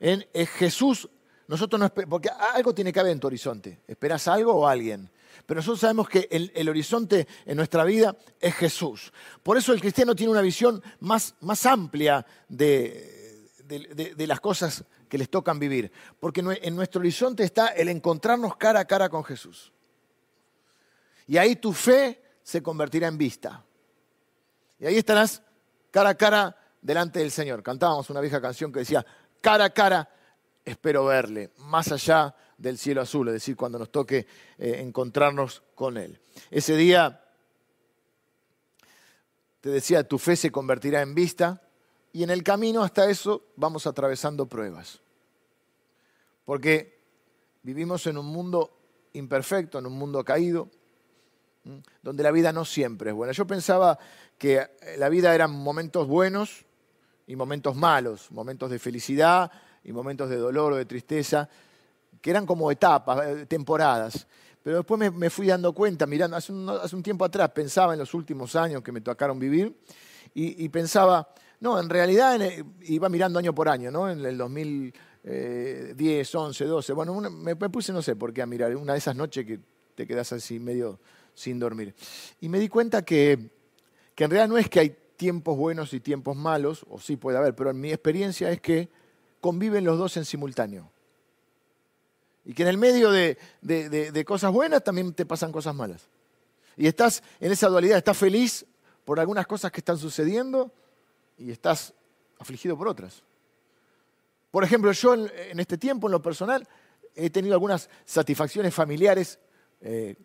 En, 0.00 0.24
Jesús, 0.58 1.08
nosotros 1.46 1.80
no 1.80 1.88
porque 2.08 2.30
algo 2.54 2.74
tiene 2.74 2.92
que 2.92 3.00
haber 3.00 3.12
en 3.12 3.20
tu 3.20 3.28
horizonte. 3.28 3.80
¿Esperas 3.86 4.26
algo 4.28 4.54
o 4.54 4.66
alguien? 4.66 5.10
Pero 5.46 5.58
nosotros 5.58 5.80
sabemos 5.80 6.08
que 6.08 6.28
el, 6.30 6.68
horizonte 6.68 7.26
en 7.46 7.56
nuestra 7.56 7.84
vida 7.84 8.16
es 8.40 8.54
Jesús. 8.54 9.12
Por 9.42 9.56
eso 9.56 9.72
el 9.72 9.80
cristiano 9.80 10.14
tiene 10.14 10.32
una 10.32 10.42
visión 10.42 10.82
más, 11.00 11.34
más 11.40 11.64
amplia 11.64 12.26
de, 12.48 13.17
de 13.68 14.26
las 14.26 14.40
cosas 14.40 14.84
que 15.08 15.18
les 15.18 15.30
tocan 15.30 15.58
vivir. 15.58 15.92
Porque 16.18 16.40
en 16.40 16.74
nuestro 16.74 17.00
horizonte 17.00 17.44
está 17.44 17.68
el 17.68 17.88
encontrarnos 17.88 18.56
cara 18.56 18.80
a 18.80 18.84
cara 18.86 19.08
con 19.08 19.22
Jesús. 19.24 19.72
Y 21.26 21.36
ahí 21.36 21.56
tu 21.56 21.72
fe 21.72 22.22
se 22.42 22.62
convertirá 22.62 23.06
en 23.08 23.18
vista. 23.18 23.64
Y 24.80 24.86
ahí 24.86 24.96
estarás 24.96 25.42
cara 25.90 26.10
a 26.10 26.14
cara 26.14 26.56
delante 26.80 27.18
del 27.18 27.30
Señor. 27.30 27.62
Cantábamos 27.62 28.08
una 28.10 28.20
vieja 28.20 28.40
canción 28.40 28.72
que 28.72 28.80
decía, 28.80 29.04
cara 29.40 29.66
a 29.66 29.70
cara 29.70 30.08
espero 30.68 31.06
verle, 31.06 31.50
más 31.58 31.90
allá 31.92 32.34
del 32.56 32.78
cielo 32.78 33.00
azul, 33.00 33.28
es 33.28 33.34
decir, 33.34 33.56
cuando 33.56 33.78
nos 33.78 33.90
toque 33.90 34.26
eh, 34.58 34.76
encontrarnos 34.80 35.62
con 35.74 35.96
Él. 35.96 36.20
Ese 36.50 36.76
día, 36.76 37.24
te 39.60 39.70
decía, 39.70 40.06
tu 40.06 40.18
fe 40.18 40.36
se 40.36 40.50
convertirá 40.50 41.00
en 41.02 41.14
vista, 41.14 41.62
y 42.12 42.22
en 42.22 42.30
el 42.30 42.42
camino 42.42 42.82
hasta 42.82 43.08
eso 43.08 43.42
vamos 43.56 43.86
atravesando 43.86 44.46
pruebas. 44.46 45.00
Porque 46.44 46.98
vivimos 47.62 48.06
en 48.06 48.18
un 48.18 48.26
mundo 48.26 48.78
imperfecto, 49.12 49.78
en 49.78 49.86
un 49.86 49.92
mundo 49.92 50.24
caído, 50.24 50.70
donde 52.02 52.22
la 52.22 52.30
vida 52.30 52.52
no 52.52 52.64
siempre 52.64 53.10
es 53.10 53.16
buena. 53.16 53.32
Yo 53.32 53.46
pensaba 53.46 53.98
que 54.38 54.66
la 54.96 55.08
vida 55.08 55.34
eran 55.34 55.50
momentos 55.50 56.06
buenos 56.06 56.64
y 57.26 57.36
momentos 57.36 57.76
malos, 57.76 58.30
momentos 58.30 58.70
de 58.70 58.78
felicidad 58.78 59.50
y 59.84 59.92
momentos 59.92 60.30
de 60.30 60.36
dolor 60.36 60.72
o 60.72 60.76
de 60.76 60.86
tristeza, 60.86 61.48
que 62.20 62.30
eran 62.30 62.46
como 62.46 62.70
etapas, 62.70 63.26
eh, 63.26 63.46
temporadas. 63.46 64.26
Pero 64.62 64.78
después 64.78 65.12
me, 65.12 65.30
fui 65.30 65.46
dando 65.46 65.72
cuenta, 65.72 66.06
mirando, 66.06 66.36
hace 66.36 66.52
un, 66.52 67.02
tiempo 67.02 67.24
atrás 67.24 67.50
pensaba 67.50 67.92
en 67.92 67.98
los 67.98 68.12
últimos 68.12 68.56
años 68.56 68.82
que 68.82 68.92
me 68.92 69.00
tocaron 69.00 69.38
vivir 69.38 69.74
y, 70.34 70.68
pensaba, 70.68 71.28
no, 71.60 71.80
en 71.80 71.88
realidad 71.88 72.38
iba 72.82 73.08
mirando 73.08 73.38
año 73.38 73.54
por 73.54 73.68
año, 73.68 73.90
¿no? 73.90 74.10
En 74.10 74.24
el 74.24 74.38
2010, 74.38 76.34
11, 76.34 76.64
12, 76.64 76.92
bueno, 76.92 77.20
me, 77.20 77.54
me, 77.54 77.68
puse, 77.68 77.92
no 77.92 78.02
sé 78.02 78.16
por 78.16 78.32
qué, 78.32 78.42
a 78.42 78.46
mirar, 78.46 78.74
una 78.76 78.92
de 78.92 78.98
esas 78.98 79.16
noches 79.16 79.44
que 79.44 79.60
te 79.94 80.06
quedas 80.06 80.32
así 80.32 80.58
medio 80.60 81.00
sin 81.34 81.58
dormir. 81.58 81.94
Y 82.40 82.48
me 82.48 82.58
di 82.58 82.68
cuenta 82.68 83.02
que, 83.04 83.50
que 84.14 84.24
en 84.24 84.30
realidad 84.30 84.48
no 84.48 84.58
es 84.58 84.68
que 84.68 84.80
hay 84.80 84.96
tiempos 85.16 85.56
buenos 85.56 85.92
y 85.92 86.00
tiempos 86.00 86.36
malos, 86.36 86.86
o 86.88 87.00
sí 87.00 87.16
puede 87.16 87.38
haber, 87.38 87.54
pero 87.54 87.70
en 87.70 87.80
mi 87.80 87.90
experiencia 87.90 88.50
es 88.50 88.60
que 88.60 88.88
conviven 89.40 89.84
los 89.84 89.98
dos 89.98 90.16
en 90.16 90.24
simultáneo. 90.24 90.90
Y 92.44 92.54
que 92.54 92.62
en 92.62 92.68
el 92.68 92.78
medio 92.78 93.10
de, 93.10 93.36
cosas 94.26 94.52
buenas 94.52 94.82
también 94.82 95.12
te 95.12 95.26
pasan 95.26 95.52
cosas 95.52 95.74
malas. 95.74 96.08
Y 96.76 96.86
estás 96.86 97.22
en 97.40 97.52
esa 97.52 97.68
dualidad, 97.68 97.98
estás 97.98 98.16
feliz 98.16 98.64
por 99.04 99.20
algunas 99.20 99.46
cosas 99.46 99.70
que 99.72 99.80
están 99.80 99.98
sucediendo 99.98 100.72
y 101.38 101.50
estás 101.50 101.94
afligido 102.38 102.76
por 102.76 102.88
otras. 102.88 103.22
Por 104.50 104.64
ejemplo, 104.64 104.90
yo 104.92 105.14
en, 105.14 105.60
este 105.60 105.78
tiempo, 105.78 106.08
en 106.08 106.12
lo 106.12 106.22
personal, 106.22 106.66
he 107.14 107.30
tenido 107.30 107.54
algunas 107.54 107.88
satisfacciones 108.04 108.74
familiares 108.74 109.38
eh, 109.80 110.16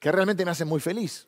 que 0.00 0.12
realmente 0.12 0.44
me 0.44 0.50
hacen 0.50 0.68
muy 0.68 0.80
feliz. 0.80 1.26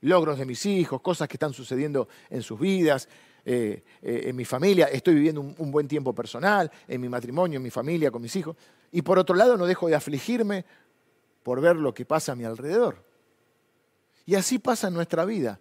Logros 0.00 0.38
de 0.38 0.44
mis 0.44 0.66
hijos, 0.66 1.00
cosas 1.00 1.28
que 1.28 1.36
están 1.36 1.52
sucediendo 1.52 2.08
en 2.28 2.42
sus 2.42 2.58
vidas, 2.58 3.08
eh, 3.44 3.82
eh, 4.02 4.22
en 4.26 4.36
mi 4.36 4.44
familia, 4.44 4.86
estoy 4.86 5.14
viviendo 5.14 5.40
un, 5.40 5.70
buen 5.70 5.88
tiempo 5.88 6.14
personal, 6.14 6.70
en 6.86 7.00
mi 7.00 7.08
matrimonio, 7.08 7.56
en 7.56 7.62
mi 7.62 7.70
familia, 7.70 8.10
con 8.10 8.22
mis 8.22 8.34
hijos. 8.36 8.56
Y 8.90 9.02
por 9.02 9.18
otro 9.18 9.34
lado, 9.34 9.56
no 9.56 9.66
dejo 9.66 9.88
de 9.88 9.94
afligirme 9.94 10.64
por 11.42 11.60
ver 11.60 11.76
lo 11.76 11.94
que 11.94 12.04
pasa 12.04 12.32
a 12.32 12.34
mi 12.34 12.44
alrededor. 12.44 13.04
Y 14.26 14.34
así 14.34 14.58
pasa 14.58 14.88
en 14.88 14.94
nuestra 14.94 15.24
vida. 15.24 15.60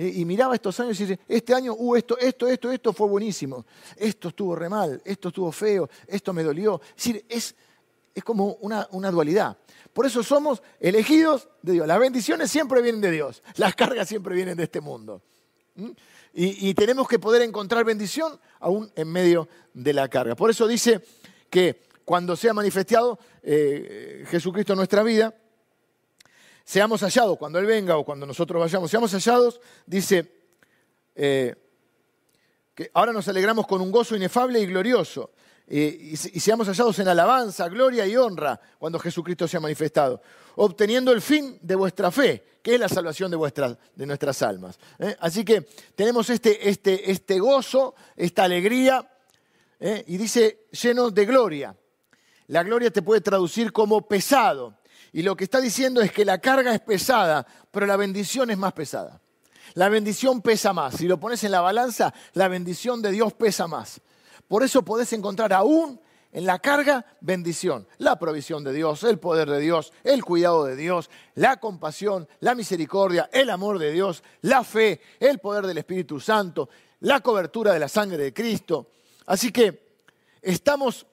Y 0.00 0.24
miraba 0.24 0.54
estos 0.54 0.78
años 0.78 0.98
y 1.00 1.06
dice, 1.06 1.20
este 1.26 1.52
año, 1.52 1.74
uh, 1.74 1.96
esto, 1.96 2.16
esto, 2.18 2.46
esto, 2.46 2.70
esto 2.70 2.92
fue 2.92 3.08
buenísimo. 3.08 3.66
Esto 3.96 4.28
estuvo 4.28 4.54
re 4.54 4.68
mal, 4.68 5.02
esto 5.04 5.28
estuvo 5.28 5.50
feo, 5.50 5.90
esto 6.06 6.32
me 6.32 6.44
dolió. 6.44 6.80
Es 6.90 7.04
decir, 7.04 7.24
es, 7.28 7.56
es 8.14 8.22
como 8.22 8.52
una, 8.60 8.86
una 8.92 9.10
dualidad. 9.10 9.58
Por 9.92 10.06
eso 10.06 10.22
somos 10.22 10.62
elegidos 10.78 11.48
de 11.62 11.72
Dios. 11.72 11.86
Las 11.88 11.98
bendiciones 11.98 12.48
siempre 12.48 12.80
vienen 12.80 13.00
de 13.00 13.10
Dios. 13.10 13.42
Las 13.56 13.74
cargas 13.74 14.08
siempre 14.08 14.36
vienen 14.36 14.56
de 14.56 14.62
este 14.62 14.80
mundo. 14.80 15.20
¿Mm? 15.74 15.90
Y, 16.34 16.72
tenemos 16.74 17.08
que 17.08 17.18
poder 17.18 17.42
encontrar 17.42 17.84
bendición 17.84 18.38
aún 18.60 18.92
en 18.94 19.08
medio 19.10 19.48
de 19.74 19.92
la 19.92 20.06
carga. 20.06 20.36
Por 20.36 20.50
eso 20.50 20.68
dice 20.68 21.00
que 21.50 21.82
cuando 22.04 22.36
sea 22.36 22.54
manifestado 22.54 23.18
eh, 23.42 24.24
Jesucristo 24.28 24.74
en 24.74 24.76
nuestra 24.76 25.02
vida, 25.02 25.34
seamos 26.68 27.00
hallados, 27.00 27.38
cuando 27.38 27.58
Él 27.58 27.64
venga 27.64 27.96
o 27.96 28.04
cuando 28.04 28.26
nosotros 28.26 28.60
vayamos, 28.60 28.90
seamos 28.90 29.10
hallados, 29.12 29.58
dice 29.86 30.30
eh, 31.14 31.54
que 32.74 32.90
ahora 32.92 33.10
nos 33.10 33.26
alegramos 33.26 33.66
con 33.66 33.80
un 33.80 33.90
gozo 33.90 34.14
inefable 34.14 34.60
y 34.60 34.66
glorioso. 34.66 35.30
Eh, 35.66 36.10
y, 36.12 36.16
seamos 36.16 36.68
hallados 36.68 36.98
en 36.98 37.08
alabanza, 37.08 37.68
gloria 37.68 38.06
y 38.06 38.16
honra 38.16 38.60
cuando 38.78 38.98
Jesucristo 38.98 39.48
sea 39.48 39.60
manifestado, 39.60 40.20
obteniendo 40.56 41.10
el 41.10 41.22
fin 41.22 41.58
de 41.62 41.74
vuestra 41.74 42.10
fe, 42.10 42.44
que 42.62 42.74
es 42.74 42.80
la 42.80 42.88
salvación 42.90 43.30
de, 43.30 43.76
de 43.94 44.06
nuestras 44.06 44.42
almas. 44.42 44.78
¿eh? 44.98 45.16
Así 45.20 45.46
que 45.46 45.62
tenemos 45.94 46.28
este, 46.28 46.68
este, 46.68 47.10
este 47.10 47.38
gozo, 47.38 47.94
esta 48.14 48.44
alegría, 48.44 49.10
y 50.06 50.16
dice 50.16 50.66
lleno 50.72 51.10
de 51.10 51.24
gloria. 51.24 51.74
La 52.48 52.62
gloria 52.62 52.90
te 52.90 53.02
puede 53.02 53.20
traducir 53.20 53.72
como 53.72 54.06
pesado. 54.08 54.77
Y 55.18 55.22
lo 55.22 55.36
que 55.36 55.42
está 55.42 55.60
diciendo 55.60 56.00
es 56.00 56.12
que 56.12 56.24
la 56.24 56.38
carga 56.38 56.72
es 56.72 56.78
pesada, 56.78 57.44
pero 57.72 57.86
la 57.86 57.96
bendición 57.96 58.52
es 58.52 58.56
más 58.56 58.72
pesada. 58.72 59.20
La 59.74 59.88
bendición 59.88 60.40
pesa 60.42 60.72
más. 60.72 60.94
Si 60.94 61.08
lo 61.08 61.18
pones 61.18 61.42
en 61.42 61.50
la 61.50 61.60
balanza, 61.60 62.14
la 62.34 62.46
bendición 62.46 63.02
de 63.02 63.10
Dios 63.10 63.32
pesa 63.32 63.66
más. 63.66 64.00
Por 64.46 64.62
eso 64.62 64.84
podés 64.84 65.12
encontrar 65.12 65.52
aún 65.52 66.00
en 66.30 66.46
la 66.46 66.60
carga 66.60 67.04
bendición, 67.20 67.88
la 67.96 68.16
provisión 68.16 68.62
de 68.62 68.72
Dios, 68.72 69.02
el 69.02 69.18
poder 69.18 69.50
de 69.50 69.58
Dios, 69.58 69.92
el 70.04 70.24
cuidado 70.24 70.64
de 70.64 70.76
Dios, 70.76 71.10
la 71.34 71.56
compasión, 71.56 72.28
la 72.38 72.54
misericordia, 72.54 73.28
el 73.32 73.50
amor 73.50 73.80
de 73.80 73.90
Dios, 73.90 74.22
la 74.42 74.62
fe, 74.62 75.00
el 75.18 75.40
poder 75.40 75.66
del 75.66 75.78
Espíritu 75.78 76.20
Santo, 76.20 76.68
la 77.00 77.18
cobertura 77.22 77.72
de 77.72 77.80
la 77.80 77.88
sangre 77.88 78.18
de 78.18 78.32
Cristo. 78.32 78.92
Así 79.26 79.50
que 79.50 79.98
estamos 80.42 81.08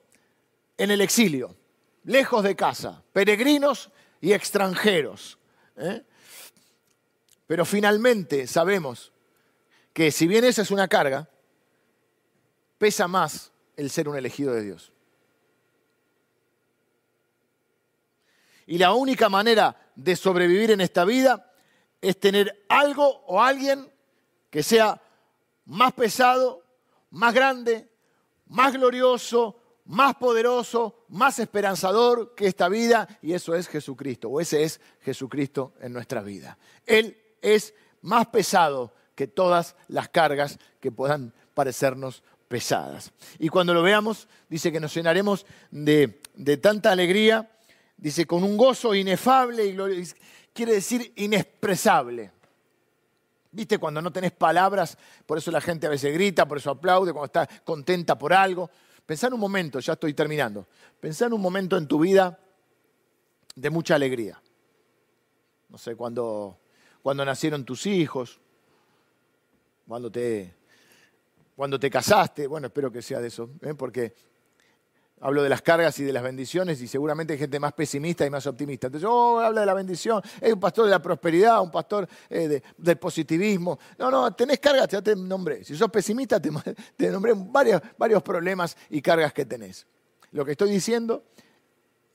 en 0.78 0.92
el 0.92 1.02
exilio, 1.02 1.56
lejos 2.04 2.44
de 2.44 2.56
casa, 2.56 3.02
peregrinos 3.12 3.90
y 4.26 4.34
extranjeros. 4.34 5.38
¿eh? 5.78 6.04
Pero 7.46 7.64
finalmente 7.64 8.48
sabemos 8.48 9.14
que 9.94 10.12
si 10.12 10.26
bien 10.26 10.44
esa 10.44 10.64
es 10.64 10.72
una 10.72 10.88
carga, 10.88 11.30
pesa 12.80 13.08
más 13.08 13.52
el 13.78 13.92
ser 13.92 14.10
un 14.10 14.18
elegido 14.18 14.52
de 14.52 14.64
Dios. 14.64 14.92
Y 18.66 18.80
la 18.80 18.94
única 18.94 19.30
manera 19.30 19.92
de 19.96 20.16
sobrevivir 20.16 20.72
en 20.72 20.82
esta 20.82 21.06
vida 21.06 21.54
es 22.02 22.20
tener 22.20 22.66
algo 22.68 23.08
o 23.28 23.44
alguien 23.44 23.94
que 24.50 24.64
sea 24.64 25.00
más 25.66 25.94
pesado, 25.94 26.66
más 27.12 27.32
grande, 27.32 27.88
más 28.48 28.74
glorioso, 28.74 29.62
más 29.86 30.16
poderoso, 30.16 31.06
más 31.10 31.40
esperanzador 31.40 32.34
que 32.36 32.48
esta 32.48 32.70
vida, 32.70 33.08
y 33.22 33.34
eso 33.34 33.56
es 33.56 33.68
Jesucristo, 33.68 34.30
o 34.30 34.42
ese 34.42 34.64
es 34.64 34.82
Jesucristo 35.02 35.74
en 35.80 35.94
nuestra 35.94 36.22
vida. 36.22 36.58
Él 36.86 37.18
es 37.42 37.74
más 38.02 38.28
pesado 38.28 38.94
que 39.14 39.28
todas 39.28 39.76
las 39.88 40.10
cargas 40.10 40.60
que 40.80 40.92
puedan 40.92 41.34
parecernos 41.54 42.24
pesadas. 42.48 43.12
Y 43.40 43.50
cuando 43.50 43.74
lo 43.74 43.82
veamos, 43.82 44.28
dice 44.50 44.72
que 44.72 44.80
nos 44.80 44.94
llenaremos 44.94 45.46
de, 45.72 46.08
tanta 46.62 46.92
alegría, 46.92 47.50
dice 47.98 48.26
con 48.26 48.44
un 48.44 48.58
gozo 48.58 48.94
inefable 48.94 49.66
y 49.66 49.74
glorioso, 49.74 50.16
quiere 50.54 50.74
decir 50.74 51.14
inexpresable. 51.16 52.32
¿Viste? 53.52 53.78
Cuando 53.78 54.02
no 54.02 54.12
tenés 54.12 54.34
palabras, 54.34 54.98
por 55.26 55.38
eso 55.38 55.50
la 55.50 55.62
gente 55.62 55.88
a 55.88 55.90
veces 55.90 56.14
grita, 56.14 56.46
por 56.46 56.58
eso 56.58 56.72
aplaude, 56.72 57.14
cuando 57.14 57.28
está 57.28 57.48
contenta 57.64 58.18
por 58.18 58.34
algo. 58.34 58.70
Pensá 59.06 59.28
en 59.28 59.34
un 59.34 59.40
momento, 59.40 59.80
ya 59.80 59.94
estoy 59.94 60.14
terminando, 60.14 60.68
pensá 61.00 61.28
en 61.28 61.34
un 61.34 61.42
momento 61.42 61.78
en 61.78 61.88
tu 61.88 62.00
vida 62.00 62.40
de 63.56 63.70
mucha 63.70 63.96
alegría. 63.96 64.42
No 65.70 65.78
sé, 65.78 65.96
cuando, 65.96 66.60
cuando 67.04 67.24
nacieron 67.24 67.64
tus 67.66 67.86
hijos, 67.86 68.40
cuando 69.88 70.12
te, 70.12 70.56
cuando 71.56 71.80
te 71.80 71.90
casaste, 71.90 72.48
bueno, 72.48 72.68
espero 72.68 72.92
que 72.92 73.02
sea 73.02 73.20
de 73.20 73.28
eso, 73.28 73.52
¿eh? 73.62 73.76
porque 73.76 74.14
hablo 75.22 75.42
de 75.44 75.50
las 75.50 75.62
cargas 75.62 75.98
y 76.00 76.04
de 76.04 76.12
las 76.12 76.24
bendiciones 76.24 76.82
y 76.82 76.88
seguramente 76.88 77.34
hay 77.34 77.40
gente 77.40 77.60
más 77.60 77.74
pesimista 77.74 78.26
y 78.26 78.30
más 78.30 78.46
optimista. 78.48 78.88
Entonces, 78.88 79.10
oh, 79.10 79.40
habla 79.40 79.62
de 79.62 79.66
la 79.66 79.74
bendición, 79.74 80.22
es 80.42 80.54
un 80.54 80.60
pastor 80.60 80.86
de 80.86 80.92
la 80.92 81.02
prosperidad, 81.02 81.62
un 81.62 81.72
pastor 81.72 82.08
eh, 82.30 82.62
del 82.78 82.98
positivismo. 82.98 83.80
No, 83.98 84.12
no, 84.12 84.34
tenés 84.34 84.60
cargas, 84.60 84.88
ya 84.90 85.02
te 85.02 85.16
nombré. 85.16 85.64
Si 85.64 85.76
sos 85.76 85.90
pesimista, 85.90 86.40
te, 86.40 86.50
te 86.98 87.10
nombré 87.10 87.34
varios, 87.36 87.82
varios 87.98 88.22
problemas 88.22 88.78
y 88.90 89.02
cargas 89.02 89.34
que 89.34 89.46
tenés. 89.46 89.88
Lo 90.32 90.44
que 90.44 90.52
estoy 90.52 90.70
diciendo 90.70 91.24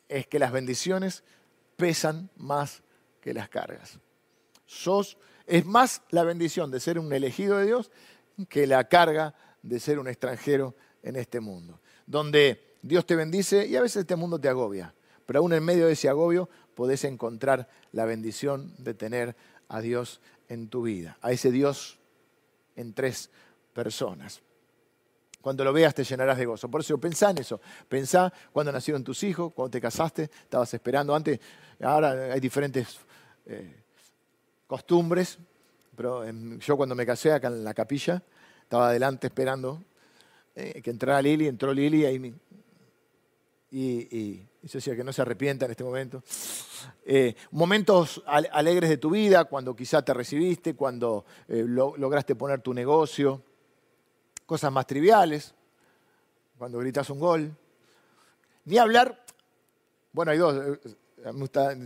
es 0.08 0.26
que 0.26 0.38
las 0.38 0.52
bendiciones 0.52 1.24
pesan 1.76 2.30
más 2.36 2.82
que 3.20 3.32
las 3.32 3.48
cargas. 3.48 3.98
Sos, 4.66 5.16
es 5.46 5.64
más 5.64 6.02
la 6.10 6.22
bendición 6.22 6.70
de 6.70 6.80
ser 6.80 6.98
un 6.98 7.12
elegido 7.12 7.58
de 7.58 7.66
Dios 7.66 7.90
que 8.48 8.66
la 8.66 8.84
carga 8.88 9.34
de 9.62 9.80
ser 9.80 9.98
un 9.98 10.08
extranjero 10.08 10.74
en 11.02 11.16
este 11.16 11.40
mundo, 11.40 11.80
donde 12.06 12.69
Dios 12.82 13.06
te 13.06 13.16
bendice 13.16 13.66
y 13.66 13.76
a 13.76 13.82
veces 13.82 14.02
este 14.02 14.16
mundo 14.16 14.38
te 14.38 14.48
agobia, 14.48 14.94
pero 15.26 15.40
aún 15.40 15.52
en 15.52 15.64
medio 15.64 15.86
de 15.86 15.92
ese 15.92 16.08
agobio 16.08 16.48
podés 16.74 17.04
encontrar 17.04 17.68
la 17.92 18.04
bendición 18.04 18.74
de 18.78 18.94
tener 18.94 19.36
a 19.68 19.80
Dios 19.80 20.20
en 20.48 20.68
tu 20.68 20.82
vida, 20.82 21.18
a 21.20 21.32
ese 21.32 21.50
Dios 21.50 21.98
en 22.76 22.94
tres 22.94 23.30
personas. 23.72 24.42
Cuando 25.40 25.64
lo 25.64 25.72
veas 25.72 25.94
te 25.94 26.04
llenarás 26.04 26.36
de 26.36 26.44
gozo. 26.44 26.70
Por 26.70 26.82
eso 26.82 26.98
pensá 26.98 27.30
en 27.30 27.38
eso. 27.38 27.60
Pensá 27.88 28.32
cuando 28.52 28.72
nacieron 28.72 29.02
tus 29.02 29.22
hijos, 29.22 29.52
cuando 29.54 29.70
te 29.70 29.80
casaste, 29.80 30.24
estabas 30.24 30.72
esperando 30.74 31.14
antes. 31.14 31.40
Ahora 31.82 32.32
hay 32.32 32.40
diferentes 32.40 32.98
eh, 33.46 33.82
costumbres, 34.66 35.38
pero 35.96 36.24
yo 36.58 36.76
cuando 36.76 36.94
me 36.94 37.06
casé 37.06 37.32
acá 37.32 37.48
en 37.48 37.64
la 37.64 37.72
capilla, 37.72 38.22
estaba 38.62 38.88
adelante 38.88 39.28
esperando 39.28 39.82
eh, 40.54 40.82
que 40.82 40.90
entrara 40.90 41.22
Lili, 41.22 41.46
entró 41.46 41.72
Lili 41.72 42.04
ahí, 42.04 42.34
y, 43.70 44.16
y, 44.16 44.48
yo 44.62 44.68
decía 44.72 44.96
que 44.96 45.04
no 45.04 45.12
se 45.12 45.22
arrepienta 45.22 45.64
en 45.64 45.70
este 45.70 45.84
momento. 45.84 46.22
Eh, 47.04 47.34
momentos 47.52 48.22
alegres 48.26 48.90
de 48.90 48.98
tu 48.98 49.10
vida, 49.10 49.44
cuando 49.44 49.74
quizá 49.74 50.02
te 50.02 50.12
recibiste, 50.12 50.74
cuando 50.74 51.24
eh, 51.48 51.64
lograste 51.66 52.34
poner 52.34 52.60
tu 52.60 52.74
negocio, 52.74 53.42
cosas 54.44 54.72
más 54.72 54.86
triviales, 54.86 55.54
cuando 56.58 56.78
gritas 56.78 57.08
un 57.10 57.20
gol. 57.20 57.56
Ni 58.66 58.76
hablar, 58.76 59.24
bueno, 60.12 60.32
hay 60.32 60.38
dos, 60.38 60.78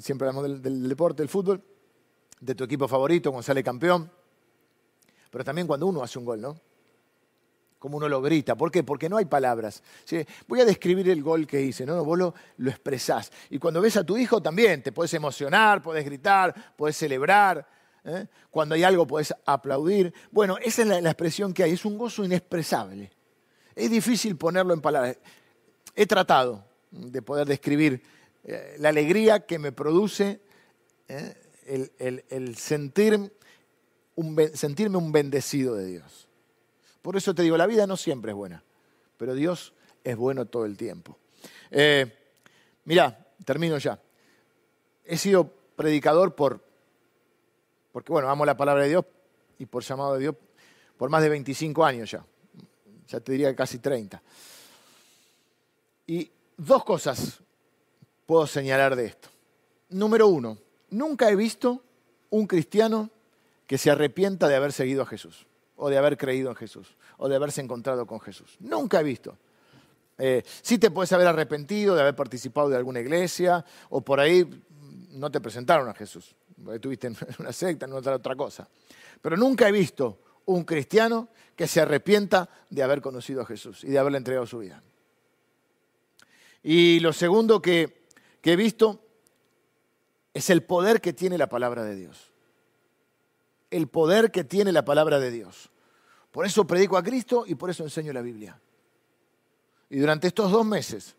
siempre 0.00 0.26
hablamos 0.26 0.42
del, 0.44 0.62
del 0.62 0.88
deporte, 0.88 1.22
del 1.22 1.28
fútbol, 1.28 1.62
de 2.40 2.54
tu 2.54 2.64
equipo 2.64 2.88
favorito 2.88 3.30
cuando 3.30 3.44
sale 3.44 3.62
campeón, 3.62 4.10
pero 5.30 5.44
también 5.44 5.66
cuando 5.66 5.86
uno 5.86 6.02
hace 6.02 6.18
un 6.18 6.24
gol, 6.24 6.40
¿no? 6.40 6.60
Como 7.84 7.98
uno 7.98 8.08
lo 8.08 8.22
grita. 8.22 8.54
¿Por 8.54 8.70
qué? 8.70 8.82
Porque 8.82 9.10
no 9.10 9.18
hay 9.18 9.26
palabras. 9.26 9.82
Voy 10.48 10.58
a 10.58 10.64
describir 10.64 11.10
el 11.10 11.22
gol 11.22 11.46
que 11.46 11.60
hice, 11.60 11.84
¿no? 11.84 12.02
Vos 12.02 12.16
lo, 12.16 12.34
lo, 12.56 12.70
expresás. 12.70 13.30
Y 13.50 13.58
cuando 13.58 13.82
ves 13.82 13.98
a 13.98 14.04
tu 14.04 14.16
hijo 14.16 14.40
también, 14.40 14.82
te 14.82 14.90
puedes 14.90 15.12
emocionar, 15.12 15.82
puedes 15.82 16.02
gritar, 16.02 16.72
puedes 16.78 16.96
celebrar. 16.96 17.68
¿eh? 18.04 18.26
Cuando 18.50 18.74
hay 18.74 18.84
algo 18.84 19.06
puedes 19.06 19.34
aplaudir. 19.44 20.14
Bueno, 20.30 20.56
esa 20.62 20.80
es 20.80 20.88
la, 20.88 21.10
expresión 21.10 21.52
que 21.52 21.62
hay. 21.62 21.72
Es 21.72 21.84
un 21.84 21.98
gozo 21.98 22.24
inexpresable. 22.24 23.10
Es 23.76 23.90
difícil 23.90 24.38
ponerlo 24.38 24.72
en 24.72 24.80
palabras. 24.80 25.18
He 25.94 26.06
tratado 26.06 26.64
de 26.90 27.20
poder 27.20 27.46
describir 27.46 28.02
eh, 28.44 28.76
la 28.78 28.88
alegría 28.88 29.40
que 29.40 29.58
me 29.58 29.72
produce 29.72 30.40
¿eh? 31.08 31.34
el, 31.98 32.56
sentir 32.56 33.30
sentirme 34.54 34.96
un 34.96 35.12
bendecido 35.12 35.74
de 35.74 35.84
Dios. 35.84 36.28
Por 37.04 37.18
eso 37.18 37.34
te 37.34 37.42
digo, 37.42 37.58
la 37.58 37.66
vida 37.66 37.86
no 37.86 37.98
siempre 37.98 38.30
es 38.30 38.34
buena, 38.34 38.64
pero 39.18 39.34
Dios 39.34 39.74
es 40.02 40.16
bueno 40.16 40.46
todo 40.46 40.64
el 40.64 40.74
tiempo. 40.74 41.18
Eh, 41.70 42.10
mirá, 42.86 43.26
termino 43.44 43.76
ya. 43.76 44.00
He 45.04 45.18
sido 45.18 45.52
predicador 45.76 46.34
por, 46.34 46.64
porque 47.92 48.10
bueno, 48.10 48.30
amo 48.30 48.46
la 48.46 48.56
palabra 48.56 48.84
de 48.84 48.88
Dios 48.88 49.04
y 49.58 49.66
por 49.66 49.82
llamado 49.82 50.14
de 50.14 50.20
Dios 50.20 50.34
por 50.96 51.10
más 51.10 51.22
de 51.22 51.28
25 51.28 51.84
años 51.84 52.10
ya. 52.10 52.24
Ya 53.08 53.20
te 53.20 53.32
diría 53.32 53.54
casi 53.54 53.80
30. 53.80 54.22
Y 56.06 56.30
dos 56.56 56.86
cosas 56.86 57.38
puedo 58.24 58.46
señalar 58.46 58.96
de 58.96 59.04
esto. 59.04 59.28
Número 59.90 60.28
uno, 60.28 60.56
nunca 60.88 61.28
he 61.28 61.36
visto 61.36 61.82
un 62.30 62.46
cristiano 62.46 63.10
que 63.66 63.76
se 63.76 63.90
arrepienta 63.90 64.48
de 64.48 64.56
haber 64.56 64.72
seguido 64.72 65.02
a 65.02 65.06
Jesús 65.06 65.46
o 65.76 65.90
de 65.90 65.98
haber 65.98 66.16
creído 66.16 66.50
en 66.50 66.56
Jesús, 66.56 66.96
o 67.18 67.28
de 67.28 67.36
haberse 67.36 67.60
encontrado 67.60 68.06
con 68.06 68.20
Jesús. 68.20 68.56
Nunca 68.60 69.00
he 69.00 69.02
visto. 69.02 69.36
Eh, 70.18 70.42
sí 70.62 70.78
te 70.78 70.90
puedes 70.90 71.12
haber 71.12 71.26
arrepentido 71.26 71.94
de 71.94 72.02
haber 72.02 72.14
participado 72.14 72.68
de 72.68 72.76
alguna 72.76 73.00
iglesia, 73.00 73.64
o 73.90 74.00
por 74.00 74.20
ahí 74.20 74.48
no 75.10 75.30
te 75.30 75.40
presentaron 75.40 75.88
a 75.88 75.94
Jesús, 75.94 76.34
estuviste 76.72 77.08
en 77.08 77.16
una 77.38 77.52
secta, 77.52 77.86
en 77.86 77.92
otra, 77.92 78.16
otra 78.16 78.36
cosa. 78.36 78.68
Pero 79.20 79.36
nunca 79.36 79.68
he 79.68 79.72
visto 79.72 80.18
un 80.46 80.64
cristiano 80.64 81.28
que 81.56 81.66
se 81.66 81.80
arrepienta 81.80 82.48
de 82.70 82.82
haber 82.82 83.00
conocido 83.00 83.42
a 83.42 83.46
Jesús 83.46 83.84
y 83.84 83.88
de 83.88 83.98
haberle 83.98 84.18
entregado 84.18 84.46
su 84.46 84.58
vida. 84.58 84.82
Y 86.62 87.00
lo 87.00 87.12
segundo 87.12 87.60
que, 87.60 88.06
que 88.40 88.52
he 88.52 88.56
visto 88.56 89.00
es 90.32 90.50
el 90.50 90.62
poder 90.62 91.00
que 91.00 91.12
tiene 91.12 91.38
la 91.38 91.48
palabra 91.48 91.84
de 91.84 91.94
Dios 91.94 92.33
el 93.74 93.88
poder 93.88 94.30
que 94.30 94.44
tiene 94.44 94.70
la 94.70 94.84
palabra 94.84 95.18
de 95.18 95.32
Dios. 95.32 95.70
Por 96.30 96.46
eso 96.46 96.64
predico 96.64 96.96
a 96.96 97.02
Cristo 97.02 97.44
y 97.46 97.56
por 97.56 97.70
eso 97.70 97.82
enseño 97.82 98.12
la 98.12 98.22
Biblia. 98.22 98.60
Y 99.90 99.98
durante 99.98 100.28
estos 100.28 100.52
dos 100.52 100.64
meses, 100.64 101.16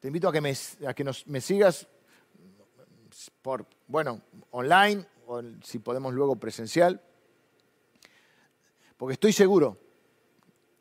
te 0.00 0.08
invito 0.08 0.28
a 0.28 0.32
que 0.32 0.40
me, 0.40 0.54
que 0.94 1.04
me 1.26 1.40
sigas 1.42 1.86
por, 3.42 3.66
bueno, 3.88 4.22
online 4.52 5.06
o 5.26 5.42
si 5.62 5.78
podemos 5.78 6.14
luego 6.14 6.36
presencial, 6.36 7.02
porque 8.96 9.14
estoy 9.14 9.32
seguro 9.32 9.76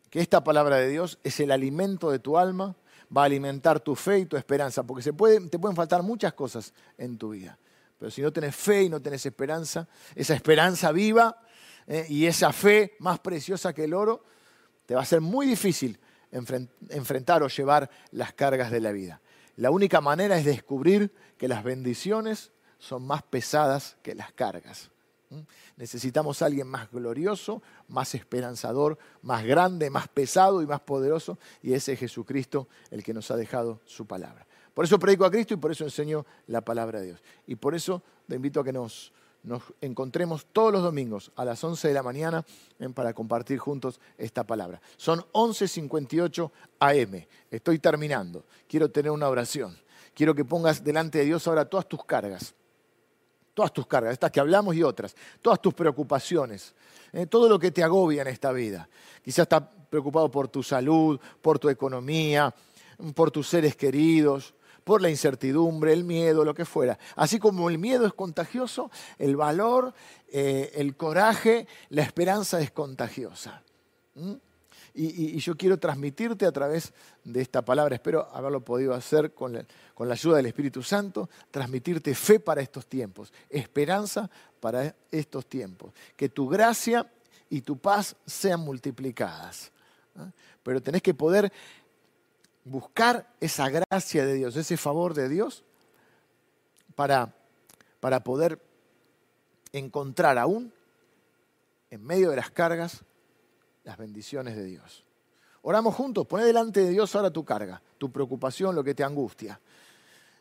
que 0.09 0.21
esta 0.21 0.43
palabra 0.43 0.77
de 0.77 0.87
Dios 0.87 1.19
es 1.23 1.39
el 1.41 1.51
alimento 1.51 2.09
de 2.09 2.19
tu 2.19 2.37
alma, 2.37 2.75
va 3.15 3.23
a 3.23 3.25
alimentar 3.25 3.81
tu 3.81 3.95
fe 3.95 4.19
y 4.19 4.25
tu 4.25 4.37
esperanza, 4.37 4.83
porque 4.83 5.03
se 5.03 5.11
te 5.11 5.59
pueden 5.59 5.75
faltar 5.75 6.03
muchas 6.03 6.33
cosas 6.33 6.73
en 6.97 7.17
tu 7.17 7.31
vida. 7.31 7.59
Pero 7.99 8.09
si 8.09 8.21
no 8.21 8.31
tenés 8.31 8.55
fe 8.55 8.83
y 8.83 8.89
no 8.89 9.01
tenés 9.01 9.25
esperanza, 9.25 9.87
esa 10.15 10.33
esperanza 10.33 10.91
viva 10.91 11.43
eh, 11.85 12.05
y 12.09 12.25
esa 12.25 12.53
fe 12.53 12.95
más 12.99 13.19
preciosa 13.19 13.73
que 13.73 13.83
el 13.83 13.93
oro, 13.93 14.23
te 14.85 14.95
va 14.95 15.01
a 15.01 15.05
ser 15.05 15.21
muy 15.21 15.45
difícil 15.45 15.99
enfrentar 16.31 17.43
o 17.43 17.47
llevar 17.47 17.89
las 18.11 18.33
cargas 18.33 18.71
de 18.71 18.79
la 18.79 18.91
vida. 18.91 19.21
La 19.57 19.71
única 19.71 19.99
manera 19.99 20.37
es 20.37 20.45
descubrir 20.45 21.13
que 21.37 21.47
las 21.47 21.63
bendiciones 21.63 22.51
son 22.77 23.05
más 23.05 23.21
pesadas 23.23 23.97
que 24.01 24.15
las 24.15 24.31
cargas. 24.31 24.89
Necesitamos 25.77 26.41
a 26.41 26.45
alguien 26.45 26.67
más 26.67 26.89
glorioso, 26.89 27.61
más 27.87 28.15
esperanzador, 28.15 28.97
más 29.21 29.45
grande, 29.45 29.89
más 29.89 30.07
pesado 30.07 30.61
y 30.61 30.65
más 30.65 30.79
poderoso, 30.79 31.37
y 31.61 31.73
ese 31.73 31.93
es 31.93 31.99
Jesucristo 31.99 32.67
el 32.89 33.03
que 33.03 33.13
nos 33.13 33.29
ha 33.29 33.35
dejado 33.35 33.81
su 33.85 34.07
palabra. 34.07 34.47
Por 34.79 34.85
eso 34.85 34.97
predico 34.97 35.25
a 35.25 35.29
Cristo 35.29 35.55
y 35.55 35.57
por 35.57 35.73
eso 35.73 35.83
enseño 35.83 36.25
la 36.47 36.61
palabra 36.61 37.01
de 37.01 37.07
Dios. 37.07 37.23
Y 37.47 37.55
por 37.55 37.75
eso 37.75 38.01
te 38.29 38.37
invito 38.37 38.61
a 38.61 38.63
que 38.63 38.71
nos, 38.71 39.11
encontremos 39.81 40.45
todos 40.53 40.71
los 40.71 40.81
domingos 40.81 41.33
a 41.35 41.43
las 41.43 41.61
11 41.61 41.89
de 41.89 41.93
la 41.93 42.01
mañana 42.01 42.45
para 42.93 43.11
compartir 43.11 43.57
juntos 43.57 43.99
esta 44.17 44.45
palabra. 44.45 44.79
Son 44.95 45.19
11.58 45.33 46.51
AM. 46.79 47.25
Estoy 47.51 47.79
terminando. 47.79 48.45
Quiero 48.69 48.89
tener 48.89 49.11
una 49.11 49.27
oración. 49.27 49.77
Quiero 50.13 50.33
que 50.33 50.45
pongas 50.45 50.81
delante 50.81 51.17
de 51.17 51.25
Dios 51.25 51.45
ahora 51.49 51.65
todas 51.65 51.85
tus 51.85 52.05
cargas. 52.05 52.55
Todas 53.53 53.73
tus 53.73 53.85
cargas, 53.85 54.13
estas 54.13 54.31
que 54.31 54.39
hablamos 54.39 54.77
y 54.77 54.83
otras. 54.83 55.13
Todas 55.41 55.61
tus 55.61 55.73
preocupaciones. 55.73 56.73
Eh, 57.11 57.25
todo 57.25 57.49
lo 57.49 57.59
que 57.59 57.71
te 57.71 57.83
agobia 57.83 58.21
en 58.21 58.29
esta 58.29 58.53
vida. 58.53 58.87
Quizás 59.21 59.39
estás 59.39 59.63
preocupado 59.89 60.31
por 60.31 60.47
tu 60.47 60.63
salud, 60.63 61.19
por 61.41 61.59
tu 61.59 61.67
economía, 61.67 62.55
por 63.13 63.29
tus 63.29 63.49
seres 63.49 63.75
queridos, 63.75 64.53
por 64.83 65.01
la 65.01 65.09
incertidumbre, 65.09 65.93
el 65.93 66.03
miedo, 66.03 66.43
lo 66.43 66.53
que 66.53 66.65
fuera. 66.65 66.97
Así 67.15 67.39
como 67.39 67.69
el 67.69 67.77
miedo 67.77 68.05
es 68.05 68.13
contagioso, 68.13 68.91
el 69.17 69.35
valor, 69.35 69.93
eh, 70.31 70.71
el 70.75 70.95
coraje, 70.95 71.67
la 71.89 72.03
esperanza 72.03 72.59
es 72.61 72.71
contagiosa. 72.71 73.63
Y, 74.93 75.37
yo 75.39 75.55
quiero 75.55 75.77
transmitirte 75.77 76.45
a 76.45 76.51
través 76.51 76.91
de 77.23 77.41
esta 77.41 77.63
palabra, 77.63 77.95
espero 77.95 78.27
haberlo 78.33 78.61
podido 78.61 78.93
hacer 78.93 79.33
con 79.33 79.53
la, 79.53 79.65
con 79.93 80.07
la 80.07 80.15
ayuda 80.15 80.37
del 80.37 80.47
Espíritu 80.47 80.83
Santo, 80.83 81.29
transmitirte 81.51 82.13
fe 82.15 82.39
para 82.39 82.61
estos 82.61 82.87
tiempos, 82.87 83.31
esperanza 83.49 84.29
para 84.59 84.95
estos 85.11 85.45
tiempos. 85.45 85.93
Que 86.15 86.27
tu 86.29 86.49
gracia 86.49 87.09
y 87.49 87.61
tu 87.61 87.77
paz 87.77 88.15
sean 88.25 88.59
multiplicadas. 88.61 89.71
Pero 90.63 90.81
tenés 90.81 91.01
que 91.01 91.13
poder 91.13 91.51
buscar 92.69 93.27
esa 93.39 93.69
gracia 93.69 94.25
de 94.25 94.33
Dios, 94.33 94.55
ese 94.55 94.77
favor 94.77 95.13
de 95.13 95.27
Dios, 95.27 95.63
para, 96.95 97.33
para 97.99 98.23
poder 98.23 98.61
encontrar 99.73 100.37
aún 100.37 100.71
en 101.89 102.03
medio 102.03 102.29
de 102.29 102.35
las 102.35 102.51
cargas 102.51 103.03
las 103.83 103.97
bendiciones 103.97 104.55
de 104.55 104.63
Dios. 104.65 105.03
Oramos 105.61 105.95
juntos, 105.95 106.27
pone 106.27 106.45
delante 106.45 106.81
de 106.81 106.91
Dios 106.91 107.15
ahora 107.15 107.31
tu 107.31 107.43
carga, 107.43 107.81
tu 107.97 108.11
preocupación, 108.11 108.75
lo 108.75 108.83
que 108.83 108.93
te 108.93 109.03
angustia. 109.03 109.59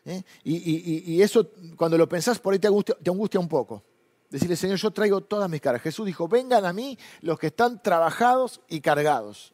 ¿eh? 0.05 0.23
Y, 0.43 1.21
eso, 1.21 1.51
cuando 1.75 1.97
lo 1.97 2.07
pensás, 2.07 2.39
por 2.39 2.53
ahí 2.53 2.59
te 2.59 2.67
angustia, 2.67 2.95
te 3.01 3.09
angustia 3.09 3.39
un 3.39 3.49
poco. 3.49 3.83
Decirle, 4.29 4.55
Señor, 4.55 4.77
yo 4.77 4.91
traigo 4.91 5.21
todas 5.21 5.49
mis 5.49 5.59
cargas. 5.59 5.81
Jesús 5.81 6.05
dijo, 6.05 6.27
vengan 6.27 6.65
a 6.65 6.73
mí 6.73 6.97
los 7.21 7.39
que 7.39 7.47
están 7.47 7.81
trabajados 7.81 8.61
y 8.69 8.79
cargados 8.79 9.53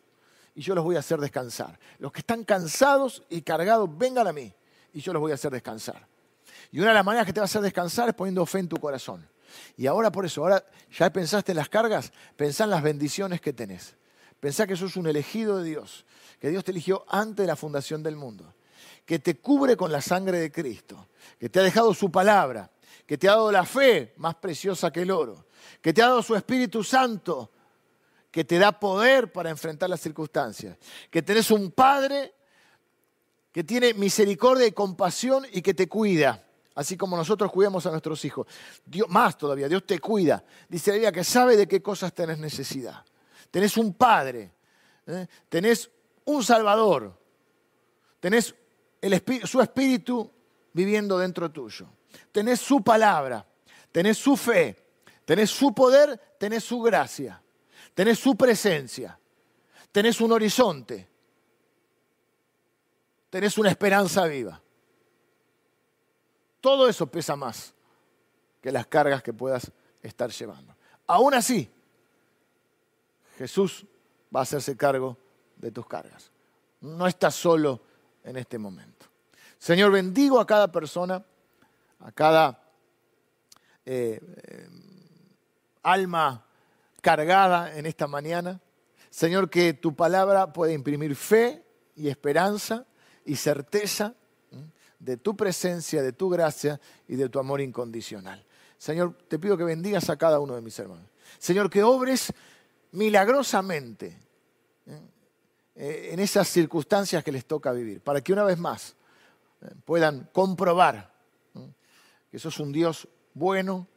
y 0.55 0.61
yo 0.61 0.73
los 0.73 0.83
voy 0.83 0.95
a 0.95 0.99
hacer 0.99 1.19
descansar. 1.19 1.77
Los 1.99 2.11
que 2.11 2.19
están 2.19 2.43
cansados 2.45 3.23
y 3.29 3.41
cargados, 3.41 3.89
vengan 3.95 4.25
a 4.25 4.33
mí 4.33 4.51
y 4.93 5.01
yo 5.01 5.11
los 5.11 5.19
voy 5.19 5.31
a 5.31 5.35
hacer 5.35 5.51
descansar. 5.51 6.07
Y 6.71 6.79
una 6.79 6.89
de 6.89 6.95
las 6.95 7.05
maneras 7.05 7.27
que 7.27 7.33
te 7.33 7.41
va 7.41 7.43
a 7.43 7.45
hacer 7.45 7.61
descansar 7.61 8.09
es 8.09 8.15
poniendo 8.15 8.45
fe 8.45 8.59
en 8.59 8.69
tu 8.69 8.77
corazón. 8.77 9.27
Y 9.77 9.85
ahora 9.85 10.11
por 10.11 10.25
eso, 10.25 10.41
ahora 10.41 10.65
ya 10.97 11.09
pensaste 11.11 11.51
en 11.51 11.57
las 11.57 11.69
cargas, 11.69 12.11
pensá 12.35 12.63
en 12.63 12.69
las 12.71 12.81
bendiciones 12.81 13.41
que 13.41 13.53
tenés. 13.53 13.95
Pensá 14.39 14.65
que 14.65 14.75
sos 14.75 14.95
un 14.95 15.07
elegido 15.07 15.57
de 15.57 15.69
Dios, 15.69 16.05
que 16.39 16.49
Dios 16.49 16.63
te 16.63 16.71
eligió 16.71 17.05
antes 17.09 17.43
de 17.43 17.47
la 17.47 17.55
fundación 17.55 18.01
del 18.01 18.15
mundo, 18.15 18.53
que 19.05 19.19
te 19.19 19.37
cubre 19.39 19.75
con 19.75 19.91
la 19.91 20.01
sangre 20.01 20.39
de 20.39 20.51
Cristo, 20.51 21.07
que 21.39 21.49
te 21.49 21.59
ha 21.59 21.63
dejado 21.63 21.93
su 21.93 22.11
palabra, 22.11 22.69
que 23.05 23.17
te 23.17 23.27
ha 23.27 23.31
dado 23.31 23.51
la 23.51 23.65
fe 23.65 24.13
más 24.17 24.35
preciosa 24.35 24.91
que 24.91 25.01
el 25.01 25.11
oro, 25.11 25.45
que 25.81 25.93
te 25.93 26.01
ha 26.01 26.07
dado 26.07 26.23
su 26.23 26.35
Espíritu 26.35 26.83
Santo 26.83 27.51
que 28.35 28.43
te 28.43 28.59
da 28.59 28.77
poder 28.77 29.31
para 29.31 29.49
enfrentar 29.49 29.89
las 29.89 30.01
circunstancias, 30.01 30.77
que 31.09 31.21
tenés 31.21 31.51
un 31.51 31.71
Padre 31.71 32.35
que 33.49 33.63
tiene 33.63 33.93
misericordia 33.93 34.67
y 34.67 34.73
compasión 34.73 35.45
y 35.53 35.61
que 35.61 35.73
te 35.73 35.87
cuida, 35.87 36.45
así 36.73 36.97
como 36.97 37.15
nosotros 37.15 37.49
cuidamos 37.49 37.85
a 37.85 37.91
nuestros 37.91 38.25
hijos. 38.25 38.45
Dios, 38.85 39.07
más 39.07 39.37
todavía, 39.37 39.69
Dios 39.69 39.87
te 39.87 39.99
cuida. 39.99 40.43
Dice 40.67 40.91
la 40.91 40.95
Biblia 40.95 41.11
que 41.13 41.23
sabe 41.23 41.55
de 41.55 41.65
qué 41.65 41.81
cosas 41.81 42.13
tenés 42.13 42.37
necesidad. 42.37 43.05
Tenés 43.49 43.77
un 43.77 43.93
Padre, 43.93 44.51
¿eh? 45.07 45.27
tenés 45.47 45.89
un 46.25 46.43
Salvador, 46.43 47.17
tenés 48.19 48.53
su 49.45 49.61
Espíritu 49.61 50.29
viviendo 50.73 51.17
dentro 51.17 51.49
tuyo. 51.49 51.87
Tenés 52.33 52.59
su 52.59 52.83
palabra, 52.83 53.47
tenés 53.93 54.17
su 54.17 54.35
fe, 54.35 54.75
tenés 55.23 55.49
su 55.51 55.73
poder, 55.73 56.35
tenés 56.37 56.65
su 56.65 56.81
gracia, 56.81 57.41
tenés 57.93 58.19
su 58.19 58.35
presencia, 58.35 59.17
tenés 59.91 60.19
un 60.21 60.31
horizonte, 60.31 61.07
tenés 63.29 63.57
una 63.57 63.69
esperanza 63.69 64.25
viva. 64.25 64.61
Todo 66.61 66.89
eso 66.89 67.07
pesa 67.07 67.35
más 67.35 67.73
que 68.61 68.71
las 68.71 68.87
cargas 68.87 69.21
que 69.21 69.33
puedas 69.33 69.71
estar 70.01 70.31
llevando. 70.31 70.75
Aún 71.07 71.33
así, 71.33 71.69
Jesús 73.37 73.85
va 74.35 74.39
a 74.39 74.43
hacerse 74.43 74.75
cargo 74.75 75.17
de 75.57 75.71
tus 75.71 75.85
cargas. 75.87 76.31
No 76.81 77.07
estás 77.07 77.35
solo 77.35 77.81
en 78.23 78.37
este 78.37 78.57
momento. 78.57 79.05
Señor, 79.57 79.91
bendigo 79.91 80.39
a 80.39 80.45
cada 80.45 80.71
persona, 80.71 81.23
a 81.99 82.11
cada 82.11 82.63
eh, 83.85 84.19
eh, 84.21 84.69
alma 85.83 86.44
cargada 87.05 87.77
en 87.77 87.85
esta 87.85 88.07
mañana. 88.07 88.59
Señor, 89.11 89.47
que 89.47 89.73
tu 89.73 89.95
palabra 89.95 90.51
pueda 90.51 90.73
imprimir 90.73 91.15
fe 91.15 91.63
y 91.95 92.07
esperanza 92.07 92.87
y 93.23 93.35
certeza 93.35 94.15
de 94.97 95.17
tu 95.17 95.37
presencia, 95.37 96.01
de 96.01 96.13
tu 96.13 96.31
gracia 96.31 96.81
y 97.07 97.15
de 97.15 97.29
tu 97.29 97.37
amor 97.37 97.61
incondicional. 97.61 98.43
Señor, 98.79 99.15
te 99.27 99.37
pido 99.37 99.55
que 99.55 99.63
bendigas 99.63 100.09
a 100.09 100.17
cada 100.17 100.39
uno 100.39 100.55
de 100.55 100.61
mis 100.61 100.79
hermanos. 100.79 101.07
Señor, 101.37 101.69
que 101.69 101.83
obres 101.83 102.33
milagrosamente 102.93 104.17
eh, 105.75 106.09
en 106.11 106.19
esas 106.19 106.47
circunstancias 106.47 107.23
que 107.23 107.31
les 107.31 107.45
toca 107.45 107.71
vivir, 107.71 108.01
para 108.01 108.21
que 108.21 108.33
una 108.33 108.45
vez 108.45 108.57
más 108.57 108.95
puedan 109.85 110.27
comprobar 110.33 111.13
que 112.31 112.39
sos 112.39 112.59
un 112.59 112.71
Dios 112.71 113.07
bueno, 113.35 113.87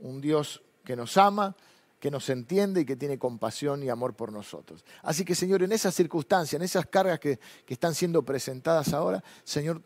un 0.00 0.20
Dios 0.20 0.62
que 0.84 0.94
nos 0.94 1.16
ama, 1.16 1.56
que 2.00 2.10
nos 2.10 2.28
entiende 2.30 2.80
y 2.80 2.84
que 2.84 2.96
tiene 2.96 3.18
compasión 3.18 3.82
y 3.82 3.90
amor 3.90 4.14
por 4.14 4.32
nosotros. 4.32 4.84
Así 5.02 5.24
que, 5.24 5.34
Señor, 5.34 5.62
en 5.62 5.70
esas 5.70 5.94
circunstancias, 5.94 6.58
en 6.58 6.64
esas 6.64 6.86
cargas 6.86 7.20
que, 7.20 7.38
que 7.64 7.74
están 7.74 7.94
siendo 7.94 8.24
presentadas 8.24 8.92
ahora, 8.94 9.22
Señor, 9.44 9.82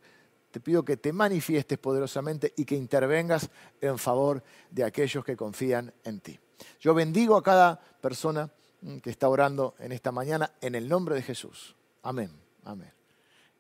te 0.52 0.60
pido 0.60 0.84
que 0.84 0.96
te 0.96 1.12
manifiestes 1.12 1.76
poderosamente 1.78 2.54
y 2.56 2.64
que 2.64 2.76
intervengas 2.76 3.50
en 3.80 3.98
favor 3.98 4.42
de 4.70 4.84
aquellos 4.84 5.24
que 5.24 5.36
confían 5.36 5.92
en 6.04 6.20
ti. 6.20 6.38
Yo 6.78 6.94
bendigo 6.94 7.36
a 7.36 7.42
cada 7.42 7.80
persona 8.00 8.48
mm, 8.80 8.98
que 8.98 9.10
está 9.10 9.28
orando 9.28 9.74
en 9.80 9.90
esta 9.90 10.12
mañana 10.12 10.52
en 10.60 10.76
el 10.76 10.88
nombre 10.88 11.16
de 11.16 11.22
Jesús. 11.22 11.74
Amén. 12.02 12.30
Amén. 12.62 12.92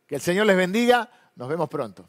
Que 0.06 0.14
el 0.14 0.20
Señor 0.20 0.46
les 0.46 0.56
bendiga. 0.56 1.10
Nos 1.34 1.48
vemos 1.48 1.68
pronto. 1.68 2.08